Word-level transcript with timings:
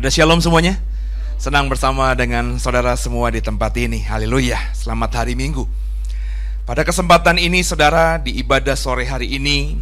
Ada 0.00 0.24
shalom 0.24 0.40
semuanya? 0.40 0.80
Senang 1.36 1.68
bersama 1.68 2.08
dengan 2.16 2.56
saudara 2.56 2.96
semua 2.96 3.28
di 3.28 3.44
tempat 3.44 3.76
ini. 3.76 4.00
Haleluya. 4.00 4.56
Selamat 4.72 5.12
hari 5.20 5.36
Minggu. 5.36 5.68
Pada 6.64 6.88
kesempatan 6.88 7.36
ini 7.36 7.60
saudara 7.60 8.16
di 8.16 8.32
ibadah 8.40 8.80
sore 8.80 9.04
hari 9.04 9.36
ini 9.36 9.76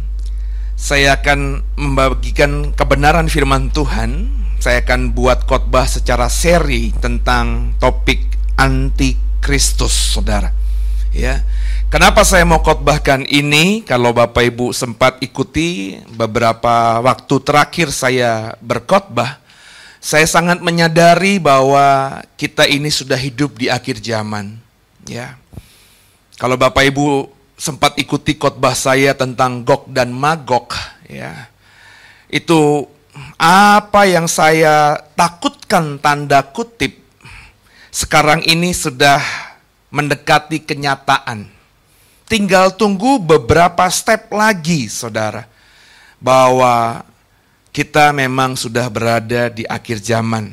saya 0.75 1.15
akan 1.15 1.63
membagikan 1.79 2.75
kebenaran 2.75 3.31
firman 3.31 3.71
Tuhan. 3.71 4.27
Saya 4.59 4.83
akan 4.83 5.15
buat 5.15 5.47
khotbah 5.47 5.87
secara 5.87 6.27
seri 6.27 6.91
tentang 6.99 7.79
topik 7.79 8.19
anti 8.59 9.15
Kristus, 9.39 10.19
Saudara. 10.19 10.51
Ya. 11.15 11.47
Kenapa 11.87 12.27
saya 12.27 12.43
mau 12.43 12.59
khotbahkan 12.59 13.23
ini? 13.23 13.87
Kalau 13.87 14.11
Bapak 14.11 14.43
Ibu 14.43 14.75
sempat 14.75 15.23
ikuti 15.23 15.95
beberapa 16.11 16.99
waktu 16.99 17.35
terakhir 17.39 17.95
saya 17.95 18.59
berkhotbah, 18.59 19.38
saya 19.99 20.23
sangat 20.23 20.63
menyadari 20.63 21.37
bahwa 21.43 22.19
kita 22.39 22.63
ini 22.63 22.87
sudah 22.87 23.19
hidup 23.19 23.59
di 23.59 23.67
akhir 23.67 23.99
zaman, 23.99 24.55
ya. 25.03 25.35
Kalau 26.39 26.55
Bapak 26.55 26.87
Ibu 26.87 27.27
sempat 27.59 27.99
ikuti 27.99 28.39
khotbah 28.39 28.71
saya 28.71 29.11
tentang 29.11 29.67
Gog 29.67 29.91
dan 29.91 30.15
Magog, 30.15 30.71
ya. 31.07 31.51
Itu 32.31 32.87
apa 33.35 34.07
yang 34.07 34.31
saya 34.31 34.95
takutkan 35.19 35.99
tanda 35.99 36.39
kutip 36.47 36.99
sekarang 37.91 38.45
ini 38.45 38.71
sudah 38.71 39.19
mendekati 39.89 40.61
kenyataan. 40.61 41.49
Tinggal 42.29 42.77
tunggu 42.77 43.17
beberapa 43.17 43.89
step 43.89 44.29
lagi, 44.29 44.85
Saudara. 44.85 45.49
Bahwa 46.21 47.01
kita 47.69 48.09
memang 48.13 48.57
sudah 48.57 48.89
berada 48.89 49.49
di 49.49 49.63
akhir 49.65 50.01
zaman. 50.01 50.49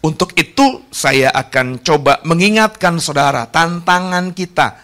Untuk 0.00 0.32
itu 0.36 0.80
saya 0.88 1.28
akan 1.32 1.80
coba 1.84 2.24
mengingatkan 2.24 2.96
saudara 2.96 3.44
tantangan 3.44 4.32
kita 4.32 4.80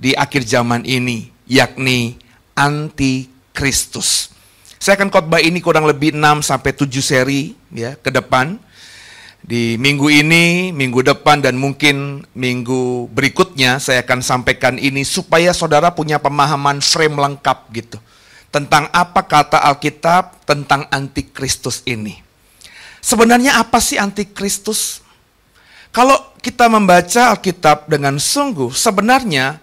di 0.00 0.16
akhir 0.16 0.48
zaman 0.48 0.80
ini 0.88 1.28
yakni 1.44 2.16
anti 2.56 3.28
Kristus. 3.52 4.32
Saya 4.80 4.96
akan 4.96 5.12
khotbah 5.12 5.44
ini 5.44 5.60
kurang 5.60 5.84
lebih 5.84 6.16
6 6.16 6.40
sampai 6.40 6.72
7 6.72 6.88
seri 7.04 7.52
ya 7.68 8.00
ke 8.00 8.08
depan. 8.08 8.56
Di 9.40 9.80
minggu 9.80 10.08
ini, 10.12 10.68
minggu 10.72 11.00
depan 11.00 11.40
dan 11.40 11.56
mungkin 11.56 12.24
minggu 12.36 13.08
berikutnya 13.08 13.80
saya 13.80 14.04
akan 14.04 14.20
sampaikan 14.20 14.76
ini 14.76 15.00
supaya 15.04 15.52
saudara 15.56 15.92
punya 15.92 16.20
pemahaman 16.20 16.80
frame 16.84 17.16
lengkap 17.16 17.58
gitu 17.72 17.96
tentang 18.50 18.90
apa 18.90 19.22
kata 19.24 19.62
Alkitab 19.62 20.44
tentang 20.44 20.86
antikristus 20.90 21.86
ini. 21.86 22.18
Sebenarnya 23.00 23.62
apa 23.62 23.80
sih 23.80 23.96
antikristus? 23.96 25.00
Kalau 25.90 26.14
kita 26.38 26.70
membaca 26.70 27.34
Alkitab 27.34 27.90
dengan 27.90 28.20
sungguh, 28.20 28.70
sebenarnya 28.70 29.58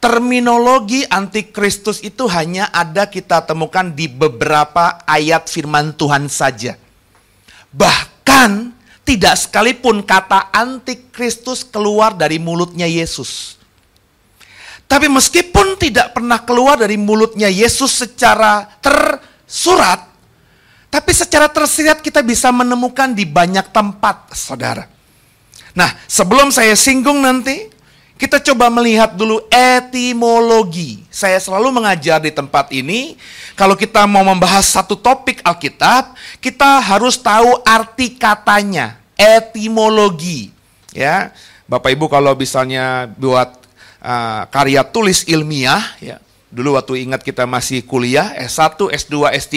terminologi 0.00 1.04
antikristus 1.06 2.00
itu 2.00 2.24
hanya 2.32 2.72
ada 2.72 3.06
kita 3.06 3.44
temukan 3.44 3.92
di 3.92 4.08
beberapa 4.08 5.04
ayat 5.04 5.46
firman 5.46 5.92
Tuhan 5.92 6.26
saja. 6.26 6.74
Bahkan 7.70 8.72
tidak 9.04 9.36
sekalipun 9.36 10.00
kata 10.00 10.48
antikristus 10.50 11.62
keluar 11.62 12.16
dari 12.16 12.40
mulutnya 12.40 12.88
Yesus. 12.88 13.59
Tapi 14.90 15.06
meskipun 15.06 15.78
tidak 15.78 16.18
pernah 16.18 16.42
keluar 16.42 16.74
dari 16.74 16.98
mulutnya 16.98 17.46
Yesus 17.46 18.02
secara 18.02 18.66
tersurat, 18.82 20.02
tapi 20.90 21.14
secara 21.14 21.46
tersirat 21.46 22.02
kita 22.02 22.26
bisa 22.26 22.50
menemukan 22.50 23.14
di 23.14 23.22
banyak 23.22 23.70
tempat, 23.70 24.34
saudara. 24.34 24.90
Nah, 25.78 25.94
sebelum 26.10 26.50
saya 26.50 26.74
singgung 26.74 27.22
nanti, 27.22 27.70
kita 28.18 28.42
coba 28.42 28.66
melihat 28.66 29.14
dulu 29.14 29.46
etimologi. 29.54 31.06
Saya 31.06 31.38
selalu 31.38 31.70
mengajar 31.70 32.18
di 32.18 32.34
tempat 32.34 32.74
ini, 32.74 33.14
kalau 33.54 33.78
kita 33.78 34.02
mau 34.10 34.26
membahas 34.26 34.66
satu 34.66 34.98
topik 34.98 35.38
Alkitab, 35.46 36.18
kita 36.42 36.82
harus 36.82 37.14
tahu 37.14 37.62
arti 37.62 38.18
katanya, 38.18 38.98
etimologi. 39.14 40.50
Ya, 40.90 41.30
Bapak 41.70 41.94
Ibu 41.94 42.10
kalau 42.10 42.34
misalnya 42.34 43.06
buat 43.14 43.59
uh, 44.02 44.48
karya 44.48 44.82
tulis 44.84 45.24
ilmiah 45.28 45.84
ya. 46.00 46.18
Dulu 46.50 46.74
waktu 46.74 47.06
ingat 47.06 47.22
kita 47.22 47.46
masih 47.46 47.86
kuliah 47.86 48.34
S1, 48.34 48.74
S2, 48.74 49.14
S3, 49.38 49.54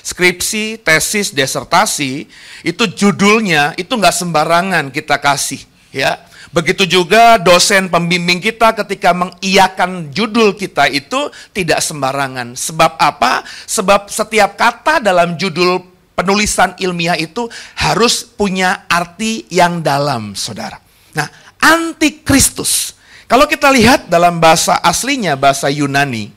skripsi, 0.00 0.80
tesis, 0.80 1.28
desertasi, 1.28 2.24
itu 2.64 2.84
judulnya 2.88 3.76
itu 3.76 3.92
nggak 3.92 4.16
sembarangan 4.16 4.88
kita 4.88 5.20
kasih 5.20 5.60
ya. 5.92 6.16
Begitu 6.48 6.88
juga 6.88 7.36
dosen 7.36 7.92
pembimbing 7.92 8.40
kita 8.40 8.72
ketika 8.80 9.12
mengiyakan 9.12 10.08
judul 10.08 10.56
kita 10.56 10.88
itu 10.88 11.28
tidak 11.52 11.84
sembarangan. 11.84 12.56
Sebab 12.56 12.96
apa? 12.96 13.44
Sebab 13.68 14.08
setiap 14.08 14.56
kata 14.56 15.04
dalam 15.04 15.36
judul 15.36 15.80
penulisan 16.16 16.76
ilmiah 16.76 17.16
itu 17.16 17.48
harus 17.76 18.24
punya 18.24 18.84
arti 18.88 19.48
yang 19.48 19.80
dalam, 19.80 20.36
saudara. 20.36 20.76
Nah, 21.16 21.28
antikristus 21.56 22.96
kalau 23.26 23.46
kita 23.46 23.70
lihat 23.72 24.10
dalam 24.10 24.38
bahasa 24.42 24.78
aslinya, 24.82 25.38
bahasa 25.38 25.70
Yunani, 25.70 26.30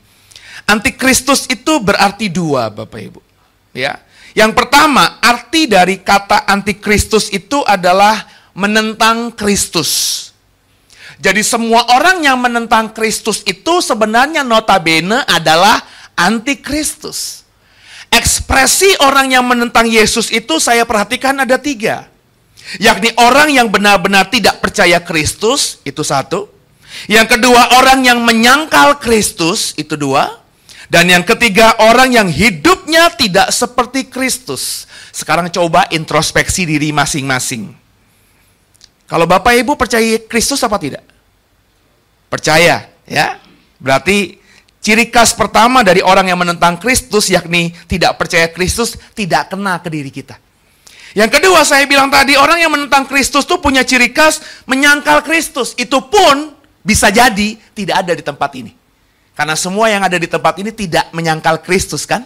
antikristus 0.66 1.46
itu 1.46 1.78
berarti 1.78 2.30
dua, 2.32 2.68
Bapak 2.68 3.00
Ibu. 3.00 3.20
Ya. 3.76 4.02
Yang 4.36 4.52
pertama, 4.52 5.16
arti 5.24 5.64
dari 5.64 5.96
kata 6.00 6.44
antikristus 6.44 7.32
itu 7.32 7.64
adalah 7.64 8.28
menentang 8.52 9.32
Kristus. 9.32 10.24
Jadi 11.16 11.40
semua 11.40 11.88
orang 11.96 12.20
yang 12.20 12.36
menentang 12.36 12.92
Kristus 12.92 13.40
itu 13.48 13.80
sebenarnya 13.80 14.44
notabene 14.44 15.24
adalah 15.24 15.80
antikristus. 16.12 17.48
Ekspresi 18.12 18.92
orang 19.00 19.32
yang 19.32 19.44
menentang 19.48 19.88
Yesus 19.88 20.28
itu 20.28 20.60
saya 20.60 20.84
perhatikan 20.84 21.36
ada 21.40 21.56
tiga. 21.56 22.08
Yakni 22.76 23.14
orang 23.16 23.48
yang 23.48 23.68
benar-benar 23.70 24.28
tidak 24.28 24.60
percaya 24.60 25.00
Kristus, 25.00 25.80
itu 25.86 26.04
satu. 26.04 26.55
Yang 27.04 27.36
kedua, 27.36 27.76
orang 27.76 28.00
yang 28.00 28.24
menyangkal 28.24 28.96
Kristus, 28.96 29.76
itu 29.76 29.94
dua. 30.00 30.40
Dan 30.88 31.12
yang 31.12 31.26
ketiga, 31.26 31.76
orang 31.84 32.16
yang 32.16 32.28
hidupnya 32.32 33.12
tidak 33.12 33.52
seperti 33.52 34.08
Kristus. 34.08 34.88
Sekarang 35.12 35.52
coba 35.52 35.84
introspeksi 35.92 36.64
diri 36.64 36.94
masing-masing. 36.96 37.74
Kalau 39.06 39.28
Bapak 39.28 39.54
Ibu 39.54 39.78
percaya 39.78 40.18
Kristus 40.26 40.62
apa 40.66 40.80
tidak? 40.82 41.04
Percaya, 42.26 42.90
ya. 43.06 43.38
Berarti 43.78 44.40
ciri 44.82 45.10
khas 45.10 45.34
pertama 45.34 45.86
dari 45.86 46.02
orang 46.02 46.26
yang 46.26 46.38
menentang 46.42 46.78
Kristus 46.78 47.30
yakni 47.30 47.70
tidak 47.86 48.18
percaya 48.18 48.50
Kristus 48.50 48.98
tidak 49.14 49.54
kena 49.54 49.78
ke 49.78 49.88
diri 49.90 50.10
kita. 50.10 50.38
Yang 51.16 51.40
kedua 51.40 51.62
saya 51.62 51.86
bilang 51.86 52.10
tadi 52.10 52.34
orang 52.36 52.60
yang 52.60 52.72
menentang 52.74 53.06
Kristus 53.08 53.46
tuh 53.46 53.62
punya 53.62 53.86
ciri 53.86 54.10
khas 54.10 54.42
menyangkal 54.66 55.22
Kristus. 55.22 55.72
Itu 55.78 56.10
pun 56.10 56.55
bisa 56.86 57.10
jadi 57.10 57.58
tidak 57.74 58.06
ada 58.06 58.12
di 58.14 58.22
tempat 58.22 58.50
ini. 58.54 58.70
Karena 59.34 59.58
semua 59.58 59.90
yang 59.90 60.06
ada 60.06 60.14
di 60.14 60.30
tempat 60.30 60.54
ini 60.62 60.70
tidak 60.70 61.10
menyangkal 61.10 61.58
Kristus 61.66 62.06
kan? 62.06 62.22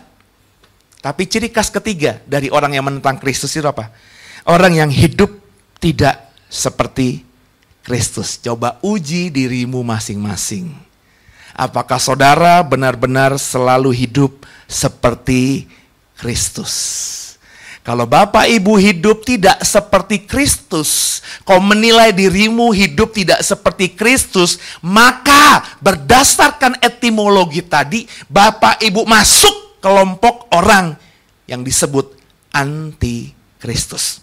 Tapi 1.00 1.25
ciri 1.25 1.48
khas 1.48 1.72
ketiga 1.72 2.21
dari 2.28 2.53
orang 2.53 2.76
yang 2.76 2.84
menentang 2.84 3.16
Kristus 3.16 3.56
itu 3.56 3.65
apa? 3.65 3.88
Orang 4.44 4.76
yang 4.76 4.93
hidup 4.93 5.32
tidak 5.81 6.37
seperti 6.53 7.25
Kristus. 7.81 8.37
Coba 8.37 8.76
uji 8.84 9.32
dirimu 9.32 9.81
masing-masing. 9.81 10.77
Apakah 11.56 11.97
saudara 11.97 12.60
benar-benar 12.60 13.41
selalu 13.41 13.97
hidup 13.97 14.44
seperti 14.69 15.66
Kristus? 16.21 17.29
Kalau 17.90 18.06
Bapak 18.06 18.46
Ibu 18.46 18.78
hidup 18.78 19.26
tidak 19.26 19.66
seperti 19.66 20.22
Kristus, 20.22 21.18
kau 21.42 21.59
menilai 21.59 22.15
dirimu 22.15 22.70
hidup 22.70 23.10
tidak 23.10 23.42
seperti 23.42 23.98
Kristus, 23.98 24.62
maka 24.78 25.66
berdasarkan 25.82 26.78
etimologi 26.86 27.66
tadi, 27.66 28.06
Bapak 28.30 28.78
Ibu 28.78 29.10
masuk 29.10 29.82
kelompok 29.82 30.54
orang 30.54 30.94
yang 31.50 31.66
disebut 31.66 32.15
anti 32.54 33.34
Kristus. 33.59 34.22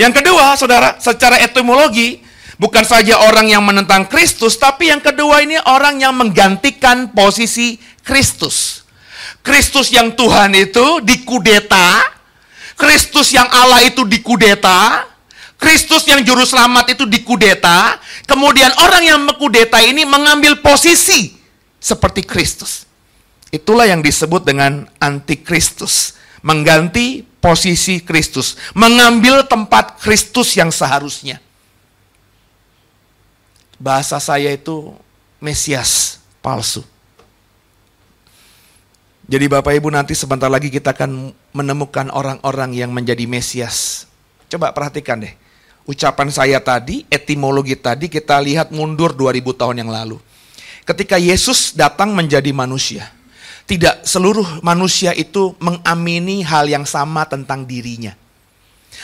Yang 0.00 0.24
kedua, 0.24 0.56
saudara, 0.56 0.96
secara 0.96 1.36
etimologi, 1.44 2.24
bukan 2.56 2.88
saja 2.88 3.20
orang 3.28 3.52
yang 3.52 3.60
menentang 3.60 4.08
Kristus, 4.08 4.56
tapi 4.56 4.88
yang 4.88 5.04
kedua 5.04 5.44
ini 5.44 5.60
orang 5.68 6.00
yang 6.00 6.16
menggantikan 6.16 7.12
posisi 7.12 7.76
Kristus. 8.00 8.88
Kristus 9.44 9.92
yang 9.92 10.16
Tuhan 10.16 10.56
itu 10.56 11.04
dikudeta, 11.04 12.15
Kristus 12.76 13.32
yang 13.32 13.48
Allah 13.48 13.80
itu 13.88 14.04
dikudeta, 14.04 15.08
Kristus 15.56 16.04
yang 16.04 16.20
juru 16.20 16.44
selamat 16.44 16.92
itu 16.92 17.08
dikudeta, 17.08 17.96
kemudian 18.28 18.68
orang 18.84 19.02
yang 19.08 19.20
mengkudeta 19.24 19.80
ini 19.80 20.04
mengambil 20.04 20.60
posisi 20.60 21.40
seperti 21.80 22.20
Kristus. 22.20 22.84
Itulah 23.48 23.88
yang 23.88 24.04
disebut 24.04 24.44
dengan 24.44 24.84
antikristus, 25.00 26.20
mengganti 26.44 27.24
posisi 27.40 28.04
Kristus, 28.04 28.60
mengambil 28.76 29.48
tempat 29.48 29.96
Kristus 29.96 30.52
yang 30.52 30.68
seharusnya. 30.68 31.40
Bahasa 33.80 34.20
saya 34.20 34.52
itu 34.52 34.92
Mesias 35.40 36.20
palsu. 36.44 36.84
Jadi 39.26 39.50
Bapak 39.50 39.74
Ibu 39.74 39.90
nanti 39.90 40.14
sebentar 40.14 40.46
lagi 40.46 40.70
kita 40.70 40.94
akan 40.94 41.34
menemukan 41.50 42.14
orang-orang 42.14 42.78
yang 42.78 42.94
menjadi 42.94 43.26
Mesias. 43.26 44.06
Coba 44.46 44.70
perhatikan 44.70 45.18
deh. 45.18 45.34
Ucapan 45.82 46.30
saya 46.30 46.62
tadi, 46.62 47.02
etimologi 47.10 47.74
tadi 47.74 48.06
kita 48.06 48.38
lihat 48.38 48.70
mundur 48.70 49.10
2000 49.18 49.42
tahun 49.58 49.76
yang 49.82 49.90
lalu. 49.90 50.22
Ketika 50.86 51.18
Yesus 51.18 51.74
datang 51.74 52.14
menjadi 52.14 52.54
manusia, 52.54 53.10
tidak 53.66 54.06
seluruh 54.06 54.62
manusia 54.62 55.10
itu 55.10 55.58
mengamini 55.58 56.46
hal 56.46 56.70
yang 56.70 56.86
sama 56.86 57.26
tentang 57.26 57.66
dirinya. 57.66 58.14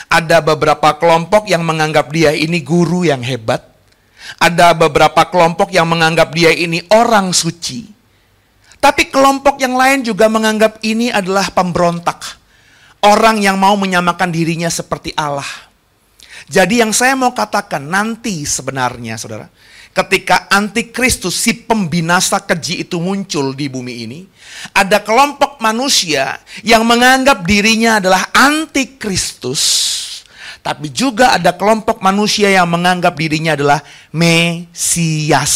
Ada 0.07 0.39
beberapa 0.39 0.95
kelompok 1.03 1.51
yang 1.51 1.67
menganggap 1.67 2.07
dia 2.15 2.31
ini 2.31 2.63
guru 2.63 3.03
yang 3.03 3.19
hebat. 3.19 3.59
Ada 4.39 4.71
beberapa 4.71 5.27
kelompok 5.27 5.75
yang 5.75 5.91
menganggap 5.91 6.31
dia 6.31 6.55
ini 6.55 6.79
orang 6.95 7.35
suci. 7.35 7.92
Tapi 8.83 9.07
kelompok 9.07 9.63
yang 9.63 9.79
lain 9.79 10.03
juga 10.03 10.27
menganggap 10.27 10.83
ini 10.83 11.07
adalah 11.07 11.47
pemberontak. 11.55 12.19
Orang 12.99 13.39
yang 13.39 13.55
mau 13.55 13.79
menyamakan 13.79 14.27
dirinya 14.27 14.67
seperti 14.67 15.15
Allah. 15.15 15.47
Jadi 16.51 16.83
yang 16.83 16.91
saya 16.91 17.15
mau 17.15 17.31
katakan 17.31 17.79
nanti 17.79 18.43
sebenarnya 18.43 19.15
saudara 19.15 19.47
ketika 19.93 20.49
antikristus 20.49 21.37
si 21.37 21.53
pembinasa 21.53 22.41
keji 22.41 22.81
itu 22.81 22.97
muncul 22.97 23.53
di 23.53 23.69
bumi 23.69 23.93
ini, 24.09 24.19
ada 24.73 24.99
kelompok 24.99 25.61
manusia 25.61 26.41
yang 26.65 26.81
menganggap 26.83 27.45
dirinya 27.45 28.01
adalah 28.01 28.25
antikristus, 28.33 29.61
tapi 30.65 30.89
juga 30.89 31.37
ada 31.37 31.53
kelompok 31.53 32.01
manusia 32.01 32.49
yang 32.49 32.65
menganggap 32.65 33.13
dirinya 33.13 33.53
adalah 33.53 33.79
Mesias. 34.09 35.53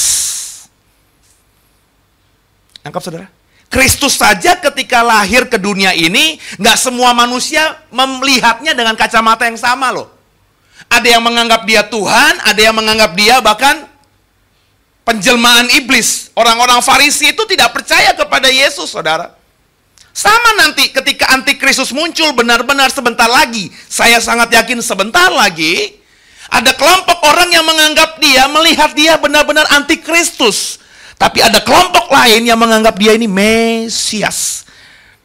Angkap 2.88 3.04
saudara? 3.04 3.28
Kristus 3.68 4.16
saja 4.16 4.56
ketika 4.56 5.04
lahir 5.04 5.44
ke 5.52 5.60
dunia 5.60 5.92
ini, 5.92 6.40
nggak 6.56 6.78
semua 6.80 7.12
manusia 7.12 7.76
melihatnya 7.92 8.72
dengan 8.72 8.96
kacamata 8.96 9.44
yang 9.44 9.60
sama 9.60 9.92
loh. 9.92 10.08
Ada 10.88 11.20
yang 11.20 11.24
menganggap 11.28 11.68
dia 11.68 11.84
Tuhan, 11.84 12.40
ada 12.48 12.62
yang 12.64 12.72
menganggap 12.72 13.12
dia 13.12 13.44
bahkan 13.44 13.84
penjelmaan 15.04 15.68
iblis. 15.76 16.32
Orang-orang 16.32 16.80
Farisi 16.80 17.36
itu 17.36 17.44
tidak 17.44 17.76
percaya 17.76 18.16
kepada 18.16 18.48
Yesus, 18.48 18.88
saudara. 18.88 19.36
Sama 20.16 20.64
nanti 20.64 20.88
ketika 20.90 21.30
antikristus 21.36 21.92
muncul 21.92 22.32
benar-benar 22.34 22.88
sebentar 22.90 23.28
lagi. 23.28 23.68
Saya 23.92 24.24
sangat 24.24 24.50
yakin 24.50 24.80
sebentar 24.80 25.28
lagi. 25.28 26.00
Ada 26.48 26.72
kelompok 26.72 27.20
orang 27.28 27.52
yang 27.52 27.68
menganggap 27.68 28.16
dia, 28.24 28.48
melihat 28.48 28.96
dia 28.96 29.20
benar-benar 29.20 29.68
antikristus. 29.76 30.80
Tapi 31.18 31.42
ada 31.42 31.60
kelompok 31.66 32.14
lain 32.14 32.46
yang 32.46 32.62
menganggap 32.62 32.94
dia 32.98 33.18
ini 33.18 33.26
Mesias. 33.26 34.70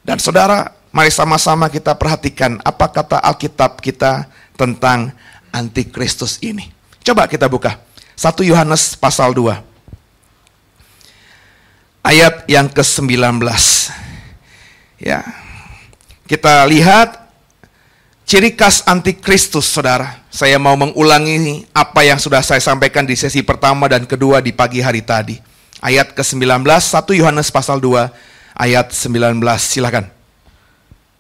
Dan 0.01 0.17
saudara, 0.17 0.73
mari 0.91 1.13
sama-sama 1.13 1.69
kita 1.69 1.93
perhatikan 1.95 2.59
apa 2.65 2.89
kata 2.89 3.21
Alkitab 3.21 3.79
kita 3.79 4.27
tentang 4.57 5.13
antikristus 5.53 6.41
ini. 6.41 6.73
Coba 7.05 7.29
kita 7.29 7.47
buka. 7.47 7.77
1 8.17 8.49
Yohanes 8.49 8.97
pasal 8.97 9.37
2 9.37 9.73
ayat 12.03 12.45
yang 12.51 12.67
ke-19. 12.69 13.41
Ya. 14.99 15.23
Kita 16.27 16.67
lihat 16.67 17.19
ciri 18.27 18.55
khas 18.55 18.83
antikristus, 18.87 19.71
Saudara. 19.71 20.23
Saya 20.33 20.59
mau 20.59 20.75
mengulangi 20.79 21.67
apa 21.75 22.03
yang 22.07 22.19
sudah 22.19 22.43
saya 22.43 22.63
sampaikan 22.63 23.07
di 23.07 23.15
sesi 23.19 23.43
pertama 23.43 23.87
dan 23.87 24.07
kedua 24.07 24.43
di 24.43 24.51
pagi 24.55 24.81
hari 24.83 25.03
tadi. 25.03 25.52
Ayat 25.83 26.15
ke-19, 26.15 26.63
1 26.63 27.19
Yohanes 27.19 27.51
pasal 27.51 27.83
2, 27.83 28.07
ayat 28.55 28.95
19. 28.95 29.43
Silakan. 29.59 30.07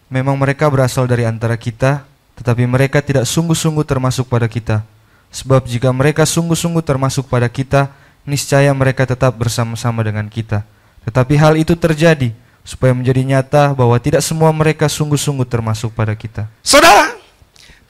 Memang 0.06 0.38
mereka 0.38 0.70
berasal 0.70 1.11
dari 1.11 1.26
antara 1.26 1.59
kita, 1.59 2.06
tetapi 2.38 2.62
mereka 2.70 3.03
tidak 3.03 3.26
sungguh-sungguh 3.26 3.82
termasuk 3.82 4.31
pada 4.31 4.47
kita. 4.47 4.87
Sebab 5.35 5.67
jika 5.67 5.91
mereka 5.91 6.23
sungguh-sungguh 6.23 6.85
termasuk 6.87 7.26
pada 7.26 7.50
kita, 7.50 7.91
niscaya 8.23 8.70
mereka 8.70 9.03
tetap 9.03 9.35
bersama-sama 9.35 10.06
dengan 10.06 10.31
kita. 10.31 10.62
Tetapi 11.11 11.35
hal 11.35 11.58
itu 11.58 11.75
terjadi 11.75 12.31
supaya 12.62 12.94
menjadi 12.94 13.26
nyata 13.26 13.75
bahwa 13.75 13.99
tidak 13.99 14.23
semua 14.23 14.55
mereka 14.55 14.87
sungguh-sungguh 14.87 15.49
termasuk 15.50 15.91
pada 15.91 16.15
kita. 16.15 16.47
Saudara, 16.62 17.19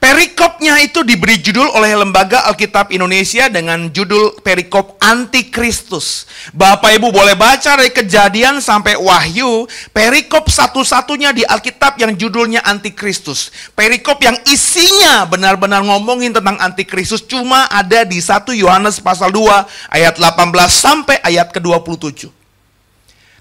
perikopnya 0.03 0.83
itu 0.83 0.99
diberi 1.07 1.39
judul 1.39 1.71
oleh 1.79 1.95
Lembaga 1.95 2.43
Alkitab 2.51 2.91
Indonesia 2.91 3.47
dengan 3.47 3.87
judul 3.87 4.35
Perikop 4.43 4.99
Antikristus. 4.99 6.27
Bapak 6.51 6.99
Ibu 6.99 7.07
boleh 7.15 7.39
baca 7.39 7.79
dari 7.79 7.87
kejadian 7.87 8.59
sampai 8.59 8.99
wahyu, 8.99 9.63
perikop 9.95 10.51
satu-satunya 10.51 11.31
di 11.31 11.47
Alkitab 11.47 11.95
yang 12.03 12.19
judulnya 12.19 12.59
Antikristus. 12.67 13.47
Perikop 13.71 14.19
yang 14.19 14.35
isinya 14.43 15.23
benar-benar 15.23 15.79
ngomongin 15.87 16.35
tentang 16.35 16.59
Antikristus 16.59 17.23
cuma 17.23 17.71
ada 17.71 18.03
di 18.03 18.19
1 18.19 18.43
Yohanes 18.59 18.99
pasal 18.99 19.31
2 19.31 19.39
ayat 19.87 20.19
18 20.19 20.51
sampai 20.67 21.23
ayat 21.23 21.55
ke-27. 21.55 22.27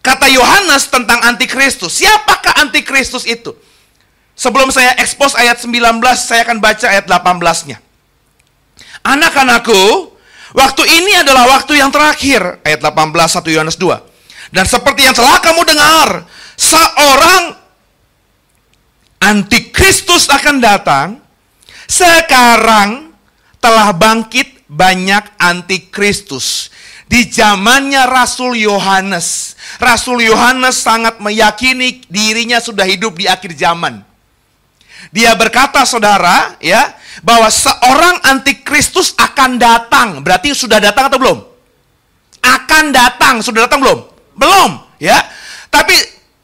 Kata 0.03 0.27
Yohanes 0.27 0.91
tentang 0.91 1.23
antikristus. 1.23 1.95
Siapakah 2.03 2.59
antikristus 2.59 3.23
itu? 3.23 3.55
Sebelum 4.43 4.75
saya 4.75 4.99
ekspos 4.99 5.39
ayat 5.39 5.63
19, 5.63 6.03
saya 6.19 6.43
akan 6.43 6.59
baca 6.59 6.83
ayat 6.91 7.07
18-nya. 7.07 7.79
Anak-anakku, 9.07 10.11
waktu 10.51 10.83
ini 10.83 11.23
adalah 11.23 11.47
waktu 11.47 11.79
yang 11.79 11.95
terakhir. 11.95 12.59
Ayat 12.67 12.83
18, 12.83 13.39
1 13.39 13.55
Yohanes 13.55 13.79
2. 13.79 14.03
Dan 14.51 14.67
seperti 14.67 15.07
yang 15.07 15.15
telah 15.15 15.39
kamu 15.39 15.63
dengar, 15.63 16.27
seorang 16.59 17.55
antikristus 19.23 20.27
akan 20.27 20.59
datang. 20.59 21.23
Sekarang 21.87 23.15
telah 23.63 23.95
bangkit 23.95 24.67
banyak 24.67 25.23
antikristus. 25.39 26.67
Di 27.07 27.31
zamannya 27.31 28.11
Rasul 28.11 28.59
Yohanes, 28.59 29.55
Rasul 29.79 30.27
Yohanes 30.27 30.83
sangat 30.83 31.23
meyakini 31.23 32.03
dirinya 32.11 32.59
sudah 32.59 32.83
hidup 32.91 33.15
di 33.15 33.31
akhir 33.31 33.55
zaman. 33.55 34.11
Dia 35.11 35.35
berkata, 35.35 35.83
saudara, 35.83 36.55
ya, 36.63 36.95
bahwa 37.27 37.51
seorang 37.51 38.23
antikristus 38.29 39.17
akan 39.19 39.59
datang. 39.59 40.09
Berarti 40.23 40.55
sudah 40.55 40.79
datang 40.79 41.11
atau 41.11 41.19
belum? 41.19 41.39
Akan 42.43 42.95
datang, 42.95 43.43
sudah 43.43 43.67
datang 43.67 43.83
belum? 43.83 43.99
Belum, 44.39 44.71
ya. 45.03 45.19
Tapi 45.73 45.95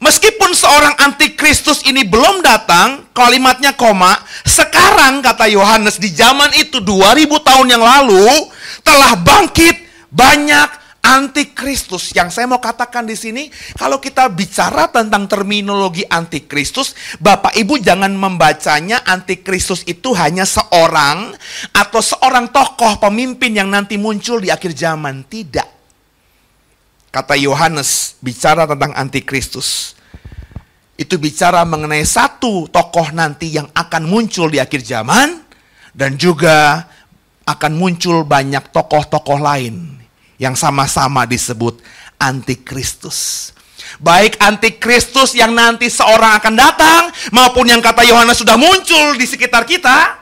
meskipun 0.03 0.51
seorang 0.51 0.95
antikristus 0.99 1.85
ini 1.87 2.03
belum 2.03 2.43
datang, 2.43 3.09
kalimatnya 3.15 3.73
koma, 3.73 4.19
sekarang 4.43 5.23
kata 5.23 5.47
Yohanes 5.47 5.97
di 5.97 6.11
zaman 6.11 6.51
itu 6.59 6.83
2000 6.83 7.29
tahun 7.45 7.67
yang 7.71 7.83
lalu 7.83 8.27
telah 8.83 9.15
bangkit 9.19 9.75
banyak 10.09 10.67
antikristus. 11.03 12.11
Yang 12.13 12.39
saya 12.39 12.45
mau 12.45 12.61
katakan 12.61 13.07
di 13.07 13.15
sini, 13.17 13.47
kalau 13.75 13.97
kita 13.97 14.29
bicara 14.29 14.87
tentang 14.91 15.25
terminologi 15.25 16.05
antikristus, 16.05 16.93
Bapak 17.17 17.55
Ibu 17.55 17.81
jangan 17.81 18.11
membacanya 18.13 19.03
antikristus 19.07 19.83
itu 19.87 20.13
hanya 20.15 20.45
seorang 20.45 21.33
atau 21.73 22.01
seorang 22.03 22.51
tokoh 22.53 23.01
pemimpin 23.01 23.55
yang 23.55 23.69
nanti 23.71 23.97
muncul 23.97 24.39
di 24.39 24.53
akhir 24.53 24.75
zaman. 24.75 25.25
Tidak. 25.25 25.69
Kata 27.09 27.33
Yohanes 27.33 28.21
bicara 28.21 28.69
tentang 28.69 28.93
antikristus. 28.93 29.97
Itu 30.99 31.15
bicara 31.15 31.63
mengenai 31.63 32.03
satu 32.03 32.67
tokoh 32.67 33.15
nanti 33.15 33.55
yang 33.55 33.71
akan 33.71 34.03
muncul 34.03 34.51
di 34.51 34.59
akhir 34.59 34.83
zaman 34.83 35.41
dan 35.95 36.19
juga 36.19 36.85
akan 37.47 37.71
muncul 37.79 38.27
banyak 38.27 38.67
tokoh-tokoh 38.69 39.39
lain 39.39 39.98
yang 40.39 40.55
sama-sama 40.55 41.27
disebut 41.27 41.83
antikristus. 42.15 43.51
Baik 43.99 44.39
antikristus 44.39 45.35
yang 45.35 45.51
nanti 45.51 45.91
seorang 45.91 46.39
akan 46.39 46.55
datang 46.55 47.03
maupun 47.35 47.67
yang 47.67 47.83
kata 47.83 48.07
Yohanes 48.07 48.39
sudah 48.39 48.55
muncul 48.55 49.19
di 49.19 49.27
sekitar 49.27 49.67
kita, 49.67 50.15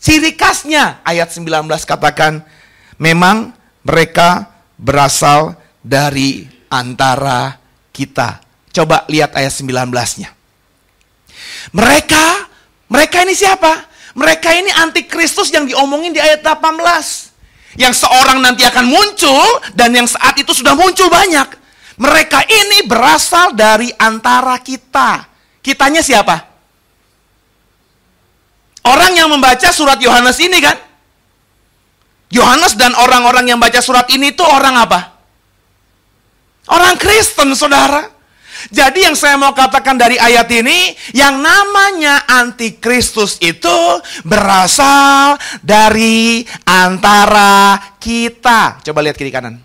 ciri 0.00 0.32
khasnya 0.32 1.04
ayat 1.04 1.28
19 1.28 1.68
katakan 1.84 2.40
memang 2.96 3.52
mereka 3.84 4.48
berasal 4.80 5.60
dari 5.84 6.48
antara 6.72 7.60
kita. 7.92 8.40
Coba 8.72 9.04
lihat 9.10 9.36
ayat 9.36 9.52
19-nya. 9.52 10.30
Mereka, 11.74 12.24
mereka 12.88 13.16
ini 13.26 13.34
siapa? 13.36 13.88
Mereka 14.16 14.48
ini 14.56 14.70
antikristus 14.72 15.52
yang 15.52 15.68
diomongin 15.68 16.16
di 16.16 16.20
ayat 16.22 16.40
18 16.40 17.27
yang 17.78 17.94
seorang 17.94 18.42
nanti 18.42 18.66
akan 18.66 18.90
muncul 18.90 19.46
dan 19.78 19.94
yang 19.94 20.10
saat 20.10 20.34
itu 20.34 20.50
sudah 20.50 20.74
muncul 20.74 21.06
banyak. 21.06 21.54
Mereka 21.98 22.46
ini 22.46 22.86
berasal 22.86 23.54
dari 23.54 23.94
antara 23.96 24.58
kita. 24.58 25.26
Kitanya 25.62 26.02
siapa? 26.02 26.48
orang 28.88 29.12
yang 29.12 29.28
membaca 29.28 29.68
surat 29.68 30.00
Yohanes 30.00 30.40
ini 30.40 30.58
kan? 30.64 30.76
Yohanes 32.28 32.76
dan 32.76 32.92
orang-orang 32.96 33.48
yang 33.48 33.60
baca 33.60 33.80
surat 33.80 34.08
ini 34.12 34.36
itu 34.36 34.44
orang 34.44 34.76
apa? 34.76 35.16
Orang 36.68 37.00
Kristen, 37.00 37.56
saudara. 37.56 38.04
Jadi 38.68 39.06
yang 39.06 39.14
saya 39.14 39.38
mau 39.38 39.54
katakan 39.54 39.94
dari 39.94 40.18
ayat 40.18 40.50
ini, 40.50 40.94
yang 41.14 41.38
namanya 41.38 42.26
antikristus 42.26 43.38
itu 43.38 43.78
berasal 44.26 45.38
dari 45.62 46.42
antara 46.66 47.78
kita. 48.02 48.82
Coba 48.82 48.98
lihat 49.06 49.14
kiri 49.14 49.30
kanan. 49.30 49.62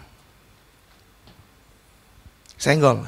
Senggol. 2.55 3.01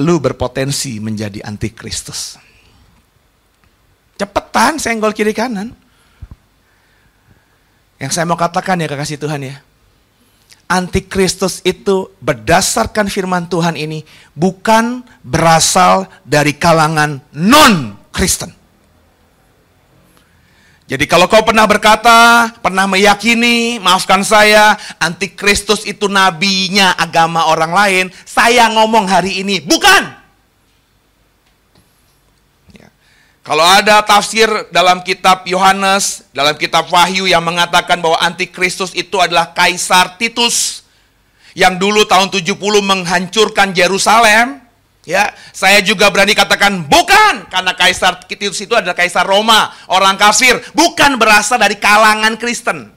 Lu 0.00 0.18
berpotensi 0.18 0.98
menjadi 0.98 1.44
antikristus. 1.44 2.40
Cepetan 4.16 4.80
senggol 4.80 5.12
kiri 5.12 5.36
kanan. 5.36 5.76
Yang 8.00 8.12
saya 8.18 8.26
mau 8.26 8.40
katakan 8.40 8.82
ya 8.82 8.90
kekasih 8.90 9.20
Tuhan 9.20 9.46
ya 9.46 9.62
antikristus 10.72 11.60
itu 11.68 12.08
berdasarkan 12.24 13.12
firman 13.12 13.44
Tuhan 13.44 13.76
ini 13.76 14.08
bukan 14.32 15.04
berasal 15.20 16.08
dari 16.24 16.56
kalangan 16.56 17.20
non-Kristen. 17.36 18.56
Jadi 20.88 21.04
kalau 21.08 21.28
kau 21.28 21.44
pernah 21.44 21.64
berkata, 21.64 22.52
pernah 22.60 22.88
meyakini, 22.88 23.80
maafkan 23.80 24.24
saya, 24.24 24.76
antikristus 25.00 25.84
itu 25.88 26.08
nabinya 26.08 26.96
agama 26.96 27.48
orang 27.48 27.72
lain, 27.72 28.04
saya 28.28 28.68
ngomong 28.72 29.08
hari 29.08 29.40
ini, 29.44 29.60
bukan. 29.60 30.21
Kalau 33.42 33.66
ada 33.66 33.98
tafsir 34.06 34.46
dalam 34.70 35.02
kitab 35.02 35.42
Yohanes, 35.50 36.22
dalam 36.30 36.54
kitab 36.54 36.86
Wahyu 36.86 37.26
yang 37.26 37.42
mengatakan 37.42 37.98
bahwa 37.98 38.14
antikristus 38.22 38.94
itu 38.94 39.18
adalah 39.18 39.50
Kaisar 39.50 40.14
Titus 40.14 40.86
yang 41.58 41.74
dulu 41.74 42.06
tahun 42.06 42.30
70 42.30 42.54
menghancurkan 42.86 43.74
Yerusalem, 43.74 44.62
ya, 45.02 45.34
saya 45.50 45.82
juga 45.82 46.06
berani 46.14 46.38
katakan 46.38 46.86
bukan 46.86 47.50
karena 47.50 47.74
Kaisar 47.74 48.22
Titus 48.30 48.62
itu 48.62 48.78
adalah 48.78 48.94
Kaisar 48.94 49.26
Roma, 49.26 49.74
orang 49.90 50.14
kafir, 50.14 50.62
bukan 50.70 51.18
berasal 51.18 51.58
dari 51.58 51.74
kalangan 51.82 52.38
Kristen. 52.38 52.94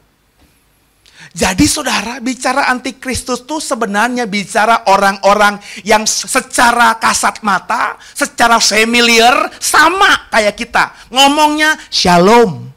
Jadi 1.36 1.68
saudara, 1.68 2.24
bicara 2.24 2.72
antikristus 2.72 3.44
itu 3.44 3.60
sebenarnya 3.60 4.24
bicara 4.24 4.88
orang-orang 4.88 5.60
yang 5.84 6.08
secara 6.08 6.96
kasat 6.96 7.44
mata, 7.44 8.00
secara 8.16 8.56
familiar, 8.64 9.52
sama 9.60 10.32
kayak 10.32 10.56
kita. 10.56 10.96
Ngomongnya 11.12 11.76
shalom. 11.92 12.72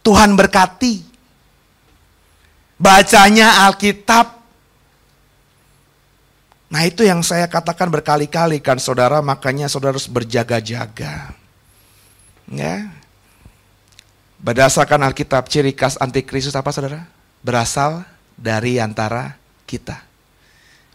Tuhan 0.00 0.40
berkati. 0.40 1.04
Bacanya 2.80 3.68
Alkitab. 3.68 4.40
Nah 6.72 6.82
itu 6.88 7.04
yang 7.04 7.20
saya 7.20 7.44
katakan 7.44 7.92
berkali-kali 7.92 8.64
kan 8.64 8.80
saudara, 8.80 9.20
makanya 9.20 9.68
saudara 9.68 9.92
harus 9.92 10.08
berjaga-jaga. 10.08 11.36
Ya, 12.48 12.88
Berdasarkan 14.38 15.02
Alkitab, 15.02 15.50
ciri 15.50 15.74
khas 15.74 15.98
antikristus 15.98 16.54
apa 16.54 16.70
saudara? 16.70 17.17
Berasal 17.42 18.04
dari 18.38 18.78
antara 18.78 19.34
kita. 19.66 20.02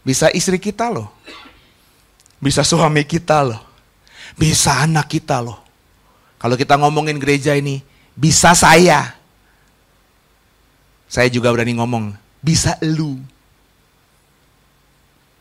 Bisa 0.04 0.28
istri 0.32 0.60
kita 0.60 0.92
loh. 0.92 1.08
Bisa 2.40 2.60
suami 2.60 3.04
kita 3.08 3.40
loh. 3.40 3.62
Bisa 4.36 4.84
anak 4.84 5.08
kita 5.08 5.40
loh. 5.40 5.64
Kalau 6.36 6.60
kita 6.60 6.76
ngomongin 6.76 7.16
gereja 7.16 7.56
ini, 7.56 7.80
bisa 8.12 8.52
saya. 8.52 9.16
Saya 11.08 11.30
juga 11.30 11.48
berani 11.54 11.78
ngomong, 11.78 12.12
bisa 12.42 12.76
lu. 12.82 13.16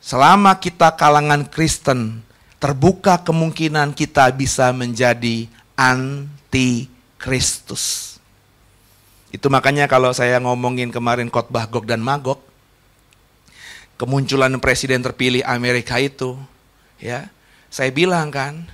Selama 0.04 0.56
kita 0.60 0.94
kalangan 0.96 1.48
Kristen, 1.48 2.22
terbuka 2.60 3.20
kemungkinan 3.20 3.92
kita 3.92 4.32
bisa 4.32 4.72
menjadi 4.72 5.48
anti 5.76 6.88
Kristus. 7.18 8.13
Itu 9.34 9.50
makanya 9.50 9.90
kalau 9.90 10.14
saya 10.14 10.38
ngomongin 10.38 10.94
kemarin 10.94 11.34
khotbah 11.34 11.66
Gog 11.66 11.90
dan 11.90 12.06
Magog, 12.06 12.38
kemunculan 13.98 14.54
presiden 14.62 15.02
terpilih 15.02 15.42
Amerika 15.42 15.98
itu, 15.98 16.38
ya, 17.02 17.34
saya 17.74 17.90
bilang 17.90 18.30
kan, 18.30 18.70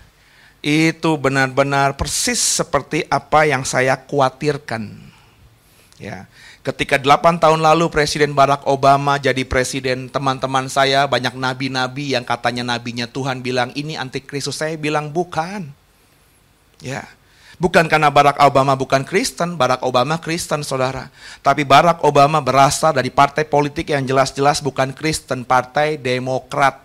itu 0.60 1.16
benar-benar 1.16 1.96
persis 1.96 2.60
seperti 2.60 3.08
apa 3.08 3.48
yang 3.48 3.64
saya 3.64 3.96
khawatirkan. 3.96 4.92
Ya, 6.00 6.28
ketika 6.64 6.96
8 6.96 7.44
tahun 7.44 7.60
lalu 7.60 7.92
Presiden 7.92 8.32
Barack 8.32 8.64
Obama 8.68 9.20
jadi 9.20 9.44
presiden, 9.44 10.08
teman-teman 10.08 10.68
saya 10.72 11.04
banyak 11.08 11.36
nabi-nabi 11.36 12.16
yang 12.16 12.24
katanya 12.24 12.64
nabinya 12.76 13.04
Tuhan 13.04 13.44
bilang 13.44 13.72
ini 13.76 14.00
antikristus. 14.00 14.60
Saya 14.60 14.80
bilang 14.80 15.12
bukan. 15.12 15.72
Ya, 16.80 17.04
Bukan 17.60 17.92
karena 17.92 18.08
Barack 18.08 18.40
Obama 18.40 18.72
bukan 18.80 19.04
Kristen, 19.04 19.60
Barack 19.60 19.84
Obama 19.84 20.16
Kristen 20.16 20.64
saudara. 20.64 21.12
Tapi 21.44 21.68
Barack 21.68 22.08
Obama 22.08 22.40
berasal 22.40 22.96
dari 22.96 23.12
partai 23.12 23.44
politik 23.44 23.92
yang 23.92 24.08
jelas-jelas 24.08 24.64
bukan 24.64 24.96
Kristen, 24.96 25.44
partai 25.44 26.00
Demokrat. 26.00 26.80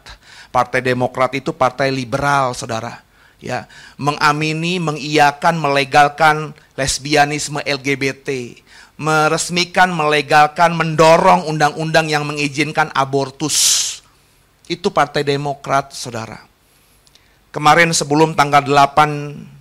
Partai 0.51 0.83
Demokrat 0.83 1.31
itu 1.39 1.55
partai 1.55 1.95
liberal 1.95 2.59
saudara. 2.59 3.07
Ya, 3.39 3.71
mengamini, 3.95 4.83
mengiyakan, 4.83 5.63
melegalkan 5.63 6.57
lesbianisme 6.75 7.63
LGBT, 7.63 8.59
meresmikan, 8.99 9.95
melegalkan, 9.95 10.75
mendorong 10.75 11.47
undang-undang 11.47 12.11
yang 12.11 12.27
mengizinkan 12.27 12.91
abortus. 12.99 13.83
Itu 14.65 14.91
Partai 14.91 15.23
Demokrat, 15.29 15.93
Saudara. 15.93 16.41
Kemarin 17.53 17.93
sebelum 17.93 18.33
tanggal 18.33 18.65
8 18.65 19.54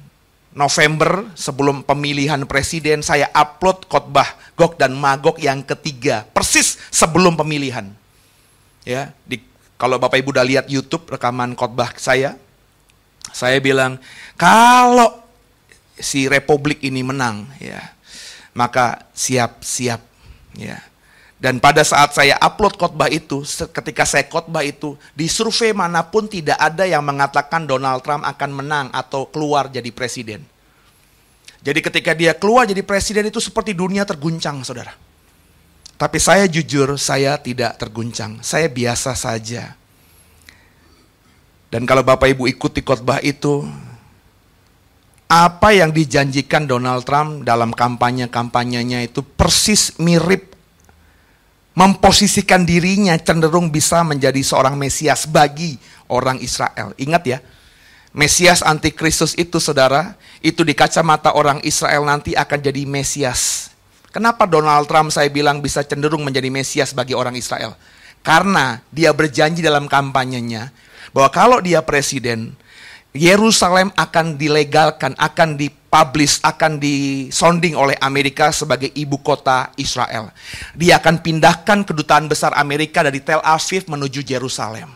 November 0.53 1.33
sebelum 1.33 1.81
pemilihan 1.81 2.45
presiden 2.45 3.01
saya 3.01 3.29
upload 3.33 3.89
khotbah 3.89 4.38
Gog 4.53 4.77
dan 4.77 4.93
Magog 4.93 5.41
yang 5.41 5.65
ketiga 5.65 6.29
persis 6.29 6.77
sebelum 6.93 7.33
pemilihan. 7.33 7.89
Ya, 8.86 9.15
di, 9.25 9.41
kalau 9.81 9.98
Bapak 9.98 10.22
Ibu 10.22 10.29
udah 10.36 10.45
lihat 10.45 10.65
YouTube 10.69 11.10
rekaman 11.10 11.57
khotbah 11.57 11.89
saya, 11.98 12.38
saya 13.33 13.57
bilang 13.57 13.98
kalau 14.38 15.25
si 15.98 16.29
Republik 16.29 16.86
ini 16.86 17.01
menang, 17.01 17.50
ya, 17.57 17.81
maka 18.53 19.10
siap-siap, 19.17 20.01
ya. 20.57 20.77
Dan 21.43 21.59
pada 21.59 21.83
saat 21.83 22.15
saya 22.15 22.39
upload 22.39 22.79
khotbah 22.79 23.12
itu, 23.12 23.43
ketika 23.75 24.07
saya 24.07 24.23
khotbah 24.31 24.63
itu, 24.63 24.95
di 25.12 25.27
survei 25.27 25.75
mana 25.75 26.00
pun 26.00 26.23
tidak 26.23 26.55
ada 26.55 26.88
yang 26.88 27.03
mengatakan 27.03 27.67
Donald 27.67 28.00
Trump 28.00 28.23
akan 28.23 28.63
menang 28.63 28.88
atau 28.95 29.27
keluar 29.27 29.67
jadi 29.67 29.91
presiden. 29.91 30.39
Jadi 31.59 31.79
ketika 31.83 32.15
dia 32.15 32.31
keluar 32.31 32.63
jadi 32.63 32.79
presiden 32.79 33.27
itu 33.27 33.43
seperti 33.43 33.75
dunia 33.75 34.07
terguncang, 34.07 34.63
saudara. 34.63 34.95
Tapi 36.00 36.15
saya 36.15 36.47
jujur, 36.47 36.95
saya 36.95 37.35
tidak 37.35 37.75
terguncang. 37.75 38.39
Saya 38.39 38.71
biasa 38.71 39.12
saja. 39.12 39.75
Dan 41.67 41.83
kalau 41.83 42.07
Bapak 42.07 42.31
Ibu 42.39 42.47
ikuti 42.47 42.79
khotbah 42.79 43.19
itu, 43.19 43.67
apa 45.27 45.75
yang 45.75 45.91
dijanjikan 45.91 46.71
Donald 46.71 47.03
Trump 47.03 47.43
dalam 47.43 47.75
kampanye-kampanyenya 47.75 49.12
itu 49.12 49.19
persis 49.27 50.00
mirip 50.00 50.52
memposisikan 51.74 52.65
dirinya 52.65 53.18
cenderung 53.18 53.74
bisa 53.74 54.06
menjadi 54.06 54.39
seorang 54.42 54.77
Mesias 54.77 55.25
bagi 55.25 55.77
orang 56.10 56.38
Israel. 56.42 56.94
Ingat 56.98 57.24
ya, 57.25 57.39
Mesias 58.13 58.62
antikristus 58.62 59.34
itu 59.34 59.58
saudara, 59.58 60.13
itu 60.46 60.62
di 60.62 60.77
kacamata 60.77 61.34
orang 61.34 61.58
Israel 61.65 62.06
nanti 62.06 62.38
akan 62.38 62.60
jadi 62.62 62.86
Mesias. 62.86 63.74
Kenapa 64.13 64.46
Donald 64.46 64.86
Trump 64.86 65.10
saya 65.10 65.25
bilang 65.34 65.58
bisa 65.58 65.82
cenderung 65.82 66.22
menjadi 66.22 66.53
Mesias 66.53 66.94
bagi 66.94 67.18
orang 67.18 67.34
Israel? 67.34 67.74
Karena 68.22 68.77
dia 68.94 69.10
berjanji 69.10 69.65
dalam 69.65 69.89
kampanyenya 69.89 70.70
bahwa 71.10 71.30
kalau 71.34 71.58
dia 71.58 71.82
presiden, 71.82 72.53
Yerusalem 73.18 73.89
akan 73.98 74.38
dilegalkan, 74.38 75.18
akan 75.18 75.58
di 75.58 75.74
dipublish, 75.93 76.41
akan 76.41 76.81
disonding 76.81 77.77
oleh 77.77 77.93
Amerika 78.01 78.50
sebagai 78.50 78.89
ibu 78.97 79.21
kota 79.21 79.69
Israel. 79.77 80.33
Dia 80.73 80.97
akan 80.97 81.21
pindahkan 81.21 81.85
kedutaan 81.85 82.25
besar 82.25 82.50
Amerika 82.57 83.05
dari 83.05 83.21
Tel 83.21 83.38
Aviv 83.45 83.85
menuju 83.85 84.25
Yerusalem. 84.25 84.89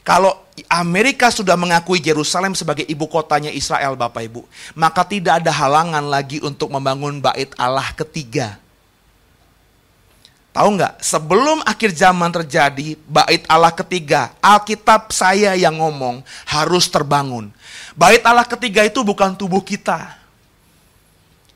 Kalau 0.00 0.48
Amerika 0.72 1.28
sudah 1.28 1.52
mengakui 1.60 2.00
Yerusalem 2.00 2.56
sebagai 2.56 2.88
ibu 2.88 3.04
kotanya 3.04 3.52
Israel, 3.52 3.92
Bapak 3.92 4.24
Ibu, 4.24 4.40
maka 4.72 5.04
tidak 5.04 5.44
ada 5.44 5.52
halangan 5.52 6.08
lagi 6.08 6.40
untuk 6.40 6.72
membangun 6.72 7.20
bait 7.20 7.52
Allah 7.60 7.92
ketiga. 7.92 8.56
Tahu 10.56 10.68
nggak? 10.80 11.04
Sebelum 11.04 11.60
akhir 11.68 11.92
zaman 11.92 12.32
terjadi, 12.32 12.96
bait 13.04 13.44
Allah 13.44 13.74
ketiga, 13.76 14.32
Alkitab 14.40 15.12
saya 15.12 15.52
yang 15.52 15.76
ngomong 15.76 16.24
harus 16.48 16.88
terbangun. 16.88 17.52
Bait 17.96 18.20
Allah 18.28 18.44
ketiga 18.44 18.84
itu 18.84 19.00
bukan 19.00 19.32
tubuh 19.32 19.64
kita. 19.64 20.20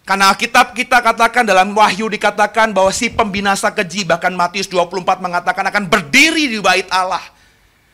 Karena 0.09 0.33
Alkitab 0.33 0.73
kita 0.73 0.99
katakan 1.05 1.45
dalam 1.45 1.77
Wahyu 1.77 2.09
dikatakan 2.09 2.73
bahwa 2.73 2.89
si 2.91 3.13
pembinasa 3.13 3.69
keji 3.71 4.09
bahkan 4.09 4.33
Matius 4.33 4.67
24 4.67 5.21
mengatakan 5.21 5.69
akan 5.69 5.85
berdiri 5.87 6.49
di 6.49 6.59
bait 6.59 6.89
Allah. 6.89 7.23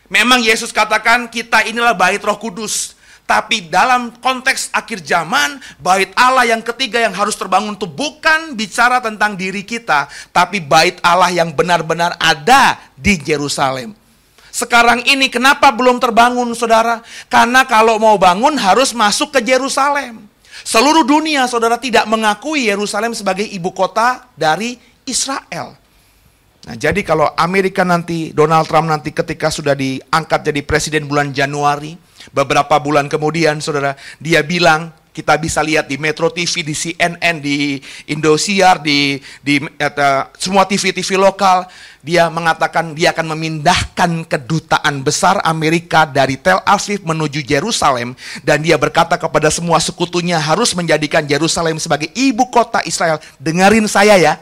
Memang 0.07 0.39
Yesus 0.39 0.71
katakan 0.71 1.27
kita 1.27 1.67
inilah 1.67 1.93
bait 1.93 2.23
Roh 2.23 2.39
Kudus. 2.39 2.95
Tapi 3.27 3.67
dalam 3.67 4.15
konteks 4.23 4.71
akhir 4.71 5.03
zaman, 5.03 5.59
bait 5.83 6.15
Allah 6.15 6.47
yang 6.47 6.63
ketiga 6.63 7.03
yang 7.03 7.11
harus 7.11 7.35
terbangun 7.35 7.75
itu 7.75 7.91
bukan 7.91 8.55
bicara 8.55 9.03
tentang 9.03 9.35
diri 9.35 9.67
kita, 9.67 10.07
tapi 10.31 10.63
bait 10.63 11.03
Allah 11.03 11.35
yang 11.35 11.51
benar-benar 11.51 12.15
ada 12.23 12.79
di 12.95 13.19
Yerusalem. 13.19 14.06
Sekarang 14.57 15.05
ini 15.05 15.29
kenapa 15.29 15.69
belum 15.69 16.01
terbangun 16.01 16.49
saudara? 16.57 17.05
Karena 17.29 17.69
kalau 17.69 18.01
mau 18.01 18.17
bangun 18.17 18.57
harus 18.57 18.97
masuk 18.97 19.37
ke 19.37 19.45
Yerusalem. 19.45 20.25
Seluruh 20.65 21.05
dunia 21.05 21.45
saudara 21.45 21.77
tidak 21.77 22.09
mengakui 22.09 22.73
Yerusalem 22.73 23.13
sebagai 23.13 23.45
ibu 23.45 23.77
kota 23.77 24.25
dari 24.33 24.81
Israel. 25.05 25.77
Nah, 26.65 26.75
jadi 26.75 27.05
kalau 27.05 27.29
Amerika 27.37 27.85
nanti, 27.85 28.33
Donald 28.33 28.65
Trump 28.65 28.89
nanti 28.89 29.13
ketika 29.13 29.53
sudah 29.53 29.77
diangkat 29.77 30.49
jadi 30.49 30.65
presiden 30.65 31.05
bulan 31.05 31.37
Januari, 31.37 31.95
Beberapa 32.35 32.83
bulan 32.83 33.07
kemudian, 33.07 33.63
saudara, 33.63 33.95
dia 34.19 34.43
bilang, 34.43 34.91
kita 35.17 35.33
bisa 35.41 35.65
lihat 35.65 35.89
di 35.89 35.97
Metro 35.97 36.29
TV, 36.29 36.61
di 36.61 36.77
CNN, 36.77 37.41
di 37.41 37.81
Indosiar, 38.05 38.85
di, 38.85 39.17
di 39.41 39.65
uh, 39.65 40.23
semua 40.37 40.69
TV-TV 40.69 41.17
lokal, 41.17 41.65
dia 42.05 42.29
mengatakan 42.29 42.93
dia 42.93 43.17
akan 43.17 43.33
memindahkan 43.33 44.29
kedutaan 44.29 45.01
besar 45.01 45.41
Amerika 45.41 46.05
dari 46.05 46.37
Tel 46.37 46.61
Aviv 46.69 47.01
menuju 47.01 47.41
Yerusalem 47.49 48.13
dan 48.45 48.61
dia 48.61 48.77
berkata 48.77 49.17
kepada 49.17 49.49
semua 49.49 49.81
sekutunya 49.81 50.37
harus 50.37 50.77
menjadikan 50.77 51.25
Yerusalem 51.25 51.81
sebagai 51.81 52.13
ibu 52.13 52.45
kota 52.53 52.85
Israel. 52.85 53.17
Dengarin 53.41 53.89
saya 53.89 54.21
ya. 54.21 54.37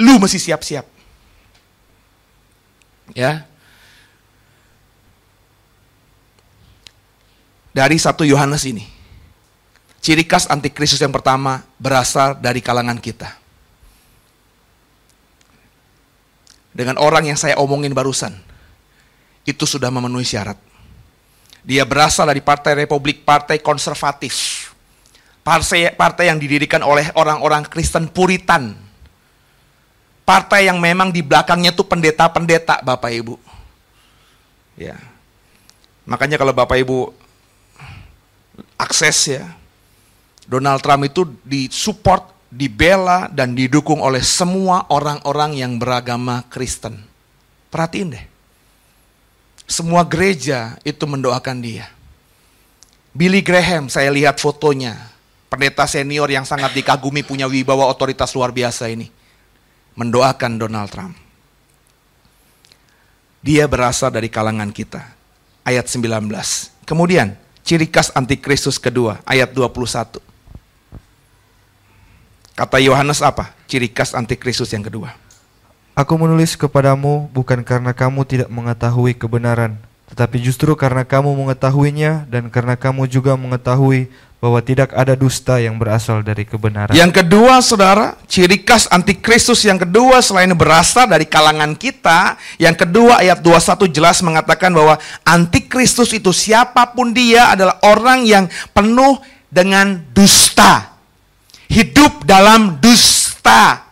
Lu 0.00 0.16
mesti 0.16 0.40
siap-siap. 0.40 0.88
Ya, 3.12 3.44
dari 7.74 7.98
satu 8.00 8.22
Yohanes 8.22 8.64
ini. 8.64 8.93
Ciri 10.04 10.28
khas 10.28 10.44
antikristus 10.52 11.00
yang 11.00 11.16
pertama 11.16 11.64
berasal 11.80 12.36
dari 12.36 12.60
kalangan 12.60 13.00
kita. 13.00 13.40
Dengan 16.76 17.00
orang 17.00 17.24
yang 17.24 17.40
saya 17.40 17.56
omongin 17.56 17.96
barusan, 17.96 18.36
itu 19.48 19.64
sudah 19.64 19.88
memenuhi 19.88 20.28
syarat. 20.28 20.60
Dia 21.64 21.88
berasal 21.88 22.28
dari 22.28 22.44
Partai 22.44 22.84
Republik, 22.84 23.24
Partai 23.24 23.64
Konservatif. 23.64 24.68
Partai, 25.40 25.88
partai 25.96 26.28
yang 26.28 26.36
didirikan 26.36 26.84
oleh 26.84 27.08
orang-orang 27.16 27.64
Kristen 27.64 28.04
Puritan. 28.12 28.76
Partai 30.28 30.68
yang 30.68 30.84
memang 30.84 31.08
di 31.16 31.24
belakangnya 31.24 31.72
itu 31.72 31.80
pendeta-pendeta, 31.80 32.84
Bapak 32.84 33.08
Ibu. 33.08 33.40
Ya. 34.76 35.00
Makanya 36.04 36.36
kalau 36.36 36.52
Bapak 36.52 36.76
Ibu 36.76 37.08
akses 38.76 39.40
ya. 39.40 39.63
Donald 40.44 40.84
Trump 40.84 41.08
itu 41.08 41.24
disupport, 41.44 42.28
dibela, 42.52 43.26
dan 43.32 43.56
didukung 43.56 44.04
oleh 44.04 44.20
semua 44.20 44.84
orang-orang 44.92 45.56
yang 45.56 45.80
beragama 45.80 46.44
Kristen. 46.52 47.00
Perhatiin 47.72 48.14
deh. 48.14 48.24
Semua 49.64 50.04
gereja 50.04 50.76
itu 50.84 51.04
mendoakan 51.08 51.58
dia. 51.64 51.88
Billy 53.16 53.40
Graham, 53.40 53.88
saya 53.88 54.12
lihat 54.12 54.36
fotonya. 54.36 55.12
Pendeta 55.48 55.86
senior 55.86 56.28
yang 56.28 56.44
sangat 56.44 56.74
dikagumi 56.74 57.22
punya 57.22 57.46
wibawa 57.46 57.86
otoritas 57.88 58.34
luar 58.36 58.50
biasa 58.50 58.90
ini. 58.90 59.08
Mendoakan 59.94 60.58
Donald 60.58 60.90
Trump. 60.90 61.14
Dia 63.40 63.70
berasal 63.70 64.10
dari 64.10 64.26
kalangan 64.28 64.74
kita. 64.74 65.14
Ayat 65.64 65.88
19. 65.88 66.28
Kemudian, 66.84 67.38
Ciri 67.64 67.88
khas 67.88 68.12
antikristus 68.12 68.76
kedua, 68.76 69.24
ayat 69.24 69.56
21. 69.56 70.20
Kata 72.54 72.78
Yohanes 72.78 73.18
apa? 73.18 73.50
Ciri 73.66 73.90
khas 73.90 74.14
antikristus 74.14 74.70
yang 74.70 74.86
kedua. 74.86 75.10
Aku 75.98 76.14
menulis 76.14 76.54
kepadamu 76.54 77.26
bukan 77.34 77.66
karena 77.66 77.90
kamu 77.90 78.22
tidak 78.22 78.46
mengetahui 78.46 79.14
kebenaran, 79.14 79.74
tetapi 80.06 80.38
justru 80.38 80.70
karena 80.78 81.02
kamu 81.02 81.34
mengetahuinya 81.34 82.30
dan 82.30 82.46
karena 82.50 82.78
kamu 82.78 83.10
juga 83.10 83.34
mengetahui 83.34 84.06
bahwa 84.38 84.62
tidak 84.62 84.94
ada 84.94 85.18
dusta 85.18 85.58
yang 85.58 85.74
berasal 85.82 86.22
dari 86.22 86.46
kebenaran. 86.46 86.94
Yang 86.94 87.26
kedua, 87.26 87.58
saudara, 87.58 88.14
ciri 88.30 88.62
khas 88.62 88.86
antikristus 88.86 89.66
yang 89.66 89.82
kedua 89.82 90.22
selain 90.22 90.54
berasal 90.54 91.10
dari 91.10 91.26
kalangan 91.26 91.74
kita, 91.74 92.38
yang 92.62 92.78
kedua 92.78 93.18
ayat 93.18 93.42
21 93.42 93.90
jelas 93.90 94.22
mengatakan 94.22 94.70
bahwa 94.70 94.94
antikristus 95.26 96.14
itu 96.14 96.30
siapa 96.30 96.86
pun 96.94 97.10
dia 97.10 97.50
adalah 97.50 97.82
orang 97.82 98.22
yang 98.22 98.46
penuh 98.70 99.18
dengan 99.50 99.98
dusta. 100.14 100.93
Hidup 101.68 102.28
dalam 102.28 102.78
dusta. 102.82 103.84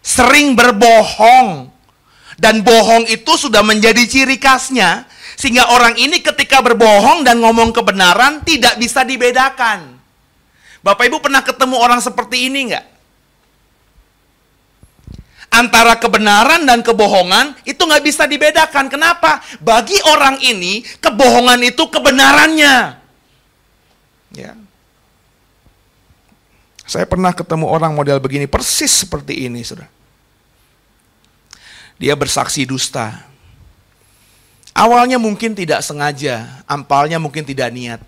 Sering 0.00 0.56
berbohong. 0.56 1.70
Dan 2.38 2.62
bohong 2.62 3.10
itu 3.10 3.34
sudah 3.34 3.66
menjadi 3.66 4.06
ciri 4.06 4.38
khasnya 4.38 5.10
sehingga 5.38 5.70
orang 5.70 5.94
ini 5.94 6.18
ketika 6.18 6.58
berbohong 6.58 7.22
dan 7.22 7.38
ngomong 7.38 7.70
kebenaran 7.70 8.42
tidak 8.42 8.74
bisa 8.74 9.06
dibedakan. 9.06 9.94
Bapak 10.82 11.06
Ibu 11.06 11.22
pernah 11.22 11.46
ketemu 11.46 11.78
orang 11.78 12.02
seperti 12.02 12.50
ini 12.50 12.74
nggak? 12.74 12.86
Antara 15.54 15.94
kebenaran 15.94 16.66
dan 16.66 16.82
kebohongan 16.82 17.54
itu 17.62 17.78
nggak 17.78 18.02
bisa 18.02 18.26
dibedakan. 18.26 18.90
Kenapa? 18.90 19.38
Bagi 19.62 19.98
orang 20.10 20.42
ini 20.42 20.82
kebohongan 20.98 21.62
itu 21.62 21.86
kebenarannya. 21.86 22.98
Ya. 24.34 24.58
Saya 26.88 27.04
pernah 27.04 27.36
ketemu 27.36 27.68
orang 27.68 27.92
model 27.92 28.16
begini 28.16 28.48
persis 28.48 29.04
seperti 29.04 29.44
ini, 29.44 29.60
sudah. 29.60 29.84
Dia 32.00 32.16
bersaksi 32.16 32.64
dusta. 32.64 33.28
Awalnya 34.72 35.20
mungkin 35.20 35.52
tidak 35.52 35.84
sengaja, 35.84 36.64
ampalnya 36.64 37.20
mungkin 37.20 37.44
tidak 37.44 37.68
niat. 37.76 38.00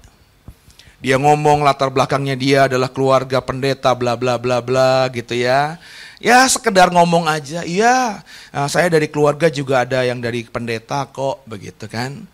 Dia 1.01 1.21
ngomong 1.21 1.61
latar 1.61 1.93
belakangnya 1.93 2.37
dia 2.37 2.59
adalah 2.69 2.89
keluarga 2.93 3.41
pendeta 3.41 3.93
bla 3.97 4.17
bla 4.17 4.41
bla 4.41 4.65
bla 4.65 5.09
gitu 5.13 5.33
ya. 5.37 5.77
Ya 6.21 6.45
sekedar 6.45 6.93
ngomong 6.93 7.25
aja, 7.25 7.65
iya 7.65 8.21
nah, 8.53 8.69
saya 8.69 8.93
dari 8.93 9.09
keluarga 9.09 9.49
juga 9.49 9.89
ada 9.89 10.05
yang 10.05 10.21
dari 10.21 10.45
pendeta 10.45 11.09
kok 11.09 11.41
begitu 11.49 11.89
kan. 11.89 12.29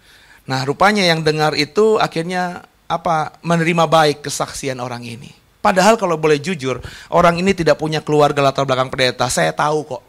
Nah 0.46 0.66
rupanya 0.66 1.06
yang 1.06 1.22
dengar 1.22 1.54
itu 1.54 1.94
akhirnya 1.98 2.66
apa 2.90 3.38
menerima 3.46 3.86
baik 3.86 4.26
kesaksian 4.26 4.82
orang 4.82 5.06
ini. 5.06 5.45
Padahal 5.66 5.98
kalau 5.98 6.14
boleh 6.14 6.38
jujur, 6.38 6.78
orang 7.10 7.42
ini 7.42 7.50
tidak 7.50 7.82
punya 7.82 7.98
keluarga 7.98 8.38
latar 8.38 8.62
belakang 8.62 8.86
pendeta, 8.86 9.26
saya 9.26 9.50
tahu 9.50 9.82
kok. 9.82 10.02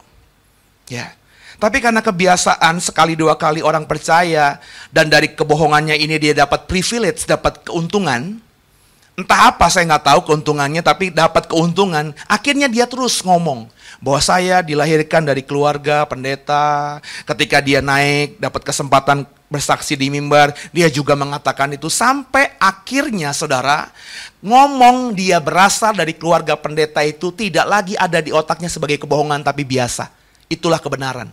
Ya, 0.86 1.18
tapi 1.58 1.82
karena 1.82 1.98
kebiasaan 1.98 2.78
sekali 2.78 3.18
dua 3.18 3.34
kali 3.34 3.58
orang 3.58 3.82
percaya 3.82 4.62
dan 4.94 5.10
dari 5.10 5.34
kebohongannya 5.34 5.98
ini 5.98 6.14
dia 6.22 6.46
dapat 6.46 6.70
privilege, 6.70 7.26
dapat 7.26 7.66
keuntungan. 7.66 8.38
Entah 9.18 9.50
apa 9.50 9.66
saya 9.66 9.90
nggak 9.90 10.06
tahu 10.06 10.20
keuntungannya, 10.30 10.78
tapi 10.78 11.10
dapat 11.10 11.50
keuntungan. 11.50 12.14
Akhirnya 12.30 12.70
dia 12.70 12.86
terus 12.86 13.18
ngomong 13.26 13.66
bahwa 13.98 14.22
saya 14.22 14.62
dilahirkan 14.62 15.26
dari 15.26 15.42
keluarga 15.42 16.06
pendeta. 16.06 17.02
Ketika 17.26 17.58
dia 17.58 17.82
naik, 17.82 18.38
dapat 18.38 18.62
kesempatan 18.62 19.26
bersaksi 19.48 19.96
di 19.96 20.12
mimbar, 20.12 20.52
dia 20.70 20.92
juga 20.92 21.16
mengatakan 21.16 21.72
itu 21.72 21.88
sampai 21.88 22.52
akhirnya 22.60 23.32
saudara 23.32 23.88
ngomong 24.44 25.16
dia 25.16 25.40
berasal 25.40 25.96
dari 25.96 26.14
keluarga 26.14 26.54
pendeta 26.54 27.00
itu 27.02 27.32
tidak 27.32 27.64
lagi 27.66 27.96
ada 27.96 28.20
di 28.20 28.30
otaknya 28.30 28.68
sebagai 28.68 29.00
kebohongan 29.00 29.40
tapi 29.42 29.64
biasa. 29.64 30.12
Itulah 30.48 30.80
kebenaran. 30.80 31.32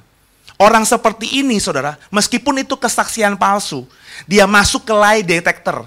Orang 0.56 0.88
seperti 0.88 1.43
ini, 1.43 1.60
saudara, 1.60 1.99
meskipun 2.08 2.63
itu 2.63 2.80
kesaksian 2.80 3.36
palsu, 3.36 3.84
dia 4.23 4.47
masuk 4.47 4.88
ke 4.88 4.93
lie 4.95 5.19
detector. 5.19 5.84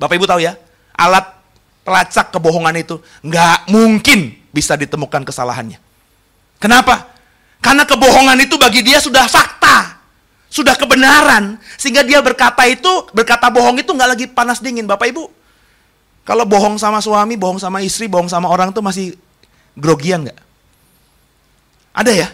Bapak 0.00 0.16
Ibu 0.16 0.24
tahu 0.24 0.40
ya, 0.40 0.56
alat 0.96 1.36
pelacak 1.84 2.32
kebohongan 2.32 2.80
itu 2.80 2.96
nggak 3.20 3.68
mungkin 3.68 4.40
bisa 4.56 4.72
ditemukan 4.72 5.20
kesalahannya. 5.28 5.76
Kenapa? 6.56 7.12
Karena 7.60 7.84
kebohongan 7.84 8.40
itu 8.40 8.56
bagi 8.56 8.80
dia 8.80 9.04
sudah 9.04 9.28
fakta, 9.28 9.95
sudah 10.56 10.72
kebenaran, 10.72 11.60
sehingga 11.76 12.00
dia 12.00 12.24
berkata 12.24 12.64
itu, 12.64 12.88
berkata 13.12 13.52
bohong 13.52 13.76
itu 13.76 13.92
nggak 13.92 14.08
lagi 14.16 14.24
panas 14.24 14.64
dingin, 14.64 14.88
Bapak 14.88 15.12
Ibu. 15.12 15.28
Kalau 16.24 16.48
bohong 16.48 16.80
sama 16.80 17.04
suami, 17.04 17.36
bohong 17.36 17.60
sama 17.60 17.84
istri, 17.84 18.08
bohong 18.08 18.32
sama 18.32 18.48
orang 18.48 18.72
itu 18.72 18.80
masih 18.80 19.06
grogian 19.76 20.24
nggak? 20.24 20.40
Ada 21.92 22.12
ya? 22.12 22.28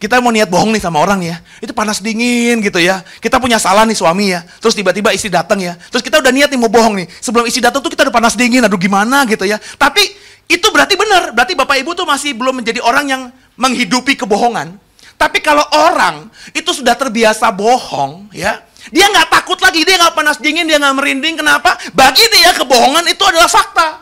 Kita 0.00 0.16
mau 0.18 0.32
niat 0.32 0.48
bohong 0.48 0.72
nih 0.72 0.80
sama 0.80 0.96
orang 0.96 1.20
ya. 1.20 1.44
Itu 1.60 1.76
panas 1.76 2.00
dingin 2.00 2.64
gitu 2.64 2.80
ya. 2.80 3.04
Kita 3.20 3.36
punya 3.36 3.60
salah 3.60 3.84
nih 3.84 3.92
suami 3.92 4.32
ya. 4.32 4.40
Terus 4.56 4.72
tiba-tiba 4.72 5.12
istri 5.12 5.28
datang 5.28 5.60
ya. 5.60 5.76
Terus 5.92 6.00
kita 6.00 6.24
udah 6.24 6.32
niat 6.32 6.48
nih 6.48 6.56
mau 6.56 6.72
bohong 6.72 7.04
nih. 7.04 7.06
Sebelum 7.20 7.44
istri 7.44 7.60
datang 7.60 7.84
tuh 7.84 7.92
kita 7.92 8.08
udah 8.08 8.14
panas 8.16 8.32
dingin. 8.32 8.64
Aduh 8.64 8.80
gimana 8.80 9.28
gitu 9.28 9.44
ya. 9.44 9.60
Tapi 9.60 10.00
itu 10.48 10.64
berarti 10.72 10.96
benar. 10.96 11.36
Berarti 11.36 11.52
Bapak 11.52 11.76
Ibu 11.84 11.92
tuh 11.92 12.08
masih 12.08 12.32
belum 12.32 12.64
menjadi 12.64 12.80
orang 12.80 13.12
yang 13.12 13.22
menghidupi 13.60 14.16
kebohongan. 14.16 14.80
Tapi 15.20 15.44
kalau 15.44 15.60
orang 15.76 16.32
itu 16.56 16.72
sudah 16.72 16.96
terbiasa 16.96 17.52
bohong 17.52 18.32
ya. 18.32 18.64
Dia 18.88 19.12
nggak 19.12 19.28
takut 19.28 19.60
lagi. 19.60 19.84
Dia 19.84 20.00
nggak 20.00 20.16
panas 20.16 20.40
dingin. 20.40 20.64
Dia 20.64 20.80
nggak 20.80 20.96
merinding. 20.96 21.36
Kenapa? 21.36 21.76
Bagi 21.92 22.24
dia 22.32 22.56
kebohongan 22.56 23.04
itu 23.04 23.20
adalah 23.28 23.52
fakta. 23.52 24.00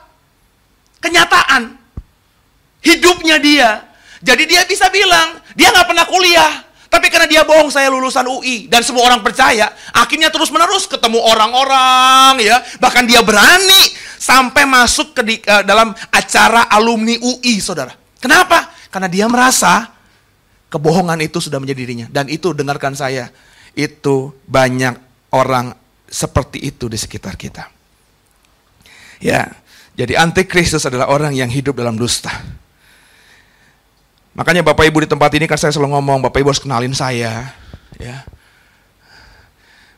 Kenyataan. 1.03 1.75
Hidupnya 2.87 3.43
dia. 3.43 3.83
Jadi 4.23 4.47
dia 4.47 4.63
bisa 4.63 4.87
bilang, 4.95 5.43
dia 5.59 5.75
nggak 5.75 5.91
pernah 5.91 6.07
kuliah. 6.07 6.53
Tapi 6.87 7.11
karena 7.11 7.27
dia 7.27 7.43
bohong, 7.43 7.75
saya 7.75 7.91
lulusan 7.91 8.25
UI. 8.31 8.71
Dan 8.71 8.87
semua 8.87 9.11
orang 9.11 9.19
percaya. 9.19 9.75
Akhirnya 9.91 10.31
terus 10.31 10.55
menerus 10.55 10.87
ketemu 10.87 11.19
orang-orang 11.19 12.39
ya. 12.47 12.63
Bahkan 12.79 13.11
dia 13.11 13.27
berani 13.27 13.91
sampai 14.23 14.71
masuk 14.71 15.19
ke 15.19 15.23
di, 15.27 15.35
uh, 15.51 15.67
dalam 15.67 15.91
acara 16.15 16.71
alumni 16.71 17.19
UI, 17.19 17.59
saudara. 17.59 17.91
Kenapa? 18.23 18.71
Karena 18.89 19.11
dia 19.11 19.27
merasa 19.27 19.98
kebohongan 20.69 21.21
itu 21.25 21.41
sudah 21.41 21.61
menjadi 21.61 21.81
dirinya. 21.81 22.07
Dan 22.09 22.29
itu 22.33 22.53
dengarkan 22.53 22.97
saya, 22.97 23.33
itu 23.77 24.33
banyak 24.49 24.97
orang 25.33 25.77
seperti 26.09 26.65
itu 26.65 26.89
di 26.89 26.97
sekitar 26.97 27.37
kita. 27.37 27.69
Ya, 29.19 29.51
jadi 29.99 30.15
antikristus 30.15 30.87
adalah 30.87 31.11
orang 31.11 31.35
yang 31.35 31.51
hidup 31.51 31.75
dalam 31.75 31.99
dusta. 31.99 32.31
Makanya 34.39 34.63
Bapak 34.63 34.87
Ibu 34.87 35.03
di 35.03 35.11
tempat 35.11 35.35
ini 35.35 35.51
kan 35.51 35.59
saya 35.59 35.75
selalu 35.75 35.99
ngomong, 35.99 36.23
Bapak 36.23 36.39
Ibu 36.39 36.55
harus 36.55 36.63
kenalin 36.63 36.95
saya. 36.95 37.51
Ya. 37.99 38.23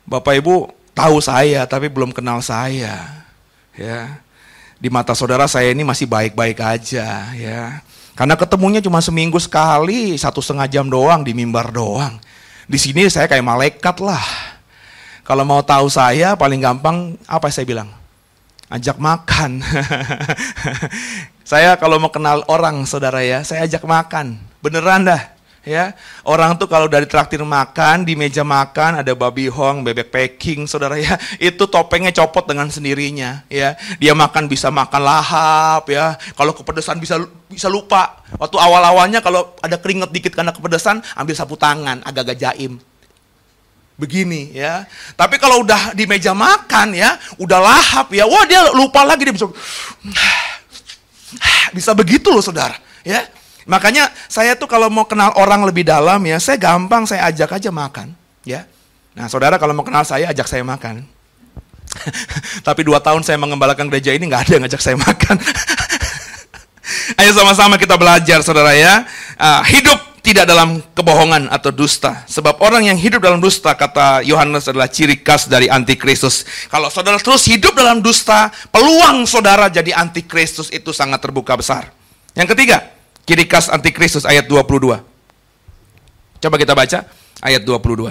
Bapak 0.09 0.41
Ibu 0.41 0.73
tahu 0.97 1.21
saya 1.21 1.69
tapi 1.69 1.93
belum 1.93 2.17
kenal 2.17 2.41
saya. 2.41 3.29
Ya. 3.77 4.25
Di 4.81 4.89
mata 4.89 5.13
saudara 5.13 5.45
saya 5.45 5.69
ini 5.77 5.85
masih 5.85 6.09
baik-baik 6.09 6.57
aja 6.57 7.37
ya. 7.37 7.85
Karena 8.19 8.35
ketemunya 8.37 8.81
cuma 8.85 9.01
seminggu 9.01 9.39
sekali, 9.41 10.19
satu 10.19 10.43
setengah 10.45 10.69
jam 10.69 10.87
doang 10.87 11.25
di 11.25 11.33
mimbar 11.33 11.73
doang. 11.73 12.21
Di 12.71 12.79
sini 12.79 13.09
saya 13.11 13.27
kayak 13.27 13.43
malaikat 13.43 13.97
lah. 14.03 14.23
Kalau 15.27 15.47
mau 15.47 15.63
tahu 15.63 15.87
saya 15.87 16.35
paling 16.35 16.59
gampang 16.59 17.15
apa 17.27 17.51
saya 17.51 17.67
bilang? 17.67 17.91
Ajak 18.71 19.03
makan. 19.03 19.59
Saya 21.51 21.75
kalau 21.83 21.99
mau 21.99 22.15
kenal 22.15 22.47
orang, 22.47 22.87
saudara 22.87 23.27
ya, 23.27 23.43
saya 23.43 23.67
ajak 23.67 23.83
makan. 23.83 24.39
Beneran 24.63 25.03
dah. 25.03 25.35
Ya, 25.61 25.93
orang 26.25 26.57
tuh 26.57 26.65
kalau 26.65 26.89
dari 26.89 27.05
traktir 27.05 27.45
makan 27.45 28.09
di 28.09 28.17
meja 28.17 28.41
makan 28.41 29.05
ada 29.05 29.13
babi 29.13 29.45
hong, 29.45 29.85
bebek 29.85 30.09
packing, 30.09 30.65
saudara 30.65 30.97
ya, 30.97 31.21
itu 31.53 31.69
topengnya 31.69 32.17
copot 32.17 32.49
dengan 32.49 32.73
sendirinya, 32.73 33.45
ya. 33.53 33.77
Dia 34.01 34.17
makan 34.17 34.49
bisa 34.49 34.73
makan 34.73 35.05
lahap, 35.05 35.85
ya. 35.93 36.17
Kalau 36.33 36.57
kepedesan 36.57 36.97
bisa 36.97 37.21
bisa 37.53 37.69
lupa. 37.69 38.25
Waktu 38.41 38.57
awal-awalnya 38.57 39.21
kalau 39.21 39.53
ada 39.61 39.77
keringet 39.77 40.09
dikit 40.09 40.33
karena 40.33 40.49
kepedesan, 40.57 41.05
ambil 41.13 41.37
sapu 41.37 41.61
tangan, 41.61 42.01
agak-agak 42.09 42.41
jaim 42.41 42.81
begini 44.01 44.57
ya. 44.57 44.89
Tapi 45.13 45.37
kalau 45.37 45.61
udah 45.61 45.93
di 45.93 46.09
meja 46.09 46.33
makan 46.33 46.97
ya, 46.97 47.21
udah 47.37 47.61
lahap 47.61 48.09
ya, 48.17 48.25
wah 48.25 48.49
dia 48.49 48.65
lupa 48.73 49.05
lagi 49.05 49.29
dia 49.29 49.37
bisa 49.37 49.45
Bisa 51.77 51.93
begitu 51.93 52.33
loh 52.33 52.41
saudara. 52.41 52.75
Ya, 53.05 53.29
Makanya 53.69 54.09
saya 54.31 54.57
tuh 54.57 54.71
kalau 54.71 54.89
mau 54.89 55.05
kenal 55.05 55.35
orang 55.37 55.65
lebih 55.67 55.85
dalam 55.85 56.21
ya, 56.25 56.41
saya 56.41 56.57
gampang 56.57 57.05
saya 57.05 57.29
ajak 57.29 57.61
aja 57.61 57.71
makan. 57.73 58.13
Ya, 58.41 58.65
Nah 59.15 59.27
saudara 59.27 59.59
kalau 59.59 59.75
mau 59.75 59.83
kenal 59.83 60.07
saya 60.07 60.31
ajak 60.31 60.47
saya 60.47 60.63
makan. 60.63 61.03
Tapi 62.67 62.81
dua 62.87 63.03
tahun 63.03 63.27
saya 63.27 63.37
mengembalakan 63.43 63.91
gereja 63.91 64.15
ini 64.15 64.31
nggak 64.31 64.43
ada 64.47 64.53
yang 64.59 64.63
ngajak 64.67 64.83
saya 64.83 64.97
makan. 64.97 65.37
Ayo 67.21 67.35
sama-sama 67.35 67.75
kita 67.75 67.99
belajar 67.99 68.41
saudara 68.47 68.73
ya. 68.73 69.03
Uh, 69.35 69.63
hidup 69.67 69.99
tidak 70.23 70.47
dalam 70.47 70.79
kebohongan 70.95 71.51
atau 71.51 71.75
dusta. 71.75 72.23
Sebab 72.31 72.63
orang 72.63 72.87
yang 72.87 72.99
hidup 72.99 73.25
dalam 73.25 73.43
dusta, 73.43 73.75
kata 73.75 74.23
Yohanes 74.23 74.69
adalah 74.71 74.87
ciri 74.87 75.19
khas 75.19 75.51
dari 75.51 75.67
antikristus. 75.67 76.47
Kalau 76.71 76.87
saudara 76.93 77.19
terus 77.19 77.45
hidup 77.51 77.75
dalam 77.75 77.99
dusta, 77.99 78.53
peluang 78.71 79.27
saudara 79.27 79.67
jadi 79.73 79.91
antikristus 79.97 80.71
itu 80.71 80.95
sangat 80.95 81.19
terbuka 81.25 81.57
besar. 81.59 81.91
Yang 82.37 82.55
ketiga, 82.55 82.85
ciri 83.25 83.45
khas 83.49 83.73
antikristus 83.73 84.25
ayat 84.29 84.47
22. 84.47 85.01
Coba 86.41 86.57
kita 86.57 86.73
baca 86.73 86.99
ayat 87.45 87.63
22. 87.65 88.09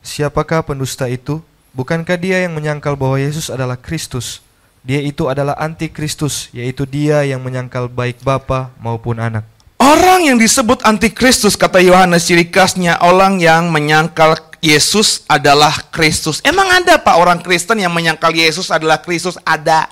Siapakah 0.00 0.64
pendusta 0.64 1.06
itu? 1.06 1.38
Bukankah 1.70 2.18
dia 2.18 2.42
yang 2.42 2.56
menyangkal 2.56 2.98
bahwa 2.98 3.20
Yesus 3.20 3.46
adalah 3.52 3.78
Kristus? 3.78 4.42
Dia 4.80 4.98
itu 5.04 5.28
adalah 5.28 5.54
antikristus, 5.60 6.48
yaitu 6.56 6.88
dia 6.88 7.20
yang 7.22 7.44
menyangkal 7.44 7.86
baik 7.86 8.24
Bapa 8.24 8.72
maupun 8.80 9.20
anak. 9.20 9.44
Orang 9.76 10.24
yang 10.24 10.40
disebut 10.40 10.80
antikristus 10.84 11.56
kata 11.56 11.80
Yohanes 11.84 12.28
ciri 12.28 12.48
khasnya 12.48 12.96
orang 13.00 13.40
yang 13.40 13.68
menyangkal 13.68 14.36
Yesus 14.60 15.24
adalah 15.24 15.72
Kristus. 15.88 16.40
Emang 16.44 16.68
ada 16.68 17.00
Pak 17.00 17.16
orang 17.16 17.40
Kristen 17.40 17.80
yang 17.80 17.92
menyangkal 17.92 18.32
Yesus 18.32 18.68
adalah 18.68 19.00
Kristus? 19.00 19.40
Ada. 19.40 19.88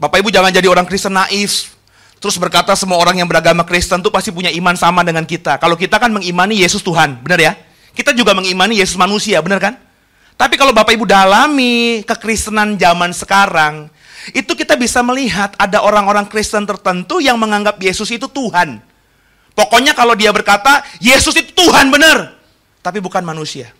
Bapak 0.00 0.24
Ibu 0.24 0.32
jangan 0.32 0.52
jadi 0.52 0.68
orang 0.68 0.88
Kristen 0.88 1.12
naif. 1.12 1.71
Terus 2.22 2.38
berkata 2.38 2.70
semua 2.78 3.02
orang 3.02 3.18
yang 3.18 3.26
beragama 3.26 3.66
Kristen 3.66 3.98
itu 3.98 4.06
pasti 4.06 4.30
punya 4.30 4.46
iman 4.54 4.78
sama 4.78 5.02
dengan 5.02 5.26
kita. 5.26 5.58
Kalau 5.58 5.74
kita 5.74 5.98
kan 5.98 6.14
mengimani 6.14 6.62
Yesus 6.62 6.78
Tuhan, 6.78 7.18
benar 7.18 7.42
ya? 7.42 7.52
Kita 7.98 8.14
juga 8.14 8.30
mengimani 8.30 8.78
Yesus 8.78 8.94
manusia, 8.94 9.42
benar 9.42 9.58
kan? 9.58 9.74
Tapi 10.38 10.54
kalau 10.54 10.70
Bapak 10.70 10.94
Ibu 10.94 11.02
dalami 11.02 12.06
kekristenan 12.06 12.78
zaman 12.78 13.10
sekarang, 13.10 13.90
itu 14.30 14.54
kita 14.54 14.78
bisa 14.78 15.02
melihat 15.02 15.50
ada 15.58 15.82
orang-orang 15.82 16.30
Kristen 16.30 16.62
tertentu 16.62 17.18
yang 17.18 17.34
menganggap 17.42 17.82
Yesus 17.82 18.06
itu 18.14 18.30
Tuhan. 18.30 18.78
Pokoknya 19.58 19.90
kalau 19.90 20.14
dia 20.14 20.30
berkata, 20.30 20.86
Yesus 21.02 21.34
itu 21.34 21.50
Tuhan 21.58 21.90
benar, 21.90 22.38
tapi 22.86 23.02
bukan 23.02 23.26
manusia. 23.26 23.74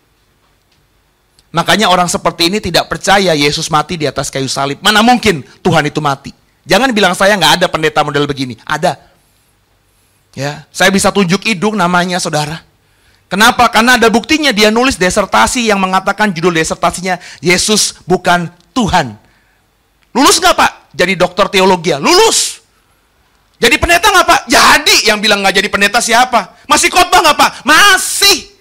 Makanya 1.54 1.94
orang 1.94 2.10
seperti 2.10 2.50
ini 2.50 2.58
tidak 2.58 2.90
percaya 2.90 3.38
Yesus 3.38 3.70
mati 3.70 3.94
di 3.94 4.10
atas 4.10 4.34
kayu 4.34 4.50
salib. 4.50 4.82
Mana 4.82 4.98
mungkin 4.98 5.46
Tuhan 5.62 5.86
itu 5.86 6.02
mati? 6.02 6.41
Jangan 6.62 6.94
bilang 6.94 7.14
saya 7.18 7.34
nggak 7.34 7.62
ada 7.62 7.66
pendeta 7.66 8.06
model 8.06 8.26
begini. 8.26 8.54
Ada. 8.62 8.98
Ya, 10.32 10.64
saya 10.72 10.88
bisa 10.88 11.12
tunjuk 11.12 11.44
hidung 11.44 11.76
namanya 11.76 12.16
saudara. 12.16 12.64
Kenapa? 13.28 13.68
Karena 13.72 13.96
ada 13.96 14.12
buktinya 14.12 14.52
dia 14.52 14.68
nulis 14.68 15.00
desertasi 15.00 15.68
yang 15.72 15.80
mengatakan 15.80 16.32
judul 16.36 16.52
desertasinya 16.52 17.16
Yesus 17.40 18.00
bukan 18.04 18.48
Tuhan. 18.76 19.16
Lulus 20.12 20.36
nggak 20.36 20.52
pak? 20.56 20.70
Jadi 20.92 21.16
dokter 21.16 21.48
teologi 21.48 21.96
ya? 21.96 21.98
Lulus. 22.00 22.60
Jadi 23.56 23.80
pendeta 23.80 24.12
nggak 24.12 24.26
pak? 24.28 24.40
Jadi. 24.52 24.96
Yang 25.08 25.18
bilang 25.24 25.40
nggak 25.40 25.54
jadi 25.56 25.68
pendeta 25.72 25.98
siapa? 26.04 26.60
Masih 26.68 26.92
khotbah 26.92 27.24
nggak 27.24 27.36
pak? 27.40 27.50
Masih. 27.64 28.52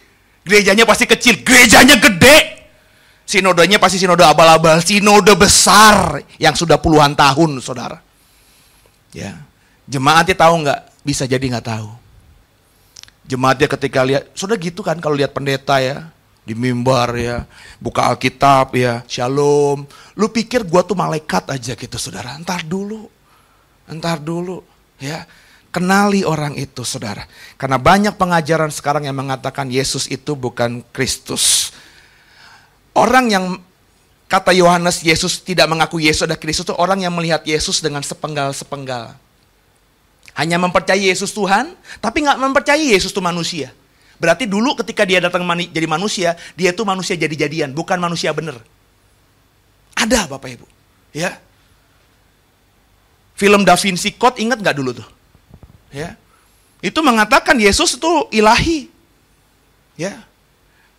Gerejanya 0.48 0.88
pasti 0.88 1.06
kecil, 1.06 1.44
gerejanya 1.44 2.00
gede. 2.00 2.61
Sinodenya 3.32 3.80
pasti 3.80 3.96
sinode 3.96 4.28
abal-abal, 4.28 4.84
sinode 4.84 5.32
besar 5.40 6.20
yang 6.36 6.52
sudah 6.52 6.76
puluhan 6.76 7.16
tahun, 7.16 7.64
saudara. 7.64 8.04
Ya, 9.16 9.40
jemaatnya 9.88 10.36
tahu 10.36 10.68
nggak? 10.68 10.80
Bisa 11.08 11.24
jadi 11.24 11.40
nggak 11.40 11.64
tahu. 11.64 11.88
Jemaatnya 13.24 13.72
ketika 13.72 14.04
lihat, 14.04 14.36
sudah 14.36 14.60
gitu 14.60 14.84
kan 14.84 15.00
kalau 15.00 15.16
lihat 15.16 15.32
pendeta 15.32 15.80
ya, 15.80 16.12
di 16.44 16.52
mimbar 16.52 17.16
ya, 17.16 17.48
buka 17.80 18.12
Alkitab 18.12 18.76
ya, 18.76 19.00
shalom. 19.08 19.88
Lu 20.20 20.28
pikir 20.28 20.68
gua 20.68 20.84
tuh 20.84 21.00
malaikat 21.00 21.56
aja 21.56 21.72
gitu 21.72 21.96
saudara, 21.96 22.36
entar 22.36 22.68
dulu, 22.68 23.08
entar 23.88 24.20
dulu 24.20 24.60
ya. 25.00 25.24
Kenali 25.72 26.28
orang 26.28 26.60
itu 26.60 26.84
saudara. 26.84 27.24
Karena 27.56 27.80
banyak 27.80 28.20
pengajaran 28.20 28.76
sekarang 28.76 29.08
yang 29.08 29.16
mengatakan 29.16 29.72
Yesus 29.72 30.12
itu 30.12 30.36
bukan 30.36 30.84
Kristus. 30.92 31.72
Orang 32.92 33.32
yang 33.32 33.60
kata 34.28 34.56
Yohanes 34.56 35.04
Yesus 35.04 35.44
tidak 35.44 35.68
mengaku 35.68 36.00
Yesus 36.00 36.24
adalah 36.24 36.40
Kristus 36.40 36.68
itu 36.68 36.76
orang 36.76 37.04
yang 37.04 37.12
melihat 37.12 37.44
Yesus 37.44 37.80
dengan 37.84 38.04
sepenggal-sepenggal. 38.04 39.16
Hanya 40.36 40.56
mempercayai 40.60 41.12
Yesus 41.12 41.36
Tuhan, 41.36 41.76
tapi 42.00 42.24
nggak 42.24 42.40
mempercayai 42.40 42.96
Yesus 42.96 43.12
itu 43.12 43.20
manusia. 43.20 43.76
Berarti 44.16 44.48
dulu 44.48 44.78
ketika 44.80 45.04
dia 45.04 45.20
datang 45.20 45.44
mani, 45.44 45.68
jadi 45.68 45.90
manusia, 45.90 46.40
dia 46.56 46.72
itu 46.72 46.86
manusia 46.88 47.18
jadi-jadian, 47.20 47.76
bukan 47.76 48.00
manusia 48.00 48.32
benar. 48.32 48.62
Ada 49.98 50.32
Bapak 50.32 50.50
Ibu. 50.56 50.68
Ya. 51.12 51.36
Film 53.36 53.66
Da 53.66 53.76
Vinci 53.76 54.14
Code 54.16 54.40
ingat 54.40 54.62
nggak 54.62 54.78
dulu 54.78 54.96
tuh? 54.96 55.08
Ya. 55.92 56.16
Itu 56.80 57.04
mengatakan 57.04 57.60
Yesus 57.60 58.00
itu 58.00 58.12
ilahi. 58.32 58.88
Ya. 60.00 60.24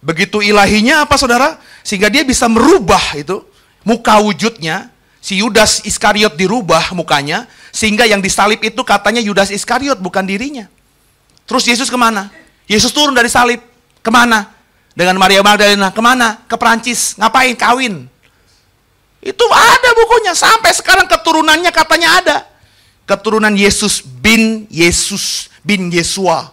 Begitu 0.03 0.43
ilahinya 0.43 1.07
apa 1.07 1.15
saudara? 1.15 1.63
Sehingga 1.87 2.11
dia 2.11 2.27
bisa 2.27 2.51
merubah 2.51 3.15
itu 3.15 3.47
muka 3.87 4.19
wujudnya. 4.19 4.91
Si 5.23 5.39
Yudas 5.39 5.87
Iskariot 5.87 6.35
dirubah 6.35 6.91
mukanya. 6.99 7.47
Sehingga 7.71 8.03
yang 8.03 8.19
disalib 8.19 8.59
itu 8.67 8.83
katanya 8.83 9.23
Yudas 9.23 9.55
Iskariot 9.55 10.03
bukan 10.03 10.27
dirinya. 10.27 10.67
Terus 11.47 11.71
Yesus 11.71 11.87
ke 11.87 11.95
mana? 11.95 12.35
Yesus 12.67 12.91
turun 12.91 13.15
dari 13.15 13.31
salib. 13.31 13.63
Ke 14.03 14.11
mana? 14.11 14.51
Dengan 14.99 15.15
Maria 15.23 15.39
Magdalena. 15.47 15.95
Ke 15.95 16.03
mana? 16.03 16.43
Ke 16.51 16.59
Perancis. 16.59 17.15
Ngapain? 17.15 17.55
Kawin. 17.55 18.11
Itu 19.23 19.47
ada 19.55 19.91
bukunya. 19.95 20.35
Sampai 20.35 20.75
sekarang 20.75 21.07
keturunannya 21.07 21.71
katanya 21.71 22.09
ada. 22.19 22.37
Keturunan 23.07 23.55
Yesus 23.55 24.03
bin 24.03 24.67
Yesus 24.67 25.47
bin 25.63 25.95
Yesua. 25.95 26.51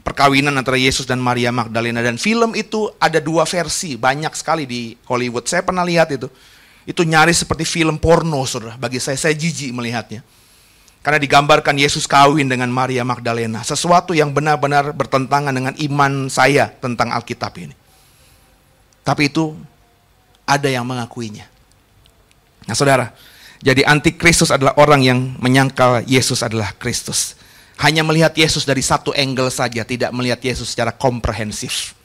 Perkawinan 0.00 0.56
antara 0.56 0.80
Yesus 0.80 1.04
dan 1.04 1.20
Maria 1.20 1.52
Magdalena. 1.52 2.00
Dan 2.00 2.16
film 2.16 2.56
itu 2.56 2.88
ada 2.96 3.20
dua 3.20 3.44
versi. 3.44 4.00
Banyak 4.00 4.32
sekali 4.32 4.64
di 4.64 4.96
Hollywood. 5.04 5.44
Saya 5.44 5.60
pernah 5.60 5.84
lihat 5.84 6.08
itu. 6.12 6.28
Itu 6.88 7.04
nyaris 7.04 7.44
seperti 7.44 7.68
film 7.68 8.00
porno, 8.00 8.40
saudara. 8.48 8.80
Bagi 8.80 8.96
saya, 8.96 9.20
saya 9.20 9.36
jijik 9.36 9.70
melihatnya. 9.76 10.24
Karena 11.00 11.16
digambarkan 11.16 11.80
Yesus 11.80 12.04
kawin 12.04 12.48
dengan 12.48 12.68
Maria 12.68 13.04
Magdalena. 13.04 13.64
Sesuatu 13.64 14.12
yang 14.12 14.36
benar-benar 14.36 14.92
bertentangan 14.92 15.52
dengan 15.52 15.72
iman 15.76 16.28
saya 16.28 16.68
tentang 16.68 17.12
Alkitab 17.12 17.56
ini. 17.56 17.72
Tapi 19.00 19.32
itu 19.32 19.56
ada 20.44 20.68
yang 20.68 20.84
mengakuinya. 20.84 21.48
Nah 22.68 22.76
saudara, 22.76 23.16
jadi 23.64 23.84
antikristus 23.88 24.52
adalah 24.52 24.76
orang 24.76 25.00
yang 25.00 25.18
menyangkal 25.40 26.04
Yesus 26.04 26.44
adalah 26.44 26.76
Kristus. 26.76 27.36
Hanya 27.80 28.04
melihat 28.04 28.36
Yesus 28.36 28.68
dari 28.68 28.84
satu 28.84 29.10
angle 29.16 29.48
saja, 29.48 29.82
tidak 29.88 30.12
melihat 30.12 30.40
Yesus 30.44 30.76
secara 30.76 30.92
komprehensif. 30.92 31.96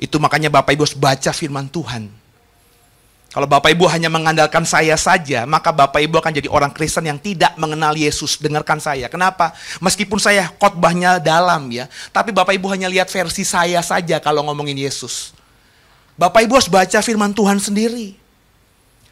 Itu 0.00 0.16
makanya 0.16 0.48
Bapak 0.48 0.72
Ibu 0.72 0.88
harus 0.88 0.96
baca 0.96 1.30
firman 1.36 1.68
Tuhan 1.68 2.08
kalau 3.36 3.44
Bapak 3.44 3.68
Ibu 3.68 3.84
hanya 3.92 4.08
mengandalkan 4.08 4.64
saya 4.64 4.96
saja, 4.96 5.44
maka 5.44 5.68
Bapak 5.68 6.00
Ibu 6.00 6.24
akan 6.24 6.32
jadi 6.40 6.48
orang 6.48 6.72
Kristen 6.72 7.04
yang 7.04 7.20
tidak 7.20 7.52
mengenal 7.60 7.92
Yesus. 7.92 8.40
Dengarkan 8.40 8.80
saya. 8.80 9.12
Kenapa? 9.12 9.52
Meskipun 9.84 10.16
saya 10.16 10.48
khotbahnya 10.56 11.20
dalam 11.20 11.68
ya, 11.68 11.84
tapi 12.16 12.32
Bapak 12.32 12.56
Ibu 12.56 12.72
hanya 12.72 12.88
lihat 12.88 13.12
versi 13.12 13.44
saya 13.44 13.84
saja 13.84 14.24
kalau 14.24 14.40
ngomongin 14.48 14.80
Yesus. 14.80 15.36
Bapak 16.16 16.48
Ibu 16.48 16.56
harus 16.56 16.72
baca 16.72 16.96
firman 17.04 17.36
Tuhan 17.36 17.60
sendiri. 17.60 18.16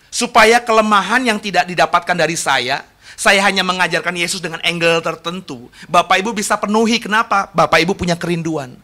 Supaya 0.08 0.56
kelemahan 0.56 1.20
yang 1.20 1.36
tidak 1.36 1.68
didapatkan 1.68 2.16
dari 2.16 2.40
saya, 2.40 2.80
saya 3.14 3.40
hanya 3.46 3.62
mengajarkan 3.62 4.14
Yesus 4.14 4.42
dengan 4.42 4.58
angle 4.66 4.98
tertentu. 5.02 5.70
Bapak 5.86 6.18
Ibu 6.20 6.34
bisa 6.34 6.58
penuhi. 6.58 6.98
Kenapa? 6.98 7.50
Bapak 7.54 7.78
Ibu 7.82 7.94
punya 7.94 8.18
kerinduan. 8.18 8.74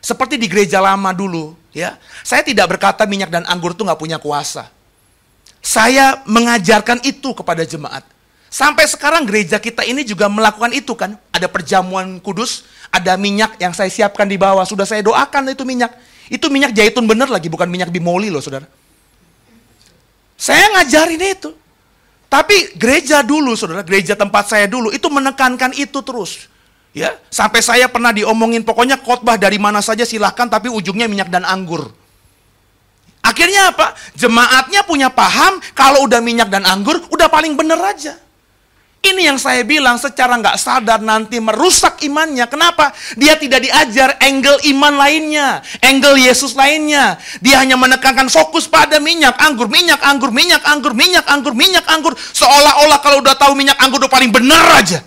Seperti 0.00 0.40
di 0.40 0.48
gereja 0.48 0.80
lama 0.80 1.12
dulu, 1.12 1.54
ya. 1.76 2.00
Saya 2.24 2.40
tidak 2.40 2.76
berkata 2.76 3.04
minyak 3.04 3.28
dan 3.28 3.44
anggur 3.44 3.76
itu 3.76 3.84
nggak 3.84 4.00
punya 4.00 4.16
kuasa. 4.16 4.72
Saya 5.60 6.24
mengajarkan 6.24 7.04
itu 7.04 7.36
kepada 7.36 7.68
jemaat. 7.68 8.00
Sampai 8.50 8.88
sekarang 8.88 9.28
gereja 9.28 9.62
kita 9.62 9.86
ini 9.86 10.02
juga 10.02 10.26
melakukan 10.26 10.72
itu 10.72 10.96
kan. 10.96 11.14
Ada 11.30 11.46
perjamuan 11.46 12.18
kudus, 12.18 12.66
ada 12.90 13.14
minyak 13.14 13.60
yang 13.60 13.70
saya 13.76 13.92
siapkan 13.92 14.26
di 14.26 14.40
bawah. 14.40 14.64
Sudah 14.64 14.88
saya 14.88 15.04
doakan 15.04 15.52
itu 15.52 15.62
minyak. 15.68 15.92
Itu 16.32 16.48
minyak 16.48 16.74
zaitun 16.74 17.04
bener 17.04 17.28
lagi, 17.28 17.46
bukan 17.52 17.68
minyak 17.68 17.92
bimoli 17.92 18.32
loh 18.32 18.40
saudara. 18.40 18.66
Saya 20.40 20.72
ngajarin 20.80 21.20
itu. 21.20 21.52
Tapi 22.30 22.78
gereja 22.78 23.26
dulu 23.26 23.58
saudara, 23.58 23.82
gereja 23.82 24.14
tempat 24.14 24.46
saya 24.46 24.70
dulu, 24.70 24.94
itu 24.94 25.10
menekankan 25.10 25.74
itu 25.74 25.98
terus. 25.98 26.46
Ya, 26.94 27.18
sampai 27.26 27.58
saya 27.58 27.86
pernah 27.90 28.14
diomongin 28.14 28.62
pokoknya 28.62 28.98
khotbah 29.02 29.38
dari 29.38 29.58
mana 29.58 29.78
saja 29.82 30.02
silahkan 30.02 30.46
tapi 30.46 30.70
ujungnya 30.70 31.10
minyak 31.10 31.26
dan 31.26 31.42
anggur. 31.42 31.90
Akhirnya 33.20 33.74
apa? 33.74 33.94
Jemaatnya 34.14 34.82
punya 34.86 35.10
paham 35.10 35.58
kalau 35.74 36.06
udah 36.06 36.18
minyak 36.22 36.50
dan 36.50 36.66
anggur 36.66 36.98
udah 37.10 37.26
paling 37.30 37.54
bener 37.58 37.78
aja. 37.78 38.18
Ini 39.00 39.32
yang 39.32 39.40
saya 39.40 39.64
bilang 39.64 39.96
secara 39.96 40.36
nggak 40.36 40.60
sadar 40.60 41.00
nanti 41.00 41.40
merusak 41.40 42.04
imannya. 42.04 42.44
Kenapa? 42.52 42.92
Dia 43.16 43.32
tidak 43.40 43.64
diajar 43.64 44.20
angle 44.20 44.60
iman 44.76 45.00
lainnya, 45.00 45.64
angle 45.80 46.20
Yesus 46.20 46.52
lainnya. 46.52 47.16
Dia 47.40 47.64
hanya 47.64 47.80
menekankan 47.80 48.28
fokus 48.28 48.68
pada 48.68 49.00
minyak, 49.00 49.40
anggur, 49.40 49.72
minyak, 49.72 50.04
anggur, 50.04 50.28
minyak, 50.28 50.60
anggur, 50.68 50.92
minyak, 50.92 51.24
anggur, 51.24 51.56
minyak, 51.56 51.88
anggur. 51.88 52.12
Seolah-olah 52.12 53.00
kalau 53.00 53.24
udah 53.24 53.32
tahu 53.40 53.56
minyak 53.56 53.80
anggur 53.80 54.04
udah 54.04 54.12
paling 54.12 54.28
bener 54.28 54.64
aja. 54.76 55.00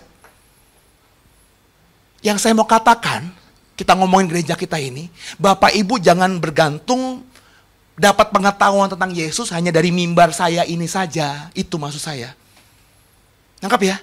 Yang 2.25 2.49
saya 2.49 2.57
mau 2.57 2.65
katakan, 2.65 3.29
kita 3.77 3.93
ngomongin 3.93 4.25
gereja 4.25 4.57
kita 4.57 4.81
ini, 4.81 5.05
Bapak 5.37 5.69
Ibu 5.69 6.01
jangan 6.01 6.41
bergantung 6.41 7.21
dapat 7.93 8.33
pengetahuan 8.33 8.89
tentang 8.89 9.13
Yesus 9.13 9.53
hanya 9.53 9.69
dari 9.69 9.93
mimbar 9.93 10.33
saya 10.33 10.65
ini 10.65 10.89
saja. 10.89 11.53
Itu 11.53 11.77
maksud 11.77 12.01
saya. 12.01 12.33
Nangkap 13.63 13.79
ya? 13.79 13.97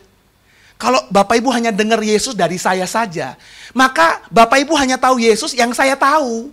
Kalau 0.81 1.05
Bapak 1.13 1.37
Ibu 1.37 1.53
hanya 1.53 1.69
dengar 1.69 2.01
Yesus 2.01 2.33
dari 2.33 2.57
saya 2.57 2.89
saja, 2.89 3.37
maka 3.77 4.25
Bapak 4.33 4.65
Ibu 4.65 4.73
hanya 4.81 4.97
tahu 4.97 5.21
Yesus 5.21 5.53
yang 5.53 5.77
saya 5.77 5.93
tahu. 5.93 6.49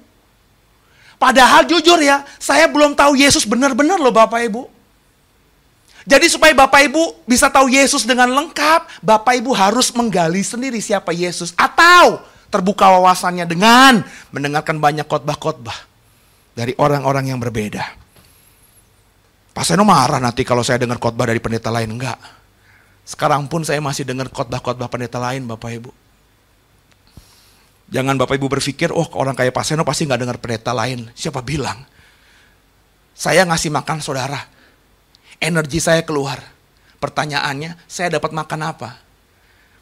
Padahal 1.15 1.63
jujur 1.63 1.96
ya, 2.04 2.28
saya 2.36 2.67
belum 2.67 2.91
tahu 2.91 3.15
Yesus 3.15 3.48
benar-benar 3.48 3.96
loh 4.04 4.12
Bapak 4.12 4.43
Ibu. 4.52 4.67
Jadi 6.04 6.28
supaya 6.28 6.52
Bapak 6.52 6.91
Ibu 6.91 7.24
bisa 7.24 7.48
tahu 7.48 7.72
Yesus 7.72 8.04
dengan 8.04 8.28
lengkap, 8.36 9.00
Bapak 9.00 9.39
Ibu 9.39 9.56
harus 9.56 9.96
menggali 9.96 10.43
sendiri 10.43 10.84
siapa 10.84 11.15
Yesus. 11.15 11.56
Atau 11.56 12.20
terbuka 12.52 12.91
wawasannya 13.00 13.48
dengan 13.48 14.04
mendengarkan 14.36 14.80
banyak 14.80 15.08
khotbah-khotbah 15.08 15.76
dari 16.52 16.76
orang-orang 16.76 17.32
yang 17.32 17.39
berbeda. 17.39 17.84
Pak 19.56 19.63
Seno 19.65 19.88
marah 19.88 20.20
nanti 20.20 20.46
kalau 20.46 20.62
saya 20.67 20.84
dengar 20.84 21.00
khotbah 21.00 21.28
dari 21.32 21.39
pendeta 21.39 21.72
lain. 21.72 21.96
Enggak. 21.96 22.37
Sekarang 23.08 23.48
pun 23.48 23.63
saya 23.63 23.80
masih 23.80 24.04
dengar 24.04 24.28
khotbah-khotbah 24.28 24.91
pendeta 24.91 25.15
lain 25.15 25.48
Bapak 25.48 25.72
Ibu. 25.80 25.91
Jangan 27.88 28.20
Bapak 28.20 28.36
Ibu 28.36 28.52
berpikir, 28.52 28.91
oh 28.91 29.08
orang 29.15 29.32
kayak 29.32 29.56
Pak 29.56 29.63
Seno 29.63 29.88
pasti 29.88 30.04
nggak 30.04 30.20
dengar 30.20 30.38
pendeta 30.43 30.76
lain. 30.76 31.08
Siapa 31.15 31.39
bilang? 31.39 31.88
Saya 33.15 33.48
ngasih 33.48 33.72
makan 33.72 34.04
saudara 34.04 34.58
energi 35.41 35.80
saya 35.82 36.04
keluar. 36.04 36.41
Pertanyaannya, 36.98 37.78
saya 37.86 38.17
dapat 38.17 38.34
makan 38.34 38.74
apa? 38.74 38.98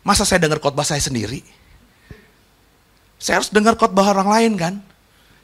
Masa 0.03 0.27
saya 0.27 0.43
dengar 0.43 0.59
khotbah 0.59 0.83
saya 0.85 0.99
sendiri? 0.99 1.41
Saya 3.15 3.41
harus 3.41 3.49
dengar 3.49 3.79
khotbah 3.79 4.05
orang 4.11 4.29
lain 4.29 4.53
kan? 4.59 4.75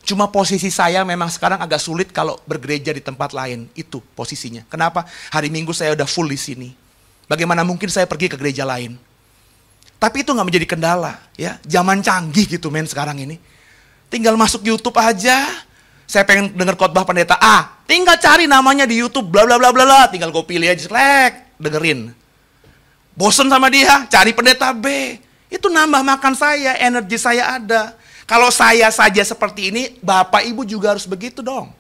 Cuma 0.04 0.28
posisi 0.30 0.67
saya 0.67 1.06
memang 1.08 1.32
sekarang 1.32 1.62
agak 1.63 1.80
sulit 1.80 2.12
kalau 2.12 2.38
bergereja 2.44 2.91
di 2.91 3.00
tempat 3.00 3.32
lain. 3.32 3.72
Itu 3.74 4.04
posisinya. 4.13 4.67
Kenapa? 4.67 5.08
Hari 5.32 5.48
Minggu 5.48 5.72
saya 5.72 5.96
udah 5.96 6.06
full 6.06 6.28
di 6.28 6.38
sini. 6.38 6.70
Bagaimana 7.32 7.63
mungkin 7.63 7.88
saya 7.88 8.04
pergi 8.04 8.28
ke 8.28 8.36
gereja 8.36 8.67
lain? 8.67 9.00
Tapi 9.96 10.20
itu 10.20 10.36
nggak 10.36 10.48
menjadi 10.52 10.67
kendala, 10.67 11.24
ya. 11.39 11.63
Zaman 11.63 12.04
canggih 12.04 12.60
gitu 12.60 12.67
men 12.67 12.84
sekarang 12.84 13.24
ini. 13.24 13.39
Tinggal 14.12 14.36
masuk 14.36 14.67
YouTube 14.67 15.00
aja, 15.00 15.48
saya 16.04 16.28
pengen 16.28 16.52
dengar 16.52 16.76
khotbah 16.76 17.08
pendeta 17.08 17.39
A, 17.39 17.80
tinggal 17.88 18.20
cari 18.20 18.52
namanya 18.52 18.84
di 18.84 19.00
YouTube, 19.00 19.32
bla 19.32 19.48
bla 19.48 19.56
bla 19.56 19.72
bla 19.72 19.88
bla, 19.88 20.02
tinggal 20.12 20.28
gue 20.28 20.44
pilih 20.44 20.67
aja, 20.67 20.84
selek, 20.84 21.56
dengerin. 21.56 22.12
Bosen 23.15 23.48
sama 23.48 23.72
dia, 23.72 24.04
cari 24.12 24.36
pendeta 24.36 24.76
B. 24.76 25.15
Itu 25.48 25.72
nambah 25.72 26.04
makan 26.04 26.36
saya, 26.36 26.76
energi 26.84 27.15
saya 27.15 27.56
ada. 27.56 27.96
Kalau 28.28 28.52
saya 28.52 28.91
saja 28.91 29.24
seperti 29.24 29.72
ini, 29.72 29.96
Bapak 30.04 30.44
Ibu 30.44 30.67
juga 30.67 30.91
harus 30.91 31.08
begitu 31.08 31.39
dong. 31.39 31.72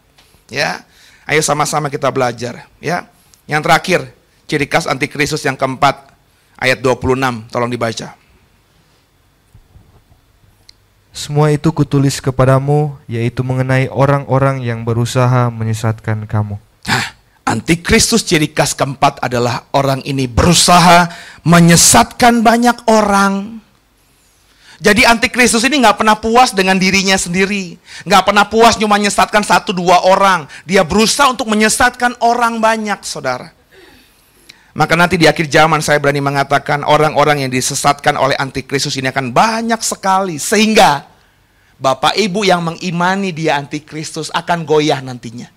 Ya. 0.47 0.87
Ayo 1.27 1.43
sama-sama 1.43 1.91
kita 1.91 2.07
belajar, 2.07 2.67
ya. 2.79 3.11
Yang 3.51 3.61
terakhir, 3.67 4.01
ciri 4.51 4.67
khas 4.67 4.83
antikristus 4.83 5.47
yang 5.47 5.55
keempat, 5.55 6.11
ayat 6.59 6.83
26, 6.83 7.47
tolong 7.47 7.71
dibaca. 7.71 8.19
Semua 11.15 11.55
itu 11.55 11.71
kutulis 11.71 12.19
kepadamu, 12.19 12.99
yaitu 13.07 13.47
mengenai 13.47 13.87
orang-orang 13.87 14.59
yang 14.59 14.83
berusaha 14.83 15.47
menyesatkan 15.47 16.27
kamu. 16.27 16.59
Nah, 16.87 17.05
antikristus 17.47 18.27
ciri 18.27 18.51
khas 18.51 18.75
keempat 18.75 19.23
adalah 19.23 19.71
orang 19.71 20.03
ini 20.03 20.27
berusaha 20.27 21.07
menyesatkan 21.47 22.43
banyak 22.43 22.75
orang. 22.91 23.63
Jadi 24.81 25.05
antikristus 25.05 25.61
ini 25.63 25.79
nggak 25.79 26.03
pernah 26.03 26.17
puas 26.17 26.51
dengan 26.51 26.75
dirinya 26.75 27.15
sendiri. 27.15 27.77
Nggak 28.03 28.23
pernah 28.27 28.49
puas 28.49 28.75
cuma 28.75 28.97
menyesatkan 28.99 29.45
satu 29.45 29.71
dua 29.71 30.03
orang. 30.03 30.49
Dia 30.65 30.81
berusaha 30.81 31.29
untuk 31.29 31.47
menyesatkan 31.47 32.17
orang 32.19 32.57
banyak, 32.57 32.99
saudara. 33.05 33.60
Maka 34.71 34.95
nanti 34.95 35.19
di 35.19 35.27
akhir 35.27 35.51
zaman 35.51 35.83
saya 35.83 35.99
berani 35.99 36.23
mengatakan 36.23 36.87
orang-orang 36.87 37.43
yang 37.43 37.51
disesatkan 37.51 38.15
oleh 38.15 38.39
antikristus 38.39 38.95
ini 38.95 39.11
akan 39.11 39.35
banyak 39.35 39.81
sekali. 39.83 40.39
Sehingga 40.39 41.11
Bapak 41.75 42.15
Ibu 42.15 42.47
yang 42.47 42.63
mengimani 42.63 43.35
dia 43.35 43.59
antikristus 43.59 44.31
akan 44.31 44.63
goyah 44.63 45.03
nantinya. 45.03 45.51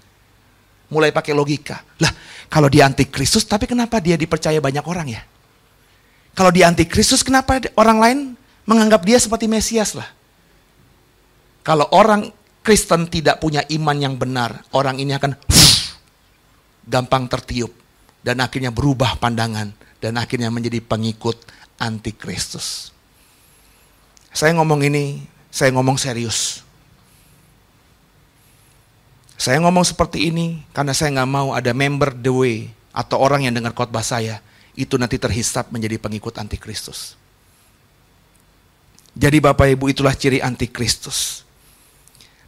Mulai 0.90 1.14
pakai 1.14 1.30
logika. 1.30 1.78
Lah 2.02 2.10
kalau 2.50 2.66
dia 2.66 2.90
antikristus 2.90 3.46
tapi 3.46 3.70
kenapa 3.70 4.02
dia 4.02 4.18
dipercaya 4.18 4.58
banyak 4.58 4.82
orang 4.82 5.06
ya? 5.06 5.22
Kalau 6.34 6.50
dia 6.50 6.66
antikristus 6.66 7.22
kenapa 7.22 7.62
orang 7.78 7.98
lain 8.02 8.18
menganggap 8.66 9.06
dia 9.06 9.22
seperti 9.22 9.46
Mesias 9.46 9.94
lah? 9.94 10.10
Kalau 11.62 11.86
orang 11.94 12.34
Kristen 12.66 13.06
tidak 13.06 13.38
punya 13.38 13.62
iman 13.70 13.94
yang 13.94 14.16
benar, 14.18 14.64
orang 14.74 14.98
ini 14.98 15.14
akan 15.14 15.36
gampang 16.88 17.30
tertiup 17.30 17.83
dan 18.24 18.40
akhirnya 18.40 18.72
berubah 18.72 19.20
pandangan 19.20 19.70
dan 20.00 20.16
akhirnya 20.16 20.48
menjadi 20.48 20.80
pengikut 20.80 21.36
antikristus. 21.76 22.90
Saya 24.32 24.56
ngomong 24.56 24.82
ini, 24.88 25.22
saya 25.52 25.70
ngomong 25.76 26.00
serius. 26.00 26.64
Saya 29.36 29.60
ngomong 29.60 29.84
seperti 29.84 30.32
ini 30.32 30.64
karena 30.72 30.96
saya 30.96 31.20
nggak 31.20 31.30
mau 31.30 31.52
ada 31.52 31.70
member 31.76 32.16
The 32.16 32.32
Way 32.32 32.56
atau 32.96 33.20
orang 33.20 33.44
yang 33.44 33.54
dengar 33.54 33.76
khotbah 33.76 34.02
saya 34.02 34.40
itu 34.74 34.96
nanti 34.96 35.20
terhisap 35.20 35.68
menjadi 35.68 36.00
pengikut 36.00 36.34
antikristus. 36.40 37.14
Jadi 39.14 39.38
Bapak 39.38 39.70
Ibu 39.78 39.94
itulah 39.94 40.16
ciri 40.16 40.42
antikristus. 40.42 41.46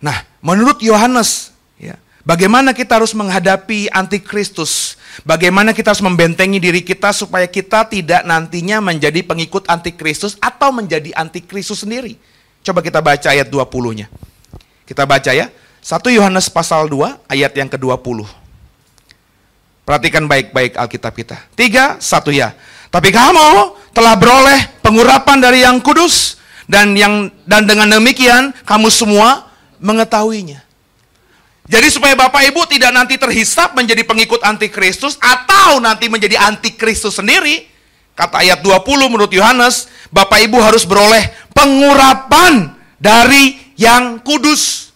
Nah, 0.02 0.26
menurut 0.42 0.82
Yohanes, 0.82 1.54
ya, 1.78 1.94
bagaimana 2.26 2.74
kita 2.74 2.98
harus 2.98 3.14
menghadapi 3.14 3.86
antikristus? 3.94 4.98
Bagaimana 5.24 5.72
kita 5.72 5.94
harus 5.94 6.04
membentengi 6.04 6.60
diri 6.60 6.84
kita 6.84 7.14
supaya 7.14 7.46
kita 7.48 7.88
tidak 7.88 8.26
nantinya 8.26 8.84
menjadi 8.84 9.24
pengikut 9.24 9.64
antikristus 9.70 10.36
atau 10.42 10.74
menjadi 10.74 11.14
antikristus 11.16 11.86
sendiri? 11.86 12.20
Coba 12.66 12.82
kita 12.82 12.98
baca 12.98 13.30
ayat 13.30 13.46
20-nya. 13.48 14.10
Kita 14.84 15.06
baca 15.06 15.30
ya. 15.30 15.48
1 15.80 16.02
Yohanes 16.18 16.50
pasal 16.50 16.90
2 16.90 17.30
ayat 17.30 17.54
yang 17.54 17.70
ke-20. 17.70 18.26
Perhatikan 19.86 20.26
baik-baik 20.26 20.74
Alkitab 20.74 21.14
kita. 21.14 21.38
Tiga, 21.54 21.94
satu 22.02 22.34
ya. 22.34 22.58
Tapi 22.90 23.14
kamu 23.14 23.78
telah 23.94 24.18
beroleh 24.18 24.66
pengurapan 24.82 25.38
dari 25.38 25.62
yang 25.62 25.78
kudus 25.78 26.42
dan 26.66 26.98
yang 26.98 27.30
dan 27.46 27.70
dengan 27.70 27.94
demikian 27.94 28.50
kamu 28.66 28.90
semua 28.90 29.46
mengetahuinya. 29.78 30.65
Jadi 31.66 31.90
supaya 31.90 32.14
Bapak 32.14 32.46
Ibu 32.46 32.62
tidak 32.70 32.94
nanti 32.94 33.18
terhisap 33.18 33.74
menjadi 33.74 34.06
pengikut 34.06 34.38
antikristus 34.46 35.18
atau 35.18 35.82
nanti 35.82 36.06
menjadi 36.06 36.38
antikristus 36.38 37.18
sendiri, 37.18 37.66
kata 38.14 38.46
ayat 38.46 38.62
20 38.62 38.86
menurut 39.10 39.30
Yohanes, 39.34 39.90
Bapak 40.14 40.46
Ibu 40.46 40.62
harus 40.62 40.86
beroleh 40.86 41.26
pengurapan 41.50 42.70
dari 43.02 43.74
yang 43.74 44.22
kudus. 44.22 44.94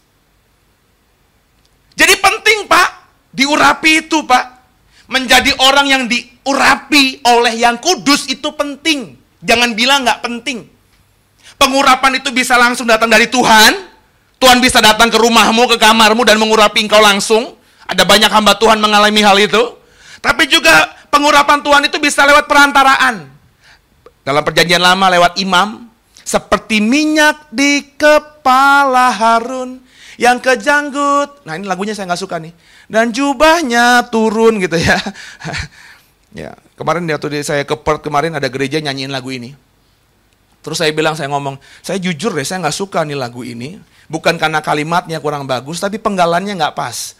Jadi 1.99 2.15
penting 2.23 2.71
Pak, 2.71 2.89
diurapi 3.35 4.07
itu 4.07 4.23
Pak. 4.23 4.63
Menjadi 5.11 5.51
orang 5.67 5.91
yang 5.91 6.03
diurapi 6.07 7.27
oleh 7.27 7.59
yang 7.59 7.83
kudus 7.83 8.31
itu 8.31 8.47
penting. 8.55 9.19
Jangan 9.43 9.75
bilang 9.75 10.07
nggak 10.07 10.23
penting. 10.23 10.71
Pengurapan 11.59 12.23
itu 12.23 12.31
bisa 12.31 12.55
langsung 12.55 12.87
datang 12.87 13.11
dari 13.11 13.27
Tuhan, 13.27 13.90
Tuhan 14.41 14.57
bisa 14.65 14.81
datang 14.81 15.13
ke 15.13 15.21
rumahmu, 15.21 15.69
ke 15.69 15.77
kamarmu 15.77 16.25
dan 16.25 16.41
mengurapi 16.41 16.89
engkau 16.89 16.99
langsung. 16.99 17.61
Ada 17.85 18.09
banyak 18.09 18.33
hamba 18.33 18.57
Tuhan 18.57 18.81
mengalami 18.81 19.21
hal 19.21 19.37
itu. 19.37 19.77
Tapi 20.25 20.49
juga 20.49 20.89
pengurapan 21.13 21.61
Tuhan 21.61 21.83
itu 21.85 22.01
bisa 22.01 22.25
lewat 22.25 22.49
perantaraan. 22.49 23.29
Dalam 24.25 24.41
perjanjian 24.41 24.81
lama 24.81 25.13
lewat 25.13 25.37
imam. 25.37 25.93
Seperti 26.25 26.81
minyak 26.81 27.51
di 27.53 27.85
kepala 27.99 29.13
Harun 29.13 29.83
yang 30.17 30.41
kejanggut. 30.41 31.43
Nah 31.45 31.59
ini 31.59 31.67
lagunya 31.67 31.93
saya 31.93 32.09
nggak 32.09 32.23
suka 32.23 32.41
nih. 32.41 32.55
Dan 32.87 33.13
jubahnya 33.13 34.09
turun 34.09 34.57
gitu 34.63 34.79
ya. 34.79 34.97
ya 36.47 36.55
kemarin 36.79 37.05
waktu 37.11 37.45
saya 37.45 37.67
ke 37.67 37.77
Perth 37.77 38.07
kemarin 38.07 38.39
ada 38.39 38.47
gereja 38.49 38.81
nyanyiin 38.81 39.11
lagu 39.13 39.35
ini. 39.35 39.53
Terus 40.61 40.77
saya 40.77 40.93
bilang, 40.93 41.17
saya 41.17 41.33
ngomong, 41.33 41.57
saya 41.81 41.97
jujur 41.97 42.37
deh, 42.37 42.45
saya 42.45 42.61
nggak 42.61 42.77
suka 42.77 43.01
nih 43.05 43.17
lagu 43.17 43.41
ini. 43.41 43.81
Bukan 44.11 44.37
karena 44.37 44.61
kalimatnya 44.61 45.23
kurang 45.23 45.49
bagus, 45.49 45.81
tapi 45.81 45.97
penggalannya 45.97 46.59
nggak 46.59 46.77
pas. 46.77 47.17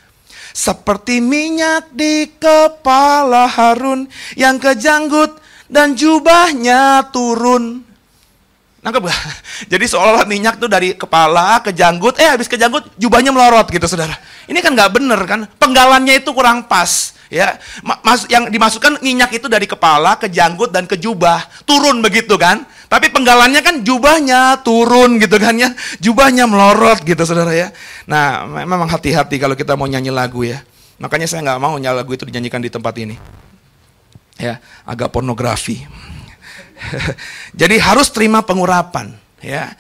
Seperti 0.51 1.23
minyak 1.23 1.95
di 1.95 2.27
kepala 2.37 3.47
Harun 3.47 4.11
yang 4.35 4.59
kejanggut 4.59 5.39
dan 5.71 5.95
jubahnya 5.95 7.09
turun. 7.15 7.87
Nangkep 8.81 9.03
gak? 9.07 9.21
Jadi 9.73 9.85
seolah-olah 9.87 10.27
minyak 10.27 10.57
tuh 10.57 10.67
dari 10.67 10.97
kepala 10.97 11.61
ke 11.61 11.71
janggut, 11.71 12.17
eh 12.17 12.29
habis 12.33 12.49
ke 12.49 12.57
janggut 12.57 12.89
jubahnya 12.97 13.31
melorot 13.31 13.69
gitu 13.69 13.85
saudara. 13.85 14.17
Ini 14.49 14.59
kan 14.65 14.73
nggak 14.73 14.91
bener 14.91 15.21
kan? 15.29 15.41
Penggalannya 15.61 16.19
itu 16.19 16.33
kurang 16.33 16.67
pas. 16.67 17.15
Ya, 17.31 17.63
Mas, 17.87 18.27
yang 18.27 18.51
dimasukkan 18.51 18.99
minyak 19.07 19.31
itu 19.39 19.47
dari 19.47 19.71
kepala 19.71 20.19
ke 20.19 20.27
janggut 20.27 20.75
dan 20.75 20.91
ke 20.91 20.99
jubah, 20.99 21.47
turun 21.63 22.03
begitu 22.03 22.35
kan? 22.35 22.67
Tapi 22.91 23.07
penggalannya 23.15 23.63
kan 23.63 23.87
jubahnya 23.87 24.67
turun 24.67 25.23
gitu 25.23 25.39
kan 25.39 25.55
ya, 25.55 25.71
jubahnya 26.03 26.51
melorot 26.51 27.07
gitu 27.07 27.23
saudara 27.23 27.55
ya. 27.55 27.71
Nah, 28.11 28.43
memang 28.67 28.91
hati-hati 28.91 29.39
kalau 29.39 29.55
kita 29.55 29.79
mau 29.79 29.87
nyanyi 29.87 30.11
lagu 30.11 30.43
ya. 30.43 30.59
Makanya 30.99 31.31
saya 31.31 31.47
nggak 31.47 31.63
mau 31.63 31.79
nyanyi 31.79 32.03
lagu 32.03 32.11
itu 32.11 32.27
dinyanyikan 32.27 32.59
di 32.59 32.67
tempat 32.67 32.91
ini. 32.99 33.15
Ya, 34.43 34.59
agak 34.83 35.15
pornografi. 35.15 35.87
Jadi 37.61 37.79
harus 37.79 38.11
terima 38.11 38.43
pengurapan, 38.43 39.15
ya. 39.39 39.71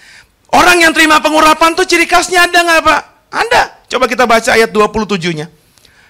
Orang 0.54 0.78
yang 0.78 0.94
terima 0.94 1.18
pengurapan 1.18 1.74
tuh 1.74 1.90
ciri 1.90 2.06
khasnya 2.06 2.46
ada 2.46 2.62
nggak 2.62 2.80
Pak? 2.86 3.00
Ada. 3.34 3.62
Coba 3.90 4.06
kita 4.06 4.22
baca 4.22 4.54
ayat 4.54 4.70
27-nya. 4.70 5.50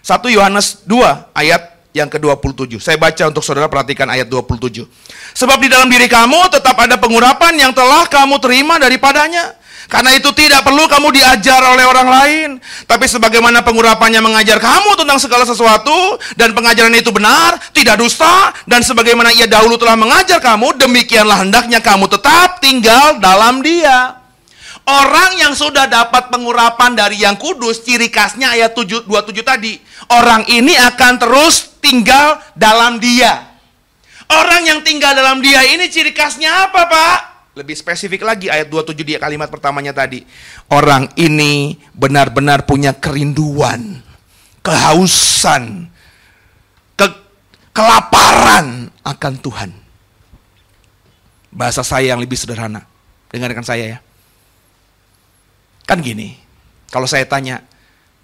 1 0.04 0.36
Yohanes 0.36 0.84
2 0.84 1.32
ayat 1.32 1.79
yang 1.90 2.06
ke-27. 2.06 2.78
Saya 2.78 2.96
baca 2.96 3.30
untuk 3.30 3.42
saudara 3.42 3.66
perhatikan 3.66 4.06
ayat 4.06 4.30
27. 4.30 4.86
Sebab 5.34 5.58
di 5.58 5.68
dalam 5.70 5.90
diri 5.90 6.06
kamu 6.06 6.50
tetap 6.50 6.78
ada 6.78 6.94
pengurapan 6.98 7.54
yang 7.58 7.72
telah 7.74 8.06
kamu 8.06 8.38
terima 8.38 8.78
daripadanya. 8.78 9.58
Karena 9.90 10.14
itu 10.14 10.30
tidak 10.30 10.62
perlu 10.62 10.86
kamu 10.86 11.10
diajar 11.10 11.58
oleh 11.66 11.82
orang 11.82 12.06
lain. 12.06 12.48
Tapi 12.86 13.10
sebagaimana 13.10 13.66
pengurapannya 13.66 14.22
mengajar 14.22 14.62
kamu 14.62 14.94
tentang 14.94 15.18
segala 15.18 15.42
sesuatu. 15.42 16.14
Dan 16.38 16.54
pengajaran 16.54 16.94
itu 16.94 17.10
benar, 17.10 17.58
tidak 17.74 17.98
dusta. 17.98 18.54
Dan 18.70 18.86
sebagaimana 18.86 19.34
ia 19.34 19.50
dahulu 19.50 19.74
telah 19.74 19.98
mengajar 19.98 20.38
kamu, 20.38 20.78
demikianlah 20.78 21.42
hendaknya 21.42 21.82
kamu 21.82 22.06
tetap 22.06 22.62
tinggal 22.62 23.18
dalam 23.18 23.66
dia. 23.66 24.19
Orang 24.88 25.36
yang 25.38 25.52
sudah 25.52 25.86
dapat 25.86 26.32
pengurapan 26.32 26.96
dari 26.96 27.22
yang 27.22 27.36
kudus, 27.36 27.84
ciri 27.84 28.08
khasnya 28.08 28.56
ayat 28.56 28.74
7, 28.74 29.06
27 29.06 29.44
tadi. 29.44 29.76
Orang 30.10 30.48
ini 30.50 30.74
akan 30.74 31.12
terus 31.20 31.78
tinggal 31.78 32.40
dalam 32.56 32.98
dia. 32.98 33.50
Orang 34.30 34.62
yang 34.62 34.80
tinggal 34.86 35.10
dalam 35.14 35.42
dia 35.42 35.66
ini 35.66 35.90
ciri 35.90 36.14
khasnya 36.14 36.70
apa 36.70 36.86
Pak? 36.86 37.18
Lebih 37.58 37.74
spesifik 37.74 38.22
lagi 38.22 38.46
ayat 38.46 38.70
27 38.70 39.02
dia 39.02 39.18
kalimat 39.18 39.50
pertamanya 39.50 39.90
tadi. 39.90 40.22
Orang 40.70 41.10
ini 41.18 41.74
benar-benar 41.90 42.62
punya 42.62 42.94
kerinduan, 42.94 43.98
kehausan, 44.62 45.90
ke 46.94 47.06
kelaparan 47.74 48.94
akan 49.02 49.34
Tuhan. 49.42 49.70
Bahasa 51.50 51.82
saya 51.82 52.14
yang 52.14 52.22
lebih 52.22 52.38
sederhana. 52.38 52.86
Dengarkan 53.34 53.66
saya 53.66 53.98
ya. 53.98 53.98
Kan 55.90 56.06
gini, 56.06 56.38
kalau 56.94 57.10
saya 57.10 57.26
tanya, 57.26 57.66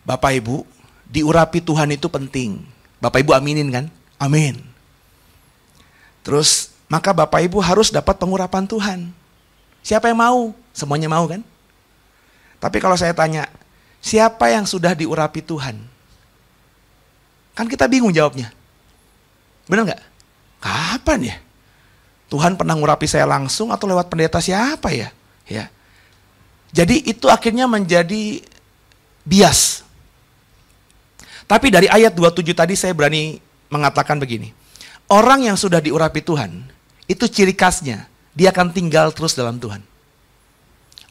Bapak 0.07 0.39
Ibu, 0.39 0.63
diurapi 1.11 1.59
Tuhan 1.59 1.91
itu 1.91 2.07
penting. 2.07 2.63
Bapak 3.03 3.27
Ibu 3.27 3.35
aminin 3.35 3.67
kan? 3.75 3.91
Amin. 4.23 4.63
Terus, 6.23 6.71
maka 6.87 7.11
Bapak 7.11 7.43
Ibu 7.43 7.59
harus 7.59 7.91
dapat 7.91 8.23
pengurapan 8.23 8.71
Tuhan. 8.71 9.11
Siapa 9.83 10.07
yang 10.07 10.23
mau? 10.23 10.55
Semuanya 10.71 11.11
mau 11.11 11.27
kan? 11.27 11.43
Tapi 12.63 12.79
kalau 12.79 12.95
saya 12.95 13.11
tanya, 13.11 13.51
siapa 13.99 14.47
yang 14.47 14.63
sudah 14.63 14.95
diurapi 14.95 15.43
Tuhan? 15.43 15.75
Kan 17.59 17.67
kita 17.67 17.91
bingung 17.91 18.15
jawabnya. 18.15 18.55
Benar 19.67 19.91
nggak? 19.91 20.03
Kapan 20.63 21.35
ya? 21.35 21.37
Tuhan 22.31 22.55
pernah 22.55 22.79
ngurapi 22.79 23.11
saya 23.11 23.27
langsung 23.27 23.75
atau 23.75 23.91
lewat 23.91 24.07
pendeta 24.07 24.39
siapa 24.39 24.95
ya? 24.95 25.11
Ya. 25.51 25.67
Jadi 26.77 27.09
itu 27.09 27.33
akhirnya 27.33 27.65
menjadi 27.65 28.45
bias. 29.25 29.81
Tapi 31.49 31.73
dari 31.73 31.89
ayat 31.89 32.13
27 32.13 32.53
tadi 32.53 32.77
saya 32.77 32.93
berani 32.93 33.41
mengatakan 33.73 34.21
begini. 34.21 34.53
Orang 35.09 35.49
yang 35.49 35.57
sudah 35.57 35.81
diurapi 35.81 36.21
Tuhan, 36.21 36.69
itu 37.09 37.25
ciri 37.31 37.57
khasnya 37.57 38.11
dia 38.37 38.53
akan 38.53 38.75
tinggal 38.77 39.09
terus 39.17 39.33
dalam 39.33 39.57
Tuhan. 39.57 39.81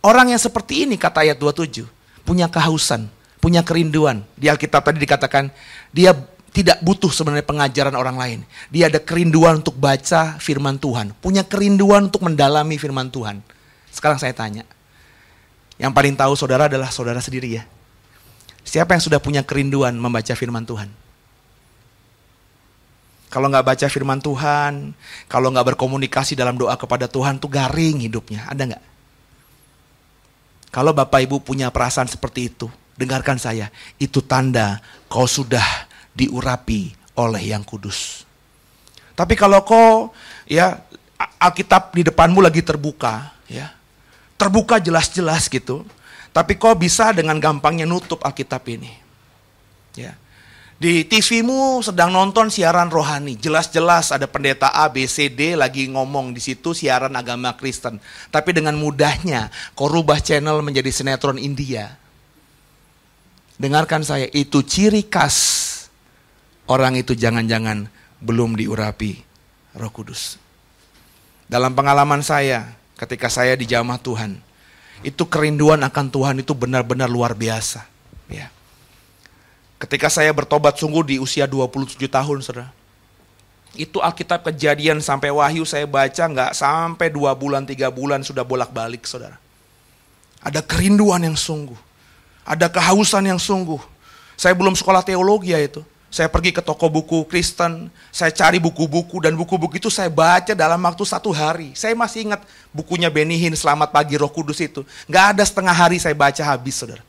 Orang 0.05 0.29
yang 0.29 0.37
seperti 0.37 0.85
ini, 0.85 1.01
kata 1.01 1.25
ayat 1.25 1.41
27, 1.41 1.81
punya 2.21 2.45
kehausan, 2.45 3.09
punya 3.41 3.65
kerinduan. 3.65 4.21
Di 4.37 4.45
Alkitab 4.45 4.85
tadi 4.85 5.01
dikatakan, 5.01 5.49
dia 5.89 6.13
tidak 6.53 6.77
butuh 6.85 7.09
sebenarnya 7.09 7.41
pengajaran 7.41 7.97
orang 7.97 8.13
lain. 8.13 8.39
Dia 8.69 8.93
ada 8.93 9.01
kerinduan 9.01 9.65
untuk 9.65 9.73
baca 9.81 10.37
firman 10.37 10.77
Tuhan. 10.77 11.17
Punya 11.17 11.41
kerinduan 11.41 12.13
untuk 12.13 12.21
mendalami 12.21 12.77
firman 12.77 13.09
Tuhan. 13.09 13.41
Sekarang 13.89 14.21
saya 14.21 14.37
tanya, 14.37 14.61
yang 15.75 15.91
paling 15.91 16.15
tahu 16.15 16.33
saudara 16.39 16.71
adalah 16.71 16.87
saudara 16.91 17.19
sendiri 17.19 17.59
ya. 17.59 17.63
Siapa 18.65 18.95
yang 18.95 19.03
sudah 19.03 19.19
punya 19.21 19.45
kerinduan 19.45 19.93
membaca 19.93 20.33
firman 20.33 20.65
Tuhan? 20.65 20.89
Kalau 23.29 23.51
nggak 23.51 23.67
baca 23.67 23.87
firman 23.91 24.23
Tuhan, 24.23 24.95
kalau 25.27 25.51
nggak 25.51 25.75
berkomunikasi 25.75 26.39
dalam 26.39 26.55
doa 26.55 26.79
kepada 26.79 27.11
Tuhan 27.11 27.35
tuh 27.35 27.51
garing 27.51 28.07
hidupnya. 28.07 28.47
Ada 28.47 28.63
nggak? 28.71 28.83
Kalau 30.71 30.95
Bapak 30.95 31.19
Ibu 31.27 31.43
punya 31.43 31.67
perasaan 31.67 32.07
seperti 32.07 32.51
itu, 32.51 32.71
dengarkan 32.95 33.35
saya. 33.35 33.67
Itu 33.99 34.23
tanda 34.23 34.79
kau 35.11 35.27
sudah 35.27 35.63
diurapi 36.15 36.95
oleh 37.19 37.51
yang 37.51 37.63
kudus. 37.67 38.23
Tapi 39.15 39.35
kalau 39.35 39.63
kau 39.67 40.15
ya 40.47 40.79
Alkitab 41.15 41.95
di 41.95 42.07
depanmu 42.07 42.43
lagi 42.43 42.59
terbuka, 42.59 43.35
ya 43.47 43.71
terbuka 44.45 44.77
jelas-jelas 44.77 45.49
gitu. 45.49 45.81
Tapi 46.29 46.53
kok 46.53 46.77
bisa 46.77 47.09
dengan 47.09 47.41
gampangnya 47.41 47.89
nutup 47.89 48.21
Alkitab 48.21 48.61
ini? 48.69 48.93
Ya. 49.97 50.13
Di 50.75 51.07
TVmu 51.07 51.79
sedang 51.79 52.11
nonton 52.11 52.51
siaran 52.51 52.91
rohani, 52.91 53.39
jelas-jelas 53.39 54.11
ada 54.11 54.27
pendeta 54.27 54.69
A, 54.69 54.91
B, 54.91 55.07
C, 55.07 55.31
D 55.31 55.55
lagi 55.55 55.87
ngomong 55.87 56.35
di 56.35 56.43
situ 56.43 56.75
siaran 56.75 57.15
agama 57.15 57.55
Kristen. 57.55 57.97
Tapi 58.27 58.51
dengan 58.51 58.75
mudahnya 58.75 59.47
kau 59.71 59.87
rubah 59.87 60.19
channel 60.19 60.59
menjadi 60.59 60.91
sinetron 60.91 61.39
India. 61.39 61.95
Dengarkan 63.55 64.03
saya, 64.03 64.27
itu 64.35 64.59
ciri 64.67 65.07
khas 65.07 65.71
orang 66.67 66.99
itu 66.99 67.15
jangan-jangan 67.15 67.87
belum 68.19 68.59
diurapi 68.59 69.23
Roh 69.79 69.91
Kudus. 69.95 70.35
Dalam 71.47 71.71
pengalaman 71.71 72.19
saya, 72.19 72.75
ketika 72.95 73.27
saya 73.27 73.55
di 73.55 73.67
jamah 73.67 73.99
Tuhan, 73.99 74.39
itu 75.03 75.23
kerinduan 75.27 75.83
akan 75.83 76.07
Tuhan 76.07 76.35
itu 76.39 76.55
benar-benar 76.55 77.11
luar 77.11 77.35
biasa. 77.35 77.83
Ya. 78.31 78.49
Ketika 79.75 80.07
saya 80.07 80.31
bertobat 80.31 80.79
sungguh 80.79 81.03
di 81.03 81.15
usia 81.19 81.45
27 81.45 81.99
tahun, 82.07 82.39
saudara. 82.41 82.71
Itu 83.75 83.99
Alkitab 83.99 84.47
kejadian 84.47 85.03
sampai 85.03 85.35
wahyu 85.35 85.67
saya 85.67 85.83
baca 85.83 86.23
nggak 86.23 86.55
sampai 86.55 87.11
dua 87.11 87.35
bulan, 87.35 87.67
tiga 87.67 87.91
bulan 87.91 88.23
sudah 88.23 88.47
bolak-balik, 88.47 89.03
saudara. 89.03 89.35
Ada 90.39 90.63
kerinduan 90.63 91.27
yang 91.27 91.35
sungguh. 91.35 91.75
Ada 92.47 92.71
kehausan 92.71 93.27
yang 93.27 93.41
sungguh. 93.41 93.81
Saya 94.39 94.55
belum 94.55 94.77
sekolah 94.79 95.03
teologi 95.03 95.51
ya 95.51 95.59
itu. 95.59 95.83
Saya 96.15 96.31
pergi 96.31 96.55
ke 96.55 96.63
toko 96.63 96.87
buku 96.87 97.27
Kristen, 97.27 97.91
saya 98.07 98.31
cari 98.31 98.55
buku-buku 98.55 99.19
dan 99.19 99.35
buku-buku 99.35 99.83
itu 99.83 99.91
saya 99.91 100.07
baca 100.07 100.55
dalam 100.55 100.79
waktu 100.79 101.03
satu 101.03 101.35
hari. 101.35 101.75
Saya 101.75 101.91
masih 101.91 102.31
ingat 102.31 102.39
bukunya 102.71 103.11
Benihin 103.11 103.51
Selamat 103.51 103.91
Pagi 103.91 104.15
Roh 104.15 104.31
Kudus 104.31 104.63
itu. 104.63 104.87
Nggak 105.11 105.35
ada 105.35 105.43
setengah 105.43 105.75
hari 105.75 105.99
saya 105.99 106.15
baca 106.15 106.39
habis, 106.39 106.79
saudara. 106.79 107.03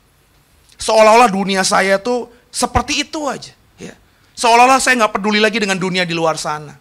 Seolah-olah 0.75 1.31
dunia 1.31 1.63
saya 1.63 1.95
tuh 1.95 2.27
seperti 2.51 3.07
itu 3.07 3.31
aja. 3.31 3.55
Ya. 3.79 3.95
Seolah-olah 4.35 4.83
saya 4.83 4.99
nggak 4.99 5.15
peduli 5.15 5.39
lagi 5.39 5.63
dengan 5.63 5.79
dunia 5.79 6.03
di 6.03 6.11
luar 6.11 6.35
sana. 6.35 6.75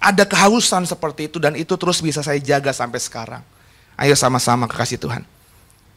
Ada 0.00 0.24
kehausan 0.24 0.88
seperti 0.88 1.28
itu 1.28 1.36
dan 1.36 1.60
itu 1.60 1.76
terus 1.76 2.00
bisa 2.00 2.24
saya 2.24 2.40
jaga 2.40 2.72
sampai 2.72 3.04
sekarang. 3.04 3.44
Ayo 4.00 4.16
sama-sama 4.16 4.64
kekasih 4.64 4.96
Tuhan. 4.96 5.28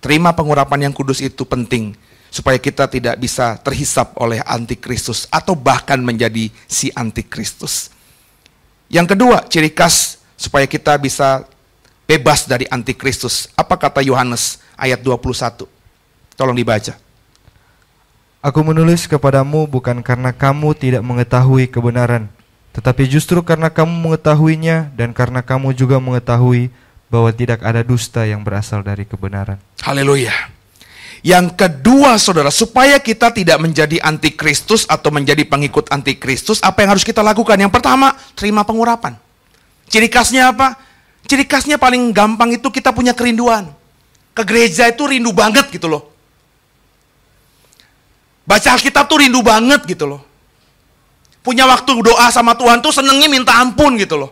Terima 0.03 0.35
pengurapan 0.35 0.91
yang 0.91 0.93
kudus 0.93 1.23
itu 1.23 1.47
penting 1.47 1.95
supaya 2.29 2.59
kita 2.59 2.85
tidak 2.87 3.15
bisa 3.17 3.55
terhisap 3.61 4.13
oleh 4.19 4.43
antikristus 4.43 5.25
atau 5.31 5.55
bahkan 5.55 5.99
menjadi 5.99 6.51
si 6.67 6.91
antikristus. 6.93 7.89
Yang 8.87 9.15
kedua, 9.15 9.43
ciri 9.47 9.71
khas 9.71 10.21
supaya 10.39 10.63
kita 10.69 10.95
bisa 10.95 11.43
bebas 12.07 12.47
dari 12.47 12.63
antikristus. 12.71 13.51
Apa 13.57 13.75
kata 13.75 13.99
Yohanes 13.99 14.63
ayat 14.79 15.03
21? 15.03 15.67
Tolong 16.39 16.55
dibaca. 16.55 16.95
Aku 18.39 18.63
menulis 18.63 19.09
kepadamu 19.09 19.67
bukan 19.67 19.99
karena 19.99 20.31
kamu 20.31 20.71
tidak 20.77 21.03
mengetahui 21.03 21.67
kebenaran, 21.67 22.31
tetapi 22.71 23.09
justru 23.09 23.43
karena 23.43 23.67
kamu 23.67 23.91
mengetahuinya 23.91 24.93
dan 24.95 25.11
karena 25.11 25.43
kamu 25.43 25.75
juga 25.75 25.99
mengetahui 25.99 26.71
bahwa 27.11 27.33
tidak 27.33 27.59
ada 27.65 27.83
dusta 27.83 28.23
yang 28.23 28.45
berasal 28.47 28.85
dari 28.85 29.03
kebenaran. 29.03 29.59
Haleluya. 29.83 30.56
Yang 31.25 31.57
kedua, 31.57 32.21
saudara, 32.21 32.53
supaya 32.53 33.01
kita 33.01 33.33
tidak 33.33 33.57
menjadi 33.57 33.97
antikristus 34.05 34.85
atau 34.85 35.09
menjadi 35.09 35.41
pengikut 35.49 35.89
antikristus, 35.89 36.61
apa 36.61 36.85
yang 36.85 36.93
harus 36.93 37.01
kita 37.01 37.25
lakukan? 37.25 37.57
Yang 37.57 37.73
pertama, 37.73 38.13
terima 38.37 38.61
pengurapan. 38.61 39.17
Ciri 39.89 40.11
khasnya 40.11 40.53
apa? 40.53 40.77
Ciri 41.25 41.49
khasnya 41.49 41.81
paling 41.81 42.13
gampang 42.13 42.53
itu 42.53 42.69
kita 42.69 42.93
punya 42.93 43.17
kerinduan. 43.17 43.71
Ke 44.37 44.45
gereja 44.45 44.85
itu 44.87 45.03
rindu 45.09 45.33
banget 45.33 45.73
gitu 45.73 45.89
loh. 45.89 46.13
Baca 48.47 48.77
Alkitab 48.77 49.09
tuh 49.09 49.25
rindu 49.25 49.41
banget 49.41 49.83
gitu 49.89 50.05
loh. 50.07 50.21
Punya 51.41 51.67
waktu 51.67 51.91
doa 51.99 52.27
sama 52.31 52.55
Tuhan 52.55 52.79
tuh 52.79 52.93
senengnya 52.93 53.27
minta 53.27 53.57
ampun 53.57 53.97
gitu 53.97 54.15
loh. 54.15 54.31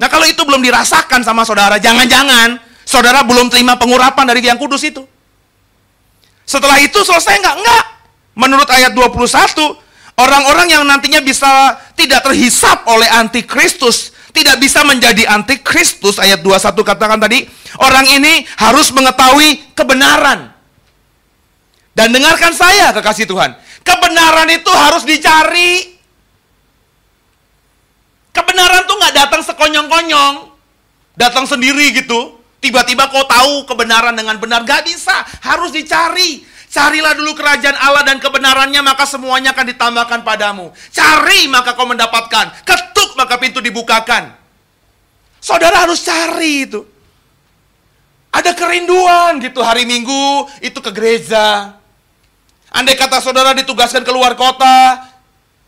Nah 0.00 0.10
kalau 0.10 0.26
itu 0.26 0.42
belum 0.42 0.58
dirasakan 0.58 1.22
sama 1.22 1.46
saudara, 1.46 1.78
jangan-jangan 1.78 2.58
saudara 2.82 3.22
belum 3.22 3.46
terima 3.52 3.78
pengurapan 3.78 4.24
dari 4.26 4.42
yang 4.42 4.58
kudus 4.58 4.82
itu. 4.82 5.06
Setelah 6.44 6.78
itu 6.82 6.98
selesai 7.00 7.38
nggak? 7.38 7.56
Enggak. 7.58 7.84
Menurut 8.32 8.68
ayat 8.72 8.96
21, 8.96 9.76
orang-orang 10.16 10.68
yang 10.72 10.82
nantinya 10.88 11.20
bisa 11.20 11.76
tidak 11.94 12.24
terhisap 12.24 12.82
oleh 12.88 13.06
antikristus, 13.12 14.16
tidak 14.32 14.56
bisa 14.56 14.80
menjadi 14.88 15.28
antikristus, 15.28 16.16
ayat 16.16 16.40
21 16.40 16.80
katakan 16.80 17.20
tadi, 17.20 17.44
orang 17.76 18.08
ini 18.08 18.48
harus 18.56 18.88
mengetahui 18.90 19.76
kebenaran. 19.76 20.48
Dan 21.92 22.08
dengarkan 22.08 22.56
saya 22.56 22.88
kekasih 22.96 23.28
Tuhan. 23.28 23.52
Kebenaran 23.84 24.48
itu 24.48 24.72
harus 24.72 25.04
dicari. 25.04 26.00
Kebenaran 28.32 28.88
tuh 28.88 28.96
nggak 28.96 29.14
datang 29.14 29.42
sekonyong-konyong. 29.44 30.34
Datang 31.20 31.44
sendiri 31.44 31.92
gitu. 31.92 32.40
Tiba-tiba 32.62 33.10
kau 33.10 33.26
tahu 33.26 33.66
kebenaran 33.66 34.14
dengan 34.14 34.38
benar. 34.38 34.62
Gak 34.62 34.86
bisa. 34.86 35.26
Harus 35.42 35.74
dicari. 35.74 36.46
Carilah 36.72 37.12
dulu 37.12 37.36
kerajaan 37.36 37.76
Allah 37.76 38.06
dan 38.06 38.16
kebenarannya 38.16 38.80
maka 38.80 39.04
semuanya 39.04 39.52
akan 39.52 39.66
ditambahkan 39.74 40.22
padamu. 40.22 40.70
Cari 40.94 41.50
maka 41.50 41.74
kau 41.74 41.84
mendapatkan. 41.84 42.64
Ketuk 42.64 43.18
maka 43.18 43.36
pintu 43.36 43.58
dibukakan. 43.58 44.32
Saudara 45.42 45.84
harus 45.84 46.00
cari 46.06 46.70
itu. 46.70 46.80
Ada 48.32 48.56
kerinduan 48.56 49.42
gitu 49.42 49.60
hari 49.60 49.84
Minggu 49.84 50.48
itu 50.64 50.78
ke 50.80 50.88
gereja. 50.94 51.76
Andai 52.72 52.96
kata 52.96 53.20
saudara 53.20 53.52
ditugaskan 53.52 54.00
keluar 54.00 54.32
kota, 54.32 55.11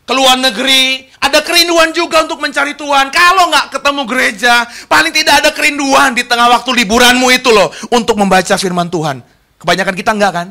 keluar 0.05 0.37
negeri, 0.37 1.09
ada 1.17 1.41
kerinduan 1.41 1.91
juga 1.91 2.23
untuk 2.23 2.39
mencari 2.39 2.77
Tuhan. 2.77 3.09
Kalau 3.09 3.49
nggak 3.51 3.73
ketemu 3.73 4.01
gereja, 4.05 4.53
paling 4.85 5.11
tidak 5.11 5.43
ada 5.43 5.49
kerinduan 5.51 6.13
di 6.13 6.23
tengah 6.23 6.47
waktu 6.53 6.69
liburanmu 6.85 7.27
itu 7.33 7.49
loh, 7.51 7.73
untuk 7.91 8.15
membaca 8.15 8.55
firman 8.55 8.87
Tuhan. 8.87 9.25
Kebanyakan 9.59 9.95
kita 9.97 10.11
enggak 10.13 10.31
kan? 10.31 10.47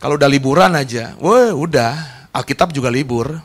Kalau 0.00 0.16
udah 0.16 0.30
liburan 0.30 0.72
aja, 0.72 1.12
wah 1.20 1.52
udah, 1.52 1.92
Alkitab 2.32 2.72
juga 2.72 2.88
libur, 2.88 3.36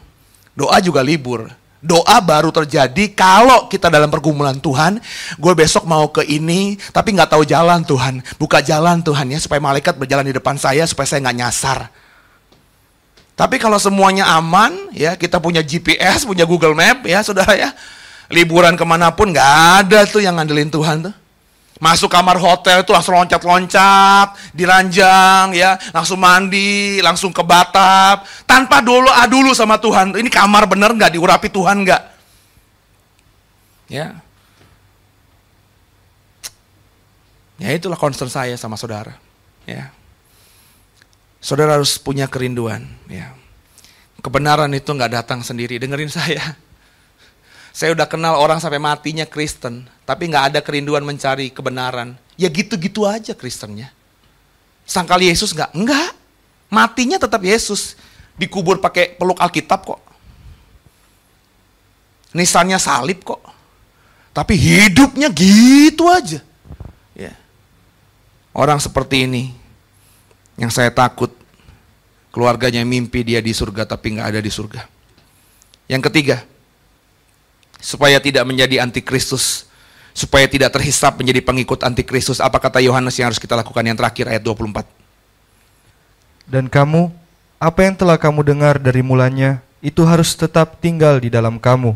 doa 0.55 0.77
juga 0.79 1.03
libur, 1.03 1.51
Doa 1.85 2.17
baru 2.17 2.49
terjadi 2.49 3.13
kalau 3.13 3.69
kita 3.69 3.93
dalam 3.93 4.09
pergumulan 4.09 4.57
Tuhan. 4.57 4.97
Gue 5.37 5.53
besok 5.53 5.85
mau 5.85 6.09
ke 6.09 6.25
ini, 6.25 6.81
tapi 6.89 7.13
nggak 7.13 7.37
tahu 7.37 7.45
jalan 7.45 7.85
Tuhan. 7.85 8.25
Buka 8.41 8.57
jalan 8.65 9.05
Tuhan 9.05 9.29
ya, 9.29 9.37
supaya 9.37 9.61
malaikat 9.61 9.93
berjalan 9.93 10.25
di 10.25 10.33
depan 10.33 10.57
saya, 10.57 10.89
supaya 10.89 11.05
saya 11.05 11.21
nggak 11.21 11.37
nyasar. 11.45 11.79
Tapi 13.35 13.59
kalau 13.59 13.75
semuanya 13.75 14.31
aman, 14.39 14.95
ya 14.95 15.19
kita 15.19 15.43
punya 15.43 15.59
GPS, 15.59 16.23
punya 16.23 16.47
Google 16.47 16.71
Map, 16.71 17.03
ya 17.03 17.19
saudara 17.19 17.51
ya. 17.51 17.75
Liburan 18.31 18.79
ke 18.79 18.85
mana 18.87 19.11
pun 19.11 19.35
nggak 19.35 19.51
ada 19.83 20.07
tuh 20.07 20.23
yang 20.23 20.39
ngandelin 20.39 20.71
Tuhan 20.71 21.11
tuh. 21.11 21.15
Masuk 21.75 22.07
kamar 22.07 22.39
hotel 22.39 22.87
itu 22.87 22.95
langsung 22.95 23.19
loncat-loncat, 23.19 24.55
diranjang 24.55 25.51
ya, 25.51 25.75
langsung 25.91 26.15
mandi, 26.15 27.03
langsung 27.03 27.35
ke 27.35 27.43
batap, 27.43 28.23
tanpa 28.47 28.79
dulu 28.79 29.11
ah 29.11 29.27
dulu 29.27 29.51
sama 29.51 29.75
Tuhan. 29.83 30.15
Ini 30.15 30.31
kamar 30.31 30.71
bener 30.71 30.95
nggak 30.95 31.11
diurapi 31.11 31.51
Tuhan 31.51 31.83
nggak? 31.83 32.01
Ya. 33.91 34.15
Ya 37.59 37.69
itulah 37.75 37.99
concern 37.99 38.31
saya 38.31 38.55
sama 38.55 38.79
saudara. 38.79 39.19
Ya. 39.67 39.91
Saudara 41.45 41.77
harus 41.77 42.01
punya 42.01 42.25
kerinduan. 42.25 42.89
Ya. 43.05 43.29
Kebenaran 44.25 44.73
itu 44.73 44.89
nggak 44.89 45.13
datang 45.13 45.45
sendiri. 45.45 45.77
Dengerin 45.77 46.09
saya. 46.09 46.41
Saya 47.69 47.93
udah 47.93 48.09
kenal 48.09 48.41
orang 48.41 48.57
sampai 48.57 48.81
matinya 48.81 49.29
Kristen, 49.29 49.85
tapi 50.09 50.25
nggak 50.25 50.45
ada 50.49 50.59
kerinduan 50.65 51.05
mencari 51.05 51.53
kebenaran. 51.53 52.17
Ya 52.33 52.49
gitu-gitu 52.49 53.05
aja 53.05 53.37
Kristennya. 53.37 53.93
Sangkal 54.89 55.21
Yesus 55.21 55.53
nggak? 55.53 55.69
Enggak. 55.77 56.17
Matinya 56.73 57.21
tetap 57.21 57.45
Yesus. 57.45 57.93
Dikubur 58.41 58.81
pakai 58.81 59.13
peluk 59.13 59.37
Alkitab 59.37 59.85
kok. 59.85 60.01
Nisannya 62.33 62.81
salib 62.81 63.21
kok. 63.21 63.43
Tapi 64.33 64.57
hidupnya 64.57 65.29
gitu 65.29 66.09
aja. 66.09 66.41
Ya. 67.13 67.37
Orang 68.49 68.81
seperti 68.81 69.29
ini 69.29 69.64
yang 70.55 70.71
saya 70.71 70.91
takut 70.91 71.31
keluarganya 72.35 72.83
mimpi 72.83 73.23
dia 73.23 73.39
di 73.39 73.55
surga 73.55 73.87
tapi 73.87 74.19
nggak 74.19 74.27
ada 74.35 74.39
di 74.43 74.51
surga. 74.51 74.83
Yang 75.87 76.11
ketiga, 76.11 76.37
supaya 77.79 78.17
tidak 78.17 78.43
menjadi 78.43 78.81
antikristus, 78.81 79.69
supaya 80.11 80.49
tidak 80.49 80.73
terhisap 80.73 81.15
menjadi 81.21 81.45
pengikut 81.45 81.85
antikristus. 81.85 82.41
Apa 82.41 82.57
kata 82.57 82.81
Yohanes 82.81 83.15
yang 83.15 83.29
harus 83.29 83.39
kita 83.39 83.53
lakukan 83.53 83.85
yang 83.85 83.95
terakhir 83.95 84.25
ayat 84.27 84.41
24? 84.41 84.83
Dan 86.49 86.65
kamu, 86.65 87.13
apa 87.61 87.79
yang 87.85 87.95
telah 87.95 88.17
kamu 88.17 88.41
dengar 88.41 88.75
dari 88.81 89.05
mulanya, 89.05 89.61
itu 89.85 90.01
harus 90.01 90.33
tetap 90.33 90.81
tinggal 90.81 91.21
di 91.21 91.29
dalam 91.29 91.61
kamu. 91.61 91.93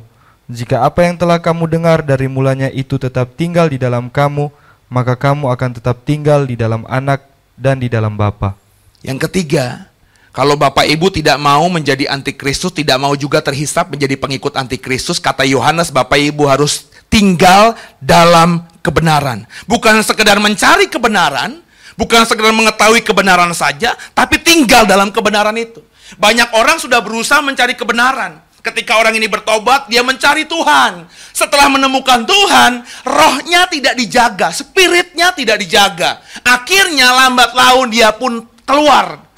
Jika 0.50 0.82
apa 0.82 1.06
yang 1.06 1.18
telah 1.18 1.38
kamu 1.38 1.70
dengar 1.70 2.02
dari 2.02 2.26
mulanya 2.26 2.74
itu 2.74 2.98
tetap 2.98 3.38
tinggal 3.38 3.70
di 3.70 3.78
dalam 3.78 4.10
kamu, 4.10 4.50
maka 4.90 5.14
kamu 5.14 5.50
akan 5.54 5.78
tetap 5.78 6.02
tinggal 6.06 6.46
di 6.46 6.58
dalam 6.58 6.86
anak 6.90 7.22
dan 7.60 7.84
di 7.84 7.92
dalam 7.92 8.16
Bapa. 8.16 8.56
Yang 9.04 9.28
ketiga, 9.28 9.92
kalau 10.32 10.56
Bapak 10.56 10.88
Ibu 10.88 11.12
tidak 11.12 11.36
mau 11.36 11.68
menjadi 11.68 12.08
antikristus, 12.08 12.72
tidak 12.72 12.96
mau 12.96 13.12
juga 13.20 13.44
terhisap 13.44 13.92
menjadi 13.92 14.16
pengikut 14.16 14.56
antikristus, 14.56 15.20
kata 15.20 15.44
Yohanes, 15.44 15.92
Bapak 15.92 16.16
Ibu 16.16 16.48
harus 16.48 16.88
tinggal 17.12 17.76
dalam 18.00 18.64
kebenaran. 18.80 19.44
Bukan 19.68 20.00
sekedar 20.00 20.40
mencari 20.40 20.88
kebenaran, 20.88 21.60
bukan 22.00 22.24
sekedar 22.24 22.56
mengetahui 22.56 23.04
kebenaran 23.04 23.52
saja, 23.52 24.00
tapi 24.16 24.40
tinggal 24.40 24.88
dalam 24.88 25.12
kebenaran 25.12 25.56
itu. 25.60 25.84
Banyak 26.16 26.56
orang 26.56 26.80
sudah 26.80 27.04
berusaha 27.04 27.44
mencari 27.44 27.76
kebenaran. 27.76 28.42
Ketika 28.60 29.00
orang 29.00 29.16
ini 29.16 29.32
bertobat, 29.32 29.88
dia 29.88 30.04
mencari 30.04 30.44
Tuhan. 30.44 31.08
Setelah 31.32 31.72
menemukan 31.72 32.28
Tuhan, 32.28 32.84
rohnya 33.08 33.72
tidak 33.72 33.96
dijaga, 33.96 34.52
spiritnya 34.52 35.32
tidak 35.32 35.64
dijaga. 35.64 36.20
Akhirnya 36.44 37.16
lambat 37.16 37.56
laun 37.56 37.88
dia 37.88 38.12
pun 38.12 38.44
keluar 38.68 39.30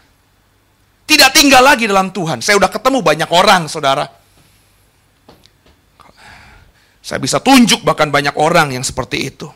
tidak 1.11 1.36
tinggal 1.36 1.59
lagi 1.59 1.91
dalam 1.91 2.07
Tuhan. 2.15 2.39
Saya 2.39 2.55
udah 2.55 2.72
ketemu 2.72 3.03
banyak 3.03 3.30
orang, 3.36 3.67
saudara. 3.67 4.07
Saya 7.03 7.19
bisa 7.19 7.43
tunjuk 7.43 7.84
bahkan 7.84 8.07
banyak 8.07 8.32
orang 8.39 8.72
yang 8.72 8.86
seperti 8.86 9.28
itu. 9.28 9.51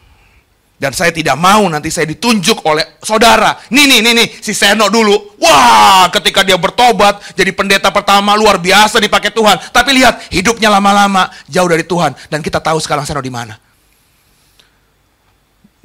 Dan 0.75 0.91
saya 0.91 1.09
tidak 1.15 1.39
mau 1.39 1.63
nanti 1.71 1.87
saya 1.87 2.03
ditunjuk 2.11 2.67
oleh 2.67 2.99
saudara. 2.99 3.55
Nih, 3.71 3.87
nih, 3.87 3.99
nih, 4.03 4.13
nih, 4.13 4.27
si 4.43 4.51
Seno 4.51 4.91
dulu. 4.91 5.39
Wah, 5.39 6.11
ketika 6.11 6.43
dia 6.43 6.59
bertobat, 6.59 7.21
jadi 7.31 7.55
pendeta 7.55 7.89
pertama 7.95 8.35
luar 8.35 8.59
biasa 8.59 8.99
dipakai 8.99 9.31
Tuhan. 9.31 9.55
Tapi 9.71 9.95
lihat, 9.95 10.27
hidupnya 10.35 10.67
lama-lama 10.67 11.31
jauh 11.47 11.67
dari 11.71 11.87
Tuhan. 11.87 12.11
Dan 12.27 12.43
kita 12.43 12.59
tahu 12.59 12.77
sekarang 12.83 13.07
Seno 13.07 13.23
di 13.23 13.31
mana. 13.31 13.55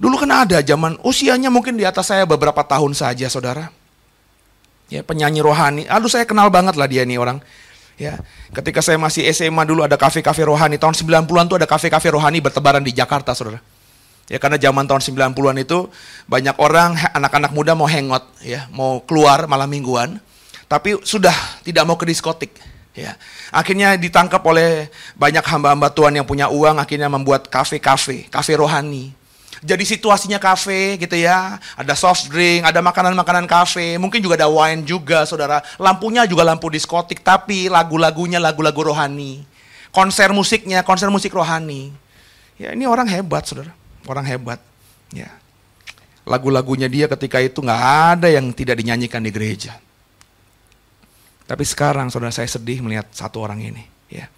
Dulu 0.01 0.17
kan 0.17 0.49
ada 0.49 0.59
zaman 0.65 0.99
usianya 1.05 1.53
mungkin 1.53 1.77
di 1.77 1.85
atas 1.85 2.11
saya 2.11 2.27
beberapa 2.27 2.65
tahun 2.65 2.97
saja, 2.97 3.29
saudara 3.31 3.81
ya 4.91 5.07
penyanyi 5.07 5.41
rohani. 5.41 5.83
Aduh 5.87 6.11
saya 6.11 6.27
kenal 6.27 6.51
banget 6.51 6.75
lah 6.75 6.91
dia 6.91 7.07
nih 7.07 7.17
orang. 7.17 7.39
Ya, 7.97 8.17
ketika 8.57 8.81
saya 8.81 8.97
masih 8.97 9.29
SMA 9.31 9.63
dulu 9.65 9.87
ada 9.87 9.95
kafe-kafe 9.95 10.43
rohani. 10.45 10.77
Tahun 10.81 10.93
90-an 10.93 11.47
tuh 11.47 11.57
ada 11.63 11.69
kafe-kafe 11.69 12.11
rohani 12.11 12.41
bertebaran 12.41 12.81
di 12.81 12.97
Jakarta, 12.97 13.37
Saudara. 13.37 13.61
Ya 14.31 14.39
karena 14.39 14.63
zaman 14.63 14.87
tahun 14.87 15.03
90-an 15.03 15.59
itu 15.59 15.91
banyak 16.31 16.55
orang 16.63 16.95
anak-anak 17.19 17.51
muda 17.51 17.75
mau 17.75 17.91
hangout 17.91 18.31
ya, 18.47 18.71
mau 18.71 19.03
keluar 19.03 19.51
malam 19.51 19.67
mingguan, 19.67 20.23
tapi 20.71 20.95
sudah 21.03 21.35
tidak 21.67 21.83
mau 21.83 21.99
ke 21.99 22.07
diskotik. 22.07 22.55
Ya, 22.95 23.19
akhirnya 23.55 23.95
ditangkap 23.99 24.43
oleh 24.43 24.91
banyak 25.19 25.43
hamba-hamba 25.43 25.91
Tuhan 25.95 26.15
yang 26.15 26.27
punya 26.27 26.47
uang, 26.47 26.79
akhirnya 26.79 27.11
membuat 27.11 27.51
kafe-kafe, 27.51 28.31
kafe 28.31 28.55
rohani. 28.55 29.15
Jadi 29.61 29.85
situasinya 29.85 30.39
kafe 30.39 30.99
gitu 30.99 31.19
ya, 31.19 31.59
ada 31.75 31.95
soft 31.99 32.31
drink, 32.31 32.67
ada 32.67 32.79
makanan-makanan 32.83 33.47
kafe, 33.51 33.99
mungkin 33.99 34.23
juga 34.23 34.39
ada 34.41 34.49
wine 34.51 34.87
juga 34.87 35.27
saudara. 35.27 35.63
Lampunya 35.77 36.27
juga 36.27 36.47
lampu 36.47 36.71
diskotik, 36.71 37.23
tapi 37.23 37.71
lagu-lagunya 37.71 38.39
lagu-lagu 38.43 38.95
rohani. 38.95 39.43
Konser 39.91 40.35
musiknya, 40.35 40.87
konser 40.87 41.11
musik 41.11 41.35
rohani. 41.35 41.93
Ya 42.59 42.75
ini 42.75 42.91
orang 42.91 43.07
hebat 43.07 43.47
saudara, 43.47 43.71
orang 44.07 44.25
hebat. 44.29 44.61
Ya, 45.11 45.29
lagu-lagunya 46.29 46.87
dia 46.87 47.11
ketika 47.11 47.43
itu 47.43 47.61
nggak 47.61 47.83
ada 48.17 48.29
yang 48.31 48.55
tidak 48.55 48.79
dinyanyikan 48.79 49.21
di 49.25 49.33
gereja. 49.35 49.77
Tapi 51.51 51.67
sekarang 51.67 52.15
saudara 52.15 52.31
saya 52.31 52.47
sedih 52.47 52.79
melihat 52.79 53.11
satu 53.11 53.43
orang 53.43 53.59
ini. 53.59 53.83
Ya. 54.07 54.31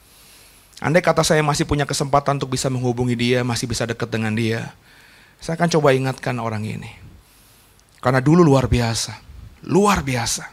Andai 0.80 1.04
kata 1.04 1.20
saya 1.20 1.44
masih 1.44 1.68
punya 1.68 1.84
kesempatan 1.84 2.40
untuk 2.40 2.56
bisa 2.56 2.72
menghubungi 2.72 3.12
dia, 3.12 3.44
masih 3.44 3.68
bisa 3.68 3.84
dekat 3.84 4.08
dengan 4.08 4.32
dia, 4.32 4.72
saya 5.42 5.60
akan 5.60 5.68
coba 5.74 5.92
ingatkan 5.92 6.40
orang 6.40 6.64
ini. 6.64 6.88
Karena 8.00 8.24
dulu 8.24 8.46
luar 8.46 8.70
biasa. 8.70 9.12
Luar 9.68 10.00
biasa. 10.00 10.48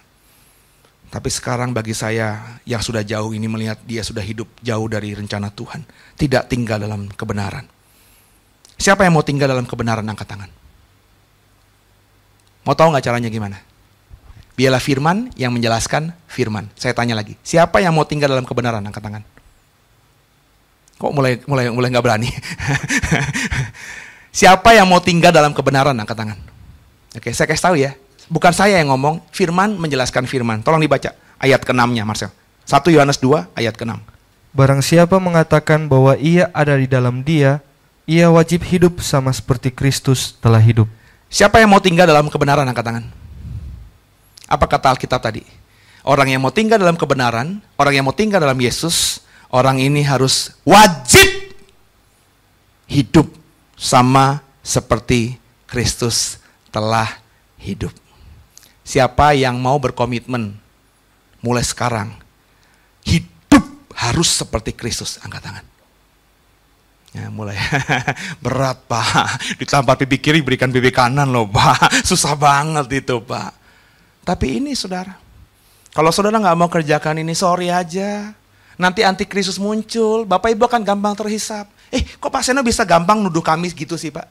Tapi 1.10 1.30
sekarang 1.30 1.74
bagi 1.74 1.98
saya 1.98 2.62
yang 2.66 2.82
sudah 2.82 3.02
jauh 3.02 3.34
ini 3.34 3.50
melihat 3.50 3.82
dia 3.82 4.06
sudah 4.06 4.22
hidup 4.22 4.46
jauh 4.62 4.86
dari 4.86 5.14
rencana 5.18 5.50
Tuhan. 5.50 5.82
Tidak 6.14 6.46
tinggal 6.46 6.86
dalam 6.86 7.10
kebenaran. 7.10 7.79
Siapa 8.80 9.04
yang 9.04 9.14
mau 9.14 9.26
tinggal 9.28 9.52
dalam 9.52 9.68
kebenaran 9.68 10.08
angkat 10.08 10.26
tangan? 10.26 10.50
Mau 12.64 12.74
tahu 12.74 12.96
nggak 12.96 13.06
caranya 13.06 13.28
gimana? 13.28 13.60
Biarlah 14.56 14.80
firman 14.80 15.32
yang 15.36 15.52
menjelaskan 15.52 16.16
firman. 16.28 16.72
Saya 16.80 16.96
tanya 16.96 17.16
lagi, 17.16 17.36
siapa 17.44 17.84
yang 17.84 17.92
mau 17.92 18.08
tinggal 18.08 18.32
dalam 18.32 18.48
kebenaran 18.48 18.84
angkat 18.84 19.04
tangan? 19.04 19.24
Kok 21.00 21.12
mulai 21.16 21.40
mulai 21.48 21.72
mulai 21.72 21.88
nggak 21.92 22.04
berani? 22.04 22.28
Siapa 24.30 24.78
yang 24.78 24.86
mau 24.86 25.02
tinggal 25.02 25.34
dalam 25.34 25.58
kebenaran? 25.58 25.98
Angkat 25.98 26.18
tangan. 26.18 26.40
Oke, 27.18 27.34
saya 27.34 27.50
kasih 27.50 27.64
tahu 27.66 27.76
ya. 27.82 27.92
Bukan 28.30 28.54
saya 28.54 28.78
yang 28.78 28.94
ngomong, 28.94 29.26
firman 29.34 29.74
menjelaskan 29.74 30.30
firman. 30.30 30.62
Tolong 30.62 30.78
dibaca 30.78 31.18
ayat 31.42 31.66
ke-6-nya, 31.66 32.06
Marcel. 32.06 32.30
1 32.70 32.94
Yohanes 32.94 33.18
2 33.18 33.58
ayat 33.58 33.74
ke-6. 33.74 33.98
Barang 34.54 34.86
siapa 34.86 35.18
mengatakan 35.18 35.90
bahwa 35.90 36.14
ia 36.22 36.54
ada 36.54 36.78
di 36.78 36.86
dalam 36.86 37.26
dia, 37.26 37.66
ia 38.10 38.26
wajib 38.34 38.66
hidup 38.66 39.06
sama 39.06 39.30
seperti 39.30 39.70
Kristus 39.70 40.34
telah 40.42 40.58
hidup. 40.58 40.90
Siapa 41.30 41.62
yang 41.62 41.70
mau 41.70 41.78
tinggal 41.78 42.10
dalam 42.10 42.26
kebenaran? 42.26 42.66
Angkat 42.66 42.82
tangan. 42.82 43.06
Apa 44.50 44.66
kata 44.66 44.98
Alkitab 44.98 45.22
tadi? 45.22 45.46
Orang 46.02 46.26
yang 46.26 46.42
mau 46.42 46.50
tinggal 46.50 46.82
dalam 46.82 46.98
kebenaran, 46.98 47.62
orang 47.78 47.94
yang 47.94 48.06
mau 48.10 48.18
tinggal 48.18 48.42
dalam 48.42 48.58
Yesus, 48.58 49.22
orang 49.54 49.78
ini 49.78 50.02
harus 50.02 50.58
wajib 50.66 51.54
hidup 52.90 53.30
sama 53.78 54.42
seperti 54.66 55.38
Kristus 55.70 56.42
telah 56.74 57.22
hidup. 57.62 57.94
Siapa 58.82 59.38
yang 59.38 59.62
mau 59.62 59.78
berkomitmen 59.78 60.58
mulai 61.46 61.62
sekarang 61.62 62.10
hidup 63.06 63.62
harus 63.94 64.34
seperti 64.34 64.74
Kristus, 64.74 65.22
angkat 65.22 65.46
tangan. 65.46 65.66
Ya, 67.10 67.26
mulai 67.34 67.58
berat 68.46 68.86
pak, 68.86 69.58
ditambah 69.58 69.98
pipi 70.06 70.22
kiri 70.22 70.40
berikan 70.46 70.70
pipi 70.70 70.94
kanan 70.94 71.34
loh 71.34 71.50
pak, 71.50 71.90
susah 72.10 72.38
banget 72.38 73.02
itu 73.02 73.18
pak. 73.26 73.50
Tapi 74.22 74.62
ini 74.62 74.78
saudara, 74.78 75.18
kalau 75.90 76.14
saudara 76.14 76.38
nggak 76.38 76.58
mau 76.58 76.70
kerjakan 76.70 77.18
ini 77.18 77.34
sorry 77.34 77.74
aja, 77.74 78.30
nanti 78.78 79.02
antikristus 79.02 79.58
muncul, 79.58 80.22
bapak 80.30 80.54
ibu 80.54 80.70
akan 80.70 80.86
gampang 80.86 81.18
terhisap. 81.18 81.66
Eh, 81.90 82.06
kok 82.06 82.30
Pak 82.30 82.46
Seno 82.46 82.62
bisa 82.62 82.86
gampang 82.86 83.18
nuduh 83.18 83.42
kami 83.42 83.74
gitu 83.74 83.98
sih, 83.98 84.14
Pak? 84.14 84.30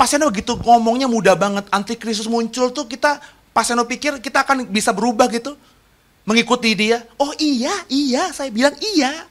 Pak 0.00 0.08
Seno 0.08 0.32
gitu 0.32 0.56
ngomongnya 0.56 1.04
mudah 1.04 1.36
banget. 1.36 1.68
Antikristus 1.68 2.24
muncul 2.24 2.72
tuh 2.72 2.88
kita, 2.88 3.20
Pak 3.52 3.64
Seno 3.68 3.84
pikir 3.84 4.18
kita 4.24 4.42
akan 4.48 4.72
bisa 4.72 4.90
berubah 4.96 5.28
gitu. 5.28 5.54
Mengikuti 6.24 6.72
dia. 6.72 7.04
Oh 7.20 7.36
iya, 7.36 7.84
iya, 7.92 8.32
saya 8.32 8.48
bilang 8.48 8.72
iya. 8.80 9.28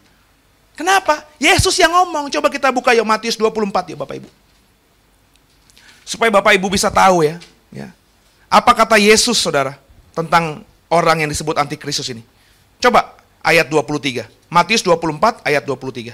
Kenapa? 0.74 1.22
Yesus 1.38 1.78
yang 1.78 1.94
ngomong. 1.94 2.34
Coba 2.34 2.50
kita 2.50 2.74
buka 2.74 2.94
yuk 2.98 3.06
Matius 3.06 3.38
24 3.38 3.94
ya 3.94 3.98
Bapak 3.98 4.16
Ibu. 4.18 4.30
Supaya 6.04 6.30
Bapak 6.34 6.58
Ibu 6.58 6.68
bisa 6.74 6.90
tahu 6.90 7.22
ya. 7.22 7.38
ya. 7.70 7.94
Apa 8.50 8.74
kata 8.74 8.98
Yesus 8.98 9.38
saudara 9.38 9.78
tentang 10.14 10.66
orang 10.90 11.26
yang 11.26 11.30
disebut 11.30 11.58
antikristus 11.58 12.10
ini? 12.10 12.26
Coba 12.82 13.14
ayat 13.46 13.70
23. 13.70 14.26
Matius 14.50 14.82
24 14.86 15.42
ayat 15.46 15.64
23. 15.66 16.14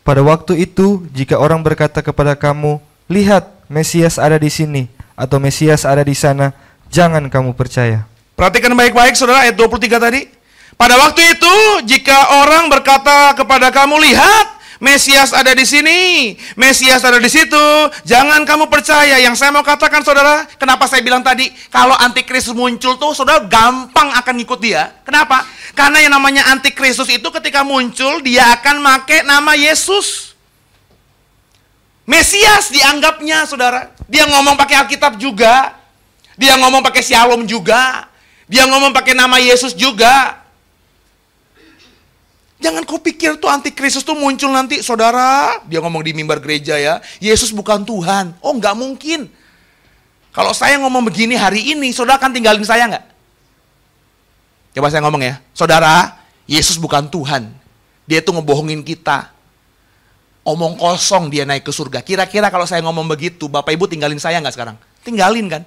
Pada 0.00 0.20
waktu 0.24 0.66
itu, 0.66 1.06
jika 1.12 1.36
orang 1.36 1.60
berkata 1.60 2.00
kepada 2.00 2.34
kamu, 2.34 2.80
"Lihat, 3.06 3.46
Mesias 3.70 4.16
ada 4.16 4.40
di 4.40 4.48
sini," 4.48 4.88
atau 5.14 5.38
"Mesias 5.38 5.84
ada 5.86 6.00
di 6.02 6.16
sana," 6.16 6.56
jangan 6.88 7.28
kamu 7.28 7.54
percaya. 7.54 8.08
Perhatikan 8.34 8.72
baik-baik 8.72 9.14
Saudara 9.14 9.44
ayat 9.44 9.54
23 9.54 10.00
tadi. 10.00 10.39
Pada 10.80 10.96
waktu 10.96 11.36
itu, 11.36 11.54
jika 11.84 12.40
orang 12.40 12.72
berkata 12.72 13.36
kepada 13.36 13.68
kamu, 13.68 14.00
"Lihat, 14.00 14.60
Mesias 14.80 15.36
ada 15.36 15.52
di 15.52 15.68
sini, 15.68 16.32
Mesias 16.56 17.04
ada 17.04 17.20
di 17.20 17.28
situ. 17.28 17.66
Jangan 18.08 18.48
kamu 18.48 18.72
percaya. 18.72 19.20
Yang 19.20 19.36
saya 19.36 19.52
mau 19.52 19.60
katakan 19.60 20.00
saudara, 20.00 20.48
kenapa 20.56 20.88
saya 20.88 21.04
bilang 21.04 21.20
tadi, 21.20 21.52
kalau 21.68 21.92
antikristus 22.00 22.56
muncul 22.56 22.96
tuh 22.96 23.12
saudara 23.12 23.44
gampang 23.44 24.08
akan 24.08 24.34
ngikut 24.40 24.56
dia. 24.56 24.88
Kenapa? 25.04 25.44
Karena 25.76 26.00
yang 26.00 26.16
namanya 26.16 26.48
antikristus 26.48 27.12
itu 27.12 27.28
ketika 27.28 27.60
muncul, 27.60 28.24
dia 28.24 28.56
akan 28.56 28.80
make 28.80 29.20
nama 29.28 29.52
Yesus. 29.52 30.32
Mesias 32.08 32.72
dianggapnya 32.72 33.44
saudara. 33.44 33.92
Dia 34.08 34.24
ngomong 34.32 34.56
pakai 34.56 34.80
Alkitab 34.80 35.20
juga. 35.20 35.76
Dia 36.40 36.56
ngomong 36.56 36.80
pakai 36.80 37.04
Shalom 37.04 37.44
juga. 37.44 38.08
Dia 38.48 38.64
ngomong 38.64 38.96
pakai 38.96 39.12
nama 39.12 39.36
Yesus 39.36 39.76
juga. 39.76 40.39
Jangan 42.60 42.84
kau 42.84 43.00
pikir 43.00 43.40
tuh 43.40 43.48
antikristus 43.48 44.04
tuh 44.04 44.12
muncul 44.12 44.52
nanti, 44.52 44.84
saudara. 44.84 45.56
Dia 45.64 45.80
ngomong 45.80 46.04
di 46.04 46.12
mimbar 46.12 46.44
gereja 46.44 46.76
ya, 46.76 47.00
Yesus 47.16 47.56
bukan 47.56 47.88
Tuhan. 47.88 48.36
Oh 48.44 48.52
nggak 48.52 48.76
mungkin. 48.76 49.32
Kalau 50.30 50.52
saya 50.52 50.76
ngomong 50.76 51.08
begini 51.08 51.34
hari 51.40 51.72
ini, 51.72 51.90
saudara 51.90 52.20
akan 52.20 52.30
tinggalin 52.36 52.62
saya 52.62 52.84
nggak? 52.86 53.04
Coba 54.76 54.86
saya 54.92 55.02
ngomong 55.02 55.24
ya, 55.24 55.34
saudara, 55.56 56.20
Yesus 56.44 56.76
bukan 56.76 57.08
Tuhan. 57.08 57.50
Dia 58.04 58.20
tuh 58.20 58.36
ngebohongin 58.36 58.84
kita. 58.84 59.32
Omong 60.44 60.76
kosong 60.76 61.32
dia 61.32 61.48
naik 61.48 61.64
ke 61.64 61.72
surga. 61.72 62.04
Kira-kira 62.04 62.52
kalau 62.52 62.68
saya 62.68 62.84
ngomong 62.84 63.08
begitu, 63.08 63.48
Bapak 63.48 63.72
Ibu 63.72 63.88
tinggalin 63.88 64.20
saya 64.20 64.36
nggak 64.38 64.54
sekarang? 64.54 64.76
Tinggalin 65.00 65.48
kan? 65.48 65.62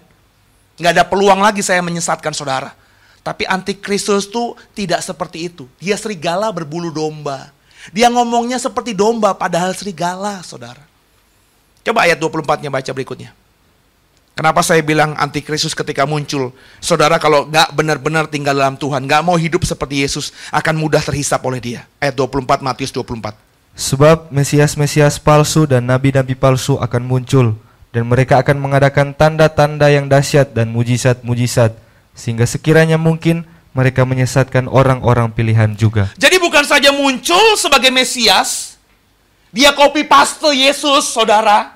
Nggak 0.77 0.91
ada 0.93 1.03
peluang 1.09 1.41
lagi 1.41 1.65
saya 1.65 1.81
menyesatkan 1.81 2.31
saudara. 2.37 2.82
Tapi 3.23 3.47
antikristus 3.47 4.27
itu 4.27 4.53
tidak 4.75 4.99
seperti 4.99 5.47
itu. 5.47 5.63
Dia 5.79 5.95
serigala 5.95 6.51
berbulu 6.51 6.91
domba. 6.91 7.55
Dia 7.95 8.11
ngomongnya 8.11 8.59
seperti 8.59 8.91
domba 8.91 9.31
padahal 9.31 9.71
serigala, 9.71 10.43
saudara. 10.43 10.83
Coba 11.83 12.03
ayat 12.03 12.19
24-nya 12.19 12.67
baca 12.67 12.91
berikutnya. 12.91 13.31
Kenapa 14.33 14.65
saya 14.65 14.81
bilang 14.81 15.13
antikristus 15.15 15.77
ketika 15.77 16.09
muncul? 16.09 16.51
Saudara 16.81 17.21
kalau 17.21 17.45
nggak 17.45 17.69
benar-benar 17.77 18.25
tinggal 18.25 18.57
dalam 18.57 18.75
Tuhan, 18.75 19.05
nggak 19.05 19.21
mau 19.21 19.37
hidup 19.37 19.61
seperti 19.61 20.01
Yesus, 20.01 20.33
akan 20.49 20.73
mudah 20.73 21.05
terhisap 21.05 21.39
oleh 21.45 21.61
dia. 21.61 21.81
Ayat 22.01 22.17
24, 22.17 22.65
Matius 22.65 22.89
24. 22.89 23.37
Sebab 23.77 24.33
Mesias-Mesias 24.33 25.21
palsu 25.21 25.69
dan 25.69 25.85
nabi-nabi 25.85 26.33
palsu 26.33 26.81
akan 26.81 27.03
muncul, 27.05 27.53
dan 27.93 28.09
mereka 28.09 28.41
akan 28.41 28.57
mengadakan 28.57 29.13
tanda-tanda 29.13 29.93
yang 29.93 30.09
dahsyat 30.09 30.49
dan 30.49 30.73
mujizat-mujizat, 30.73 31.77
sehingga 32.13 32.45
sekiranya 32.45 33.01
mungkin 33.01 33.45
mereka 33.73 34.05
menyesatkan 34.05 34.69
orang-orang 34.69 35.33
pilihan 35.33 35.73
juga. 35.73 36.13
Jadi 36.15 36.37
bukan 36.37 36.61
saja 36.61 36.93
muncul 36.93 37.57
sebagai 37.57 37.89
Mesias, 37.89 38.77
dia 39.49 39.73
copy 39.73 40.05
paste 40.05 40.53
Yesus, 40.53 41.09
saudara. 41.09 41.73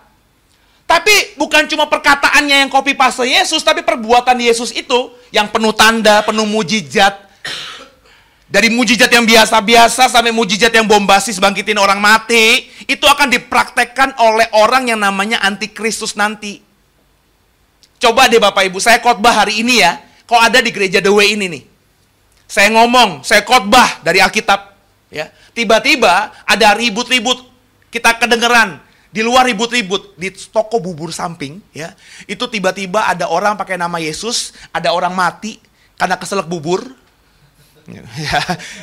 Tapi 0.87 1.35
bukan 1.35 1.67
cuma 1.67 1.89
perkataannya 1.89 2.63
yang 2.63 2.71
copy 2.71 2.95
paste 2.95 3.27
Yesus, 3.27 3.59
tapi 3.65 3.83
perbuatan 3.83 4.39
Yesus 4.39 4.71
itu 4.71 5.11
yang 5.35 5.51
penuh 5.51 5.75
tanda, 5.75 6.23
penuh 6.23 6.47
mujizat. 6.47 7.27
Dari 8.47 8.71
mujizat 8.71 9.11
yang 9.11 9.27
biasa-biasa 9.27 10.07
sampai 10.07 10.31
mujizat 10.31 10.71
yang 10.71 10.87
bombastis 10.87 11.35
bangkitin 11.35 11.75
orang 11.75 11.99
mati, 11.99 12.71
itu 12.87 13.03
akan 13.03 13.27
dipraktekkan 13.27 14.15
oleh 14.15 14.47
orang 14.55 14.87
yang 14.87 15.03
namanya 15.03 15.43
antikristus 15.43 16.15
nanti. 16.15 16.63
Coba 17.99 18.31
deh 18.31 18.39
Bapak 18.39 18.71
Ibu, 18.71 18.79
saya 18.79 19.03
khotbah 19.03 19.43
hari 19.43 19.59
ini 19.59 19.83
ya, 19.83 19.99
kok 20.27 20.41
ada 20.43 20.59
di 20.59 20.69
gereja 20.75 20.99
The 20.99 21.09
Way 21.09 21.39
ini 21.39 21.45
nih. 21.47 21.63
Saya 22.47 22.71
ngomong, 22.75 23.23
saya 23.23 23.43
khotbah 23.43 24.03
dari 24.03 24.23
Alkitab, 24.23 24.75
ya. 25.11 25.31
Tiba-tiba 25.55 26.31
ada 26.45 26.67
ribut-ribut, 26.77 27.43
kita 27.89 28.15
kedengeran, 28.19 28.79
di 29.07 29.25
luar 29.25 29.47
ribut-ribut 29.47 30.13
di 30.19 30.29
toko 30.51 30.77
bubur 30.77 31.15
samping 31.15 31.63
ya 31.71 31.95
itu 32.27 32.43
tiba-tiba 32.45 33.07
ada 33.07 33.31
orang 33.31 33.55
pakai 33.55 33.79
nama 33.79 33.97
Yesus 33.97 34.53
ada 34.69 34.91
orang 34.93 35.15
mati 35.15 35.57
karena 35.97 36.15
keselak 36.15 36.45
bubur. 36.45 36.85
Ya 37.87 38.03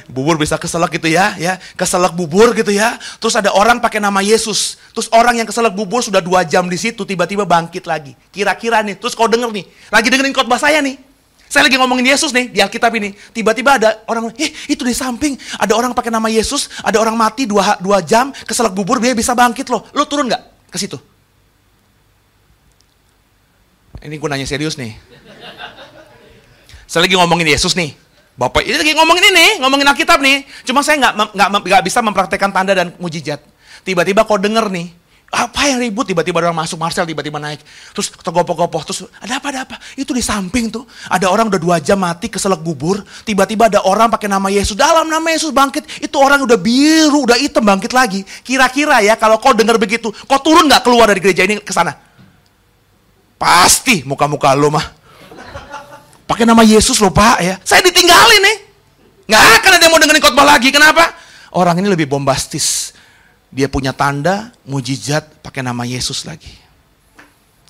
bubur 0.08 0.40
bisa 0.40 0.56
keselak 0.56 0.90
gitu 0.96 1.12
ya 1.12 1.36
ya. 1.36 1.60
Keselak 1.78 2.16
bubur 2.16 2.56
gitu 2.56 2.72
ya. 2.72 2.98
Terus 3.20 3.36
ada 3.36 3.52
orang 3.52 3.78
pakai 3.78 4.00
nama 4.00 4.24
Yesus. 4.24 4.80
Terus 4.96 5.12
orang 5.12 5.38
yang 5.38 5.46
keselak 5.46 5.76
bubur 5.76 6.00
sudah 6.00 6.24
dua 6.24 6.42
jam 6.42 6.66
di 6.66 6.80
situ 6.80 7.04
tiba-tiba 7.04 7.44
bangkit 7.44 7.84
lagi. 7.84 8.16
Kira-kira 8.32 8.80
nih 8.82 8.98
terus 8.98 9.12
kau 9.14 9.28
denger 9.28 9.52
nih 9.52 9.64
lagi 9.92 10.08
dengerin 10.10 10.34
khotbah 10.34 10.58
saya 10.58 10.82
nih 10.82 10.96
saya 11.48 11.70
lagi 11.70 11.76
ngomongin 11.78 12.10
Yesus 12.10 12.34
nih 12.34 12.50
di 12.50 12.58
Alkitab 12.58 12.90
ini. 12.98 13.14
Tiba-tiba 13.30 13.78
ada 13.78 14.02
orang, 14.10 14.34
eh 14.40 14.50
itu 14.66 14.82
di 14.82 14.94
samping 14.96 15.38
ada 15.60 15.76
orang 15.78 15.94
pakai 15.94 16.10
nama 16.10 16.26
Yesus, 16.26 16.66
ada 16.82 16.98
orang 16.98 17.14
mati 17.14 17.46
dua, 17.46 17.78
dua 17.78 18.02
jam, 18.02 18.34
keselak 18.44 18.74
bubur, 18.74 18.98
dia 18.98 19.14
bisa 19.14 19.36
bangkit 19.36 19.70
loh. 19.70 19.86
Lo 19.94 20.08
turun 20.08 20.26
nggak 20.26 20.42
ke 20.72 20.76
situ? 20.80 20.98
Ini 24.04 24.20
gue 24.20 24.28
nanya 24.28 24.44
serius 24.44 24.76
nih. 24.76 24.92
Saya 26.84 27.08
lagi 27.08 27.16
ngomongin 27.16 27.48
Yesus 27.48 27.72
nih. 27.72 27.96
Bapak 28.34 28.66
ini 28.66 28.74
lagi 28.74 28.92
ngomongin 28.98 29.24
ini, 29.30 29.46
ngomongin 29.62 29.86
Alkitab 29.88 30.18
nih. 30.18 30.42
Cuma 30.66 30.82
saya 30.82 30.98
nggak 31.00 31.38
nggak 31.38 31.82
bisa 31.86 32.02
mempraktekkan 32.02 32.50
tanda 32.50 32.74
dan 32.74 32.92
mujizat. 32.98 33.40
Tiba-tiba 33.86 34.26
kau 34.26 34.36
denger 34.36 34.68
nih, 34.74 34.90
apa 35.34 35.66
yang 35.66 35.82
ribut? 35.82 36.06
Tiba-tiba 36.06 36.38
orang 36.38 36.54
masuk 36.54 36.78
Marcel 36.78 37.02
tiba-tiba 37.02 37.42
naik. 37.42 37.58
Terus 37.90 38.14
tergopoh-gopoh 38.14 38.86
terus 38.86 39.02
ada 39.18 39.42
apa 39.42 39.50
ada 39.50 39.60
apa? 39.66 39.76
Itu 39.98 40.14
di 40.14 40.22
samping 40.22 40.70
tuh. 40.70 40.86
Ada 41.10 41.26
orang 41.26 41.50
udah 41.50 41.58
dua 41.58 41.76
jam 41.82 41.98
mati 41.98 42.30
keselak 42.30 42.62
bubur 42.62 43.02
tiba-tiba 43.26 43.66
ada 43.66 43.82
orang 43.82 44.06
pakai 44.08 44.30
nama 44.30 44.46
Yesus. 44.46 44.78
Dalam 44.78 45.10
nama 45.10 45.26
Yesus 45.34 45.50
bangkit. 45.50 46.06
Itu 46.06 46.22
orang 46.22 46.46
udah 46.46 46.54
biru 46.54 47.26
udah 47.26 47.34
hitam 47.34 47.66
bangkit 47.66 47.90
lagi. 47.90 48.22
Kira-kira 48.46 49.02
ya 49.02 49.18
kalau 49.18 49.42
kau 49.42 49.50
dengar 49.50 49.74
begitu 49.74 50.14
kau 50.30 50.38
turun 50.38 50.70
nggak 50.70 50.86
keluar 50.86 51.10
dari 51.10 51.18
gereja 51.18 51.42
ini 51.42 51.58
ke 51.58 51.74
sana? 51.74 51.98
Pasti 53.34 54.06
muka-muka 54.06 54.54
lo 54.54 54.70
mah. 54.70 54.86
Pakai 56.24 56.46
nama 56.46 56.62
Yesus 56.62 57.02
lo 57.02 57.10
pak 57.10 57.42
ya. 57.42 57.58
Saya 57.66 57.82
ditinggalin 57.82 58.40
nih. 58.40 58.56
Nggak 59.26 59.42
akan 59.58 59.70
ada 59.74 59.82
yang 59.82 59.92
mau 59.92 60.00
dengerin 60.00 60.22
khotbah 60.22 60.46
lagi. 60.46 60.70
Kenapa? 60.70 61.10
Orang 61.50 61.82
ini 61.82 61.90
lebih 61.90 62.06
bombastis 62.06 62.93
dia 63.54 63.70
punya 63.70 63.94
tanda, 63.94 64.50
mujizat, 64.66 65.38
pakai 65.38 65.62
nama 65.62 65.86
Yesus 65.86 66.26
lagi. 66.26 66.50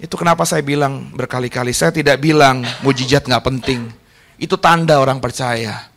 Itu 0.01 0.17
kenapa 0.17 0.49
saya 0.49 0.65
bilang 0.65 1.13
berkali-kali, 1.13 1.77
saya 1.77 1.93
tidak 1.93 2.25
bilang 2.25 2.65
mujizat 2.81 3.29
nggak 3.29 3.45
penting. 3.45 3.93
Itu 4.41 4.57
tanda 4.57 4.97
orang 4.97 5.21
percaya. 5.21 5.93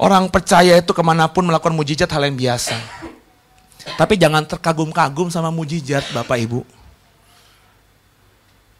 Orang 0.00 0.32
percaya 0.32 0.80
itu 0.80 0.96
ke 0.96 1.02
mana 1.04 1.28
pun 1.28 1.44
melakukan 1.44 1.76
mujizat 1.76 2.08
hal 2.08 2.24
yang 2.24 2.40
biasa. 2.40 2.72
Tapi 4.00 4.16
jangan 4.16 4.48
terkagum-kagum 4.48 5.28
sama 5.28 5.52
mujizat 5.52 6.02
Bapak 6.16 6.40
Ibu. 6.40 6.64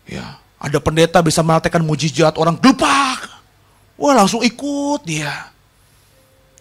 Ya, 0.08 0.40
ada 0.56 0.80
pendeta 0.80 1.20
bisa 1.20 1.44
melakukan 1.44 1.84
mujizat, 1.84 2.40
orang 2.40 2.56
gelupak. 2.56 3.20
Wah 4.00 4.16
langsung 4.16 4.40
ikut 4.40 5.04
dia. 5.04 5.52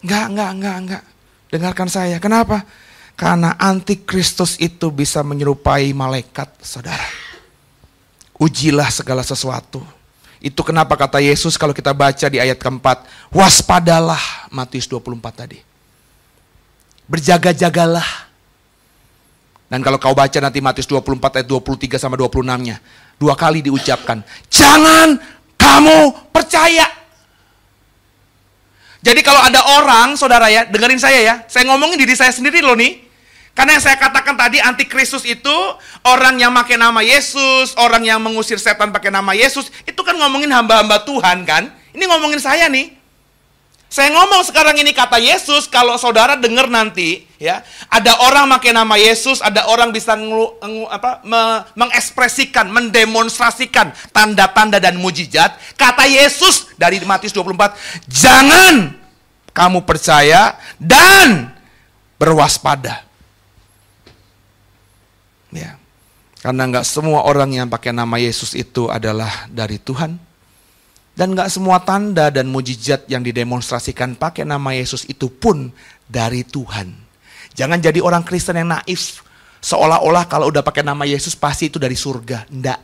Enggak, 0.04 0.24
enggak, 0.28 0.50
enggak, 0.52 0.76
enggak. 0.76 1.02
Dengarkan 1.50 1.88
saya, 1.88 2.16
kenapa? 2.20 2.62
Karena 3.16 3.56
antikristus 3.56 4.60
itu 4.60 4.92
bisa 4.92 5.24
menyerupai 5.24 5.88
malaikat, 5.96 6.52
saudara. 6.60 7.08
Ujilah 8.36 8.92
segala 8.92 9.24
sesuatu. 9.24 9.80
Itu 10.36 10.60
kenapa 10.60 11.00
kata 11.00 11.24
Yesus 11.24 11.56
kalau 11.56 11.72
kita 11.72 11.96
baca 11.96 12.28
di 12.28 12.36
ayat 12.36 12.60
keempat, 12.60 13.08
waspadalah 13.32 14.20
Matius 14.52 14.84
24 14.84 15.32
tadi. 15.32 15.58
Berjaga-jagalah. 17.08 18.28
Dan 19.72 19.80
kalau 19.80 19.96
kau 19.96 20.12
baca 20.12 20.36
nanti 20.36 20.60
Matius 20.60 20.84
24 20.84 21.40
ayat 21.40 21.48
23 21.48 21.96
sama 21.96 22.20
26-nya, 22.20 22.76
dua 23.16 23.32
kali 23.32 23.64
diucapkan, 23.64 24.20
jangan 24.52 25.16
kamu 25.56 26.12
percaya. 26.30 26.84
Jadi 29.00 29.24
kalau 29.24 29.40
ada 29.40 29.64
orang, 29.80 30.20
saudara 30.20 30.52
ya, 30.52 30.68
dengerin 30.68 31.00
saya 31.00 31.18
ya, 31.24 31.34
saya 31.48 31.64
ngomongin 31.66 31.96
diri 31.96 32.12
saya 32.12 32.30
sendiri 32.30 32.60
loh 32.60 32.76
nih. 32.76 33.05
Karena 33.56 33.80
yang 33.80 33.84
saya 33.88 33.96
katakan 33.96 34.36
tadi 34.36 34.60
antikristus 34.60 35.24
itu 35.24 35.56
orang 36.04 36.36
yang 36.36 36.52
pakai 36.52 36.76
nama 36.76 37.00
Yesus, 37.00 37.72
orang 37.80 38.04
yang 38.04 38.20
mengusir 38.20 38.60
setan 38.60 38.92
pakai 38.92 39.08
nama 39.08 39.32
Yesus, 39.32 39.72
itu 39.88 39.96
kan 40.04 40.12
ngomongin 40.12 40.52
hamba-hamba 40.52 41.00
Tuhan 41.08 41.48
kan? 41.48 41.72
Ini 41.96 42.04
ngomongin 42.04 42.36
saya 42.36 42.68
nih. 42.68 42.92
Saya 43.88 44.12
ngomong 44.12 44.44
sekarang 44.44 44.76
ini 44.76 44.92
kata 44.92 45.16
Yesus, 45.16 45.64
kalau 45.72 45.96
saudara 45.96 46.36
dengar 46.36 46.68
nanti, 46.68 47.24
ya, 47.40 47.64
ada 47.88 48.18
orang 48.28 48.44
pakai 48.58 48.76
nama 48.76 48.92
Yesus, 49.00 49.40
ada 49.40 49.64
orang 49.72 49.88
bisa 49.88 50.12
ngelu, 50.12 50.60
ngu, 50.60 50.84
apa, 50.92 51.24
me, 51.24 51.64
mengekspresikan, 51.80 52.68
mendemonstrasikan 52.68 53.96
tanda-tanda 54.12 54.76
dan 54.76 55.00
mujizat. 55.00 55.56
Kata 55.80 56.04
Yesus 56.04 56.76
dari 56.76 57.00
Matius 57.08 57.32
24, 57.32 57.72
jangan 58.04 58.92
kamu 59.56 59.80
percaya 59.88 60.60
dan 60.76 61.56
berwaspada. 62.20 63.05
Ya. 65.54 65.78
Karena 66.42 66.62
nggak 66.68 66.86
semua 66.86 67.26
orang 67.26 67.50
yang 67.54 67.66
pakai 67.66 67.90
nama 67.90 68.16
Yesus 68.20 68.54
itu 68.54 68.86
adalah 68.86 69.50
dari 69.50 69.82
Tuhan. 69.82 70.14
Dan 71.16 71.32
nggak 71.32 71.48
semua 71.48 71.80
tanda 71.80 72.28
dan 72.28 72.46
mujizat 72.52 73.08
yang 73.08 73.24
didemonstrasikan 73.24 74.14
pakai 74.14 74.44
nama 74.44 74.76
Yesus 74.76 75.08
itu 75.08 75.32
pun 75.32 75.72
dari 76.04 76.44
Tuhan. 76.44 76.92
Jangan 77.56 77.80
jadi 77.80 78.04
orang 78.04 78.20
Kristen 78.20 78.60
yang 78.60 78.68
naif. 78.68 79.24
Seolah-olah 79.64 80.28
kalau 80.28 80.52
udah 80.52 80.60
pakai 80.60 80.84
nama 80.84 81.08
Yesus 81.08 81.32
pasti 81.32 81.72
itu 81.72 81.80
dari 81.80 81.96
surga. 81.96 82.44
Enggak. 82.52 82.78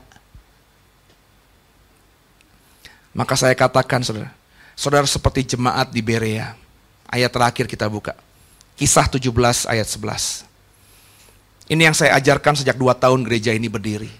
Maka 3.12 3.36
saya 3.36 3.52
katakan 3.52 4.00
saudara. 4.00 4.32
Saudara 4.72 5.04
seperti 5.04 5.52
jemaat 5.52 5.92
di 5.92 6.00
Berea. 6.00 6.56
Ayat 7.12 7.28
terakhir 7.28 7.68
kita 7.68 7.84
buka. 7.92 8.16
Kisah 8.80 9.04
17 9.04 9.68
ayat 9.68 9.84
11. 9.84 10.48
Ini 11.72 11.88
yang 11.88 11.96
saya 11.96 12.20
ajarkan 12.20 12.52
sejak 12.52 12.76
dua 12.76 12.92
tahun 12.92 13.24
gereja 13.24 13.56
ini 13.56 13.72
berdiri. 13.72 14.12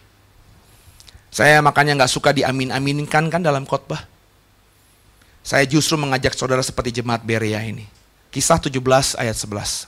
Saya 1.29 1.61
makanya 1.61 2.01
nggak 2.01 2.13
suka 2.13 2.33
diamin-aminkan 2.33 3.29
kan 3.29 3.45
dalam 3.45 3.69
khotbah. 3.69 4.09
Saya 5.45 5.69
justru 5.69 6.01
mengajak 6.01 6.33
saudara 6.33 6.65
seperti 6.65 7.05
jemaat 7.05 7.21
Berea 7.21 7.61
ini. 7.61 7.85
Kisah 8.33 8.57
17 8.57 9.21
ayat 9.21 9.37
11. 9.37 9.85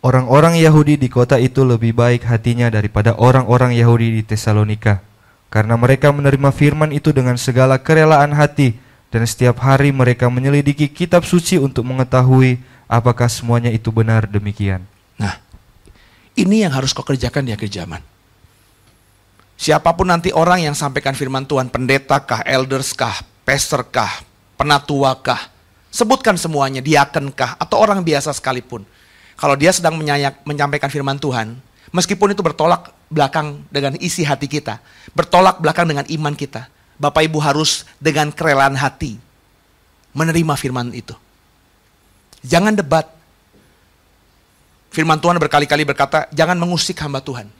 Orang-orang 0.00 0.56
Yahudi 0.56 0.96
di 0.96 1.12
kota 1.12 1.36
itu 1.36 1.60
lebih 1.60 1.92
baik 1.92 2.24
hatinya 2.24 2.72
daripada 2.72 3.12
orang-orang 3.20 3.76
Yahudi 3.76 4.16
di 4.16 4.22
Tesalonika. 4.24 5.04
Karena 5.52 5.76
mereka 5.76 6.08
menerima 6.08 6.56
firman 6.56 6.88
itu 6.88 7.12
dengan 7.12 7.36
segala 7.36 7.76
kerelaan 7.76 8.32
hati 8.32 8.80
dan 9.12 9.28
setiap 9.28 9.60
hari 9.60 9.92
mereka 9.92 10.32
menyelidiki 10.32 10.88
kitab 10.88 11.28
suci 11.28 11.60
untuk 11.60 11.84
mengetahui 11.84 12.64
apakah 12.88 13.28
semuanya 13.28 13.68
itu 13.68 13.92
benar 13.92 14.24
demikian. 14.24 14.95
Ini 16.36 16.68
yang 16.68 16.72
harus 16.76 16.92
kau 16.92 17.00
kerjakan 17.00 17.48
di 17.48 17.56
akhir 17.56 17.72
zaman. 17.72 18.04
Siapa 19.56 19.96
pun 19.96 20.12
nanti 20.12 20.28
orang 20.36 20.68
yang 20.68 20.76
sampaikan 20.76 21.16
firman 21.16 21.48
Tuhan, 21.48 21.72
pendeta 21.72 22.20
kah, 22.20 22.44
elders 22.44 22.92
kah, 22.92 23.24
pastor 23.48 23.88
kah, 23.88 24.20
penatua 24.60 25.16
kah, 25.16 25.48
sebutkan 25.88 26.36
semuanya, 26.36 26.84
diaken 26.84 27.32
kah, 27.32 27.56
atau 27.56 27.80
orang 27.80 28.04
biasa 28.04 28.36
sekalipun. 28.36 28.84
Kalau 29.40 29.56
dia 29.56 29.72
sedang 29.72 29.96
menyayak, 29.96 30.44
menyampaikan 30.44 30.92
firman 30.92 31.16
Tuhan, 31.16 31.56
meskipun 31.88 32.36
itu 32.36 32.44
bertolak 32.44 32.92
belakang 33.08 33.64
dengan 33.72 33.96
isi 33.96 34.20
hati 34.28 34.44
kita, 34.44 34.76
bertolak 35.16 35.56
belakang 35.56 35.88
dengan 35.88 36.04
iman 36.04 36.36
kita, 36.36 36.68
Bapak 37.00 37.24
Ibu 37.24 37.40
harus 37.40 37.88
dengan 37.96 38.28
kerelaan 38.28 38.76
hati 38.76 39.16
menerima 40.12 40.52
firman 40.60 40.92
itu. 40.92 41.16
Jangan 42.44 42.76
debat. 42.76 43.15
Firman 44.96 45.20
Tuhan 45.20 45.36
berkali-kali 45.36 45.84
berkata, 45.84 46.24
jangan 46.32 46.56
mengusik 46.56 46.96
hamba 47.04 47.20
Tuhan. 47.20 47.52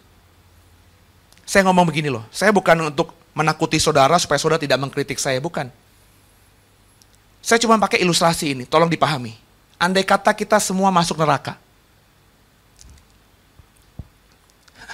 Saya 1.45 1.69
ngomong 1.69 1.85
begini 1.85 2.09
loh, 2.09 2.25
saya 2.33 2.49
bukan 2.49 2.89
untuk 2.89 3.13
menakuti 3.37 3.77
saudara 3.77 4.17
supaya 4.17 4.41
saudara 4.41 4.57
tidak 4.57 4.81
mengkritik 4.81 5.21
saya, 5.21 5.37
bukan. 5.37 5.69
Saya 7.45 7.61
cuma 7.61 7.77
pakai 7.77 8.01
ilustrasi 8.01 8.57
ini, 8.57 8.65
tolong 8.65 8.89
dipahami. 8.89 9.37
Andai 9.77 10.01
kata 10.01 10.33
kita 10.33 10.57
semua 10.57 10.89
masuk 10.89 11.21
neraka. 11.21 11.61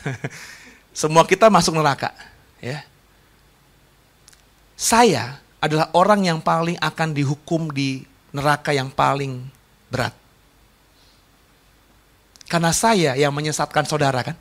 semua 1.07 1.23
kita 1.23 1.47
masuk 1.47 1.79
neraka, 1.79 2.11
ya. 2.59 2.83
Saya 4.75 5.39
adalah 5.63 5.95
orang 5.95 6.27
yang 6.27 6.43
paling 6.43 6.75
akan 6.83 7.15
dihukum 7.15 7.71
di 7.71 8.03
neraka 8.35 8.75
yang 8.75 8.91
paling 8.91 9.47
berat. 9.95 10.22
Karena 12.53 12.69
saya 12.77 13.17
yang 13.17 13.33
menyesatkan 13.33 13.89
saudara 13.89 14.21
kan. 14.21 14.37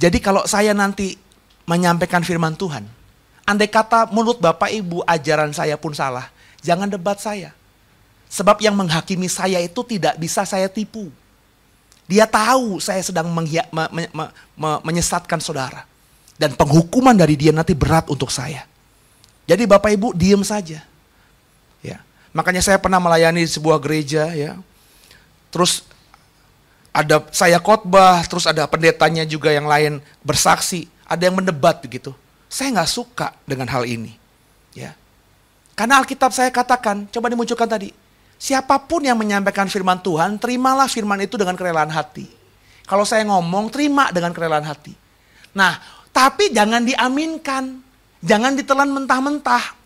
Jadi 0.00 0.16
kalau 0.16 0.48
saya 0.48 0.72
nanti 0.72 1.20
menyampaikan 1.68 2.24
firman 2.24 2.56
Tuhan, 2.56 2.88
andai 3.44 3.68
kata 3.68 4.08
menurut 4.08 4.40
Bapak 4.40 4.72
Ibu 4.72 5.04
ajaran 5.04 5.52
saya 5.52 5.76
pun 5.76 5.92
salah, 5.92 6.32
jangan 6.64 6.88
debat 6.88 7.20
saya. 7.20 7.52
Sebab 8.32 8.64
yang 8.64 8.72
menghakimi 8.72 9.28
saya 9.28 9.60
itu 9.60 9.84
tidak 9.84 10.16
bisa 10.16 10.48
saya 10.48 10.72
tipu. 10.72 11.12
Dia 12.08 12.24
tahu 12.24 12.80
saya 12.80 13.04
sedang 13.04 13.28
me, 13.28 13.44
me, 13.68 13.84
me, 13.92 14.24
me, 14.56 14.70
menyesatkan 14.88 15.36
saudara. 15.36 15.84
Dan 16.40 16.56
penghukuman 16.56 17.12
dari 17.12 17.36
dia 17.36 17.52
nanti 17.52 17.76
berat 17.76 18.08
untuk 18.08 18.32
saya. 18.32 18.64
Jadi 19.44 19.68
Bapak 19.68 19.92
Ibu 19.92 20.16
diem 20.16 20.40
saja. 20.40 20.80
Ya. 21.84 22.00
Makanya 22.32 22.64
saya 22.64 22.80
pernah 22.80 22.96
melayani 22.96 23.44
di 23.44 23.52
sebuah 23.52 23.76
gereja 23.76 24.32
ya. 24.32 24.56
Terus 25.52 25.91
ada 26.92 27.24
saya 27.32 27.56
khotbah, 27.56 28.20
terus 28.28 28.44
ada 28.44 28.68
pendetanya 28.68 29.24
juga 29.24 29.48
yang 29.48 29.64
lain 29.64 29.98
bersaksi, 30.20 30.86
ada 31.08 31.24
yang 31.24 31.40
mendebat 31.40 31.80
begitu. 31.80 32.12
Saya 32.52 32.68
nggak 32.76 32.90
suka 32.92 33.32
dengan 33.48 33.64
hal 33.72 33.88
ini, 33.88 34.12
ya. 34.76 34.92
Karena 35.72 36.04
Alkitab 36.04 36.36
saya 36.36 36.52
katakan, 36.52 37.08
coba 37.08 37.32
dimunculkan 37.32 37.64
tadi, 37.64 37.88
siapa 38.36 38.76
pun 38.76 39.00
yang 39.00 39.16
menyampaikan 39.16 39.72
firman 39.72 40.04
Tuhan, 40.04 40.36
terimalah 40.36 40.84
firman 40.84 41.16
itu 41.24 41.40
dengan 41.40 41.56
kerelaan 41.56 41.88
hati. 41.88 42.28
Kalau 42.84 43.08
saya 43.08 43.24
ngomong, 43.24 43.72
terima 43.72 44.12
dengan 44.12 44.36
kerelaan 44.36 44.68
hati. 44.68 44.92
Nah, 45.56 45.80
tapi 46.12 46.52
jangan 46.52 46.84
diaminkan, 46.84 47.80
jangan 48.20 48.52
ditelan 48.52 48.92
mentah-mentah. 48.92 49.80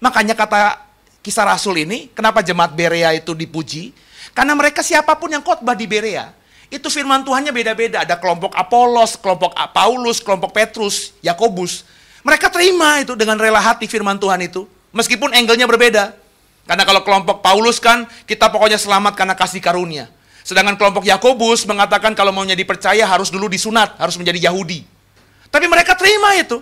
Makanya 0.00 0.32
kata 0.32 0.80
kisah 1.20 1.44
Rasul 1.44 1.84
ini, 1.84 2.08
kenapa 2.16 2.40
jemaat 2.40 2.72
Berea 2.72 3.12
itu 3.12 3.36
dipuji? 3.36 3.92
Karena 4.32 4.56
mereka 4.56 4.80
siapa 4.80 5.12
pun 5.20 5.28
yang 5.28 5.44
khotbah 5.44 5.76
di 5.76 5.84
Berea, 5.84 6.32
itu 6.68 6.88
firman 6.92 7.24
Tuhannya 7.24 7.52
beda-beda. 7.52 8.04
Ada 8.04 8.20
kelompok 8.20 8.52
Apolos, 8.52 9.16
kelompok 9.16 9.56
Paulus, 9.72 10.20
kelompok 10.20 10.52
Petrus, 10.52 11.16
Yakobus. 11.24 11.84
Mereka 12.20 12.52
terima 12.52 13.00
itu 13.00 13.16
dengan 13.16 13.40
rela 13.40 13.60
hati 13.60 13.88
firman 13.88 14.20
Tuhan 14.20 14.44
itu. 14.44 14.68
Meskipun 14.92 15.32
angle-nya 15.32 15.64
berbeda. 15.64 16.12
Karena 16.68 16.84
kalau 16.84 17.00
kelompok 17.00 17.40
Paulus 17.40 17.80
kan, 17.80 18.04
kita 18.28 18.52
pokoknya 18.52 18.76
selamat 18.76 19.16
karena 19.16 19.32
kasih 19.32 19.64
karunia. 19.64 20.12
Sedangkan 20.44 20.76
kelompok 20.76 21.04
Yakobus 21.08 21.64
mengatakan 21.64 22.12
kalau 22.12 22.32
mau 22.32 22.44
jadi 22.44 22.60
percaya 22.64 23.04
harus 23.08 23.32
dulu 23.32 23.48
disunat, 23.48 23.96
harus 23.96 24.20
menjadi 24.20 24.52
Yahudi. 24.52 24.84
Tapi 25.48 25.64
mereka 25.64 25.96
terima 25.96 26.36
itu. 26.36 26.60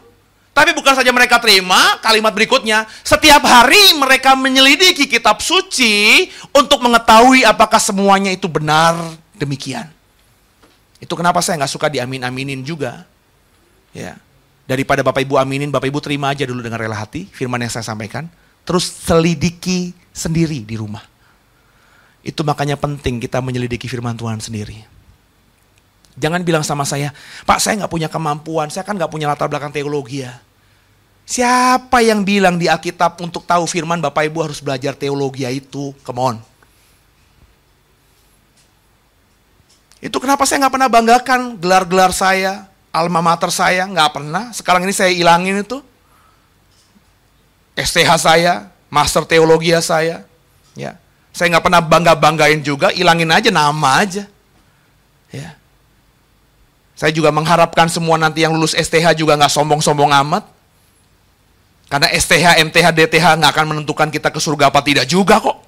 Tapi 0.55 0.73
bukan 0.73 0.97
saja 0.97 1.13
mereka 1.13 1.37
terima, 1.37 2.01
kalimat 2.01 2.33
berikutnya, 2.33 2.89
setiap 3.05 3.45
hari 3.45 3.93
mereka 3.99 4.33
menyelidiki 4.33 5.05
kitab 5.05 5.45
suci 5.45 6.31
untuk 6.57 6.81
mengetahui 6.81 7.45
apakah 7.45 7.77
semuanya 7.77 8.33
itu 8.33 8.49
benar 8.49 8.97
demikian. 9.37 9.96
Itu 11.07 11.15
kenapa 11.15 11.39
saya 11.39 11.63
nggak 11.63 11.71
suka 11.71 11.87
diamin-aminin 11.87 12.67
juga. 12.67 13.07
Ya. 13.95 14.19
Daripada 14.67 15.07
Bapak 15.07 15.23
Ibu 15.23 15.39
aminin, 15.39 15.71
Bapak 15.71 15.87
Ibu 15.87 16.03
terima 16.03 16.35
aja 16.35 16.43
dulu 16.43 16.59
dengan 16.59 16.83
rela 16.83 16.99
hati 16.99 17.31
firman 17.31 17.63
yang 17.63 17.71
saya 17.71 17.87
sampaikan. 17.87 18.27
Terus 18.67 18.91
selidiki 19.07 19.95
sendiri 20.11 20.67
di 20.67 20.75
rumah. 20.75 21.07
Itu 22.27 22.43
makanya 22.43 22.75
penting 22.75 23.23
kita 23.23 23.39
menyelidiki 23.39 23.87
firman 23.87 24.19
Tuhan 24.19 24.43
sendiri. 24.43 24.83
Jangan 26.19 26.43
bilang 26.43 26.67
sama 26.67 26.83
saya, 26.83 27.15
Pak 27.47 27.63
saya 27.63 27.79
nggak 27.87 27.93
punya 27.93 28.11
kemampuan, 28.11 28.67
saya 28.67 28.83
kan 28.83 28.99
nggak 28.99 29.13
punya 29.13 29.31
latar 29.31 29.47
belakang 29.47 29.71
teologi 29.71 30.27
ya. 30.27 30.43
Siapa 31.23 32.03
yang 32.03 32.27
bilang 32.27 32.59
di 32.59 32.67
Alkitab 32.67 33.23
untuk 33.23 33.47
tahu 33.47 33.63
firman 33.71 34.03
Bapak 34.03 34.27
Ibu 34.27 34.51
harus 34.51 34.59
belajar 34.59 34.99
teologi 34.99 35.47
itu? 35.47 35.95
Come 36.03 36.19
on. 36.19 36.37
Itu 40.01 40.21
kenapa 40.21 40.45
saya 40.45 40.65
nggak 40.65 40.75
pernah 40.77 40.91
banggakan 40.93 41.41
gelar-gelar 41.57 42.13
saya, 42.13 42.69
alma 42.93 43.25
mater 43.25 43.49
saya, 43.49 43.89
nggak 43.89 44.11
pernah. 44.13 44.53
Sekarang 44.53 44.85
ini 44.85 44.93
saya 44.93 45.13
ilangin 45.13 45.65
itu. 45.65 45.81
STH 47.77 48.11
saya, 48.21 48.73
master 48.89 49.25
teologi 49.29 49.73
saya, 49.81 50.25
ya. 50.77 50.97
Saya 51.33 51.53
nggak 51.53 51.65
pernah 51.69 51.85
bangga-banggain 51.85 52.65
juga, 52.65 52.89
ilangin 52.97 53.29
aja 53.29 53.53
nama 53.53 54.01
aja. 54.01 54.25
Ya. 55.29 55.53
Saya 56.97 57.13
juga 57.13 57.29
mengharapkan 57.29 57.93
semua 57.93 58.17
nanti 58.17 58.41
yang 58.41 58.57
lulus 58.57 58.73
STH 58.73 59.13
juga 59.21 59.37
nggak 59.37 59.53
sombong-sombong 59.53 60.13
amat. 60.25 60.49
Karena 61.93 62.09
STH, 62.09 62.65
MTH, 62.65 62.89
DTH 62.97 63.27
nggak 63.37 63.53
akan 63.53 63.67
menentukan 63.77 64.09
kita 64.09 64.33
ke 64.33 64.41
surga 64.41 64.73
apa 64.73 64.81
tidak 64.81 65.05
juga 65.05 65.37
kok. 65.37 65.61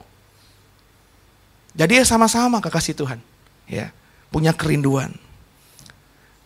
Jadi 1.77 2.01
ya 2.01 2.05
sama-sama 2.09 2.65
kekasih 2.65 2.97
Tuhan. 2.97 3.21
Ya 3.69 3.93
punya 4.29 4.53
kerinduan. 4.53 5.13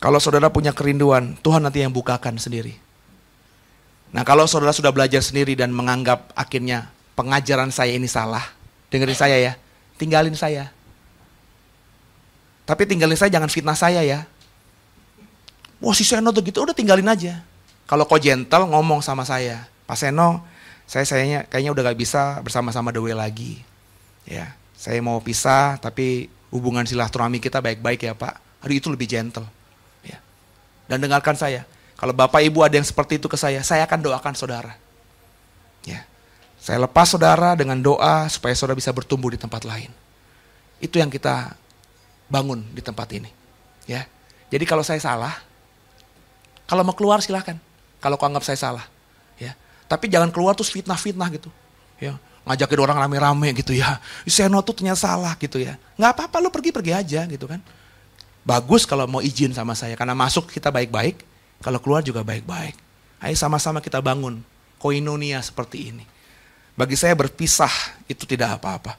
Kalau 0.03 0.19
saudara 0.19 0.51
punya 0.51 0.75
kerinduan, 0.75 1.39
Tuhan 1.47 1.63
nanti 1.63 1.83
yang 1.83 1.95
bukakan 1.95 2.35
sendiri. 2.35 2.75
Nah 4.11 4.27
kalau 4.27 4.45
saudara 4.51 4.75
sudah 4.75 4.91
belajar 4.91 5.23
sendiri 5.23 5.55
dan 5.55 5.71
menganggap 5.71 6.35
akhirnya 6.35 6.91
pengajaran 7.15 7.71
saya 7.71 7.95
ini 7.95 8.11
salah, 8.11 8.43
dengerin 8.91 9.17
saya 9.17 9.37
ya, 9.39 9.53
tinggalin 9.97 10.35
saya. 10.35 10.75
Tapi 12.67 12.83
tinggalin 12.87 13.15
saya 13.15 13.31
jangan 13.31 13.51
fitnah 13.51 13.79
saya 13.79 14.03
ya. 14.03 14.27
Wah 15.83 15.95
si 15.95 16.07
Seno 16.07 16.31
tuh 16.31 16.43
gitu, 16.47 16.63
udah 16.63 16.75
tinggalin 16.75 17.07
aja. 17.07 17.43
Kalau 17.87 18.07
kau 18.07 18.19
gentle 18.19 18.71
ngomong 18.71 19.03
sama 19.03 19.27
saya, 19.27 19.67
Pak 19.87 19.99
Seno, 19.99 20.43
saya 20.87 21.07
sayangnya 21.07 21.47
kayaknya 21.47 21.73
udah 21.75 21.83
gak 21.91 21.99
bisa 21.99 22.23
bersama-sama 22.45 22.95
Dewi 22.95 23.15
lagi. 23.15 23.63
Ya, 24.23 24.55
saya 24.79 25.03
mau 25.03 25.19
pisah 25.19 25.79
tapi 25.83 26.31
hubungan 26.53 26.85
silaturahmi 26.85 27.41
kita 27.41 27.65
baik-baik 27.65 28.05
ya 28.05 28.13
Pak. 28.13 28.63
Hari 28.63 28.79
itu 28.79 28.93
lebih 28.93 29.09
gentle. 29.09 29.49
Ya. 30.05 30.21
Dan 30.87 31.01
dengarkan 31.03 31.35
saya, 31.35 31.65
kalau 31.97 32.13
Bapak 32.13 32.45
Ibu 32.45 32.63
ada 32.63 32.77
yang 32.77 32.87
seperti 32.87 33.17
itu 33.19 33.27
ke 33.27 33.41
saya, 33.41 33.65
saya 33.65 33.89
akan 33.89 33.99
doakan 34.05 34.37
saudara. 34.37 34.77
Ya. 35.83 36.05
Saya 36.63 36.79
lepas 36.79 37.11
saudara 37.11 37.59
dengan 37.59 37.81
doa 37.81 38.29
supaya 38.31 38.55
saudara 38.55 38.79
bisa 38.79 38.93
bertumbuh 38.95 39.33
di 39.33 39.41
tempat 39.41 39.67
lain. 39.67 39.91
Itu 40.79 41.01
yang 41.01 41.11
kita 41.11 41.57
bangun 42.31 42.63
di 42.71 42.85
tempat 42.85 43.09
ini. 43.17 43.33
Ya. 43.89 44.07
Jadi 44.53 44.63
kalau 44.69 44.85
saya 44.87 45.01
salah, 45.01 45.35
kalau 46.69 46.87
mau 46.87 46.95
keluar 46.95 47.19
silahkan. 47.25 47.59
Kalau 47.99 48.15
kau 48.21 48.29
anggap 48.29 48.47
saya 48.47 48.61
salah. 48.61 48.87
Ya. 49.41 49.59
Tapi 49.91 50.07
jangan 50.07 50.31
keluar 50.31 50.55
terus 50.55 50.71
fitnah-fitnah 50.71 51.33
gitu. 51.35 51.51
Ya 51.99 52.15
ngajakin 52.43 52.81
orang 52.83 52.99
rame-rame 52.99 53.55
gitu 53.55 53.75
ya. 53.75 54.03
Seno 54.27 54.59
tuh 54.67 54.83
ternyata 54.83 55.07
salah 55.07 55.35
gitu 55.39 55.63
ya. 55.63 55.79
Nggak 55.99 56.11
apa-apa 56.19 56.37
lo 56.43 56.49
pergi-pergi 56.51 56.93
aja 56.93 57.21
gitu 57.31 57.47
kan. 57.47 57.63
Bagus 58.43 58.83
kalau 58.83 59.07
mau 59.07 59.23
izin 59.23 59.55
sama 59.55 59.79
saya 59.79 59.95
karena 59.95 60.19
masuk 60.19 60.51
kita 60.51 60.75
baik-baik, 60.75 61.23
kalau 61.63 61.79
keluar 61.79 62.03
juga 62.03 62.27
baik-baik. 62.27 62.75
Ayo 63.23 63.39
sama-sama 63.39 63.79
kita 63.79 64.03
bangun 64.03 64.43
koinonia 64.83 65.39
seperti 65.39 65.95
ini. 65.95 66.05
Bagi 66.75 66.99
saya 66.99 67.15
berpisah 67.15 67.71
itu 68.11 68.27
tidak 68.27 68.59
apa-apa. 68.59 68.99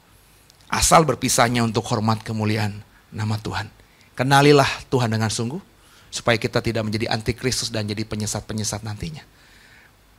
Asal 0.72 1.04
berpisahnya 1.04 1.60
untuk 1.60 1.84
hormat 1.92 2.24
kemuliaan 2.24 2.80
nama 3.12 3.36
Tuhan. 3.36 3.68
Kenalilah 4.16 4.68
Tuhan 4.88 5.12
dengan 5.12 5.28
sungguh 5.28 5.60
supaya 6.08 6.40
kita 6.40 6.62
tidak 6.64 6.86
menjadi 6.86 7.12
antikristus 7.12 7.68
dan 7.68 7.84
jadi 7.84 8.06
penyesat-penyesat 8.06 8.86
nantinya. 8.86 9.26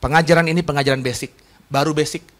Pengajaran 0.03 0.45
ini 0.51 0.61
pengajaran 0.61 1.01
basic, 1.01 1.33
baru 1.71 1.95
basic 1.95 2.34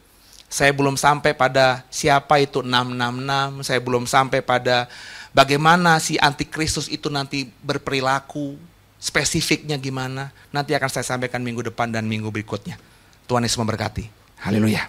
saya 0.56 0.72
belum 0.72 0.96
sampai 0.96 1.36
pada 1.36 1.84
siapa 1.92 2.40
itu 2.40 2.64
666, 2.64 3.68
saya 3.68 3.80
belum 3.84 4.08
sampai 4.08 4.40
pada 4.40 4.88
bagaimana 5.36 6.00
si 6.00 6.16
antikristus 6.16 6.88
itu 6.88 7.12
nanti 7.12 7.52
berperilaku, 7.60 8.56
spesifiknya 8.96 9.76
gimana, 9.76 10.32
nanti 10.56 10.72
akan 10.72 10.88
saya 10.88 11.04
sampaikan 11.04 11.44
minggu 11.44 11.60
depan 11.60 11.92
dan 11.92 12.08
minggu 12.08 12.32
berikutnya. 12.32 12.80
Tuhan 13.28 13.44
Yesus 13.44 13.60
memberkati. 13.60 14.08
Haleluya. 14.48 14.88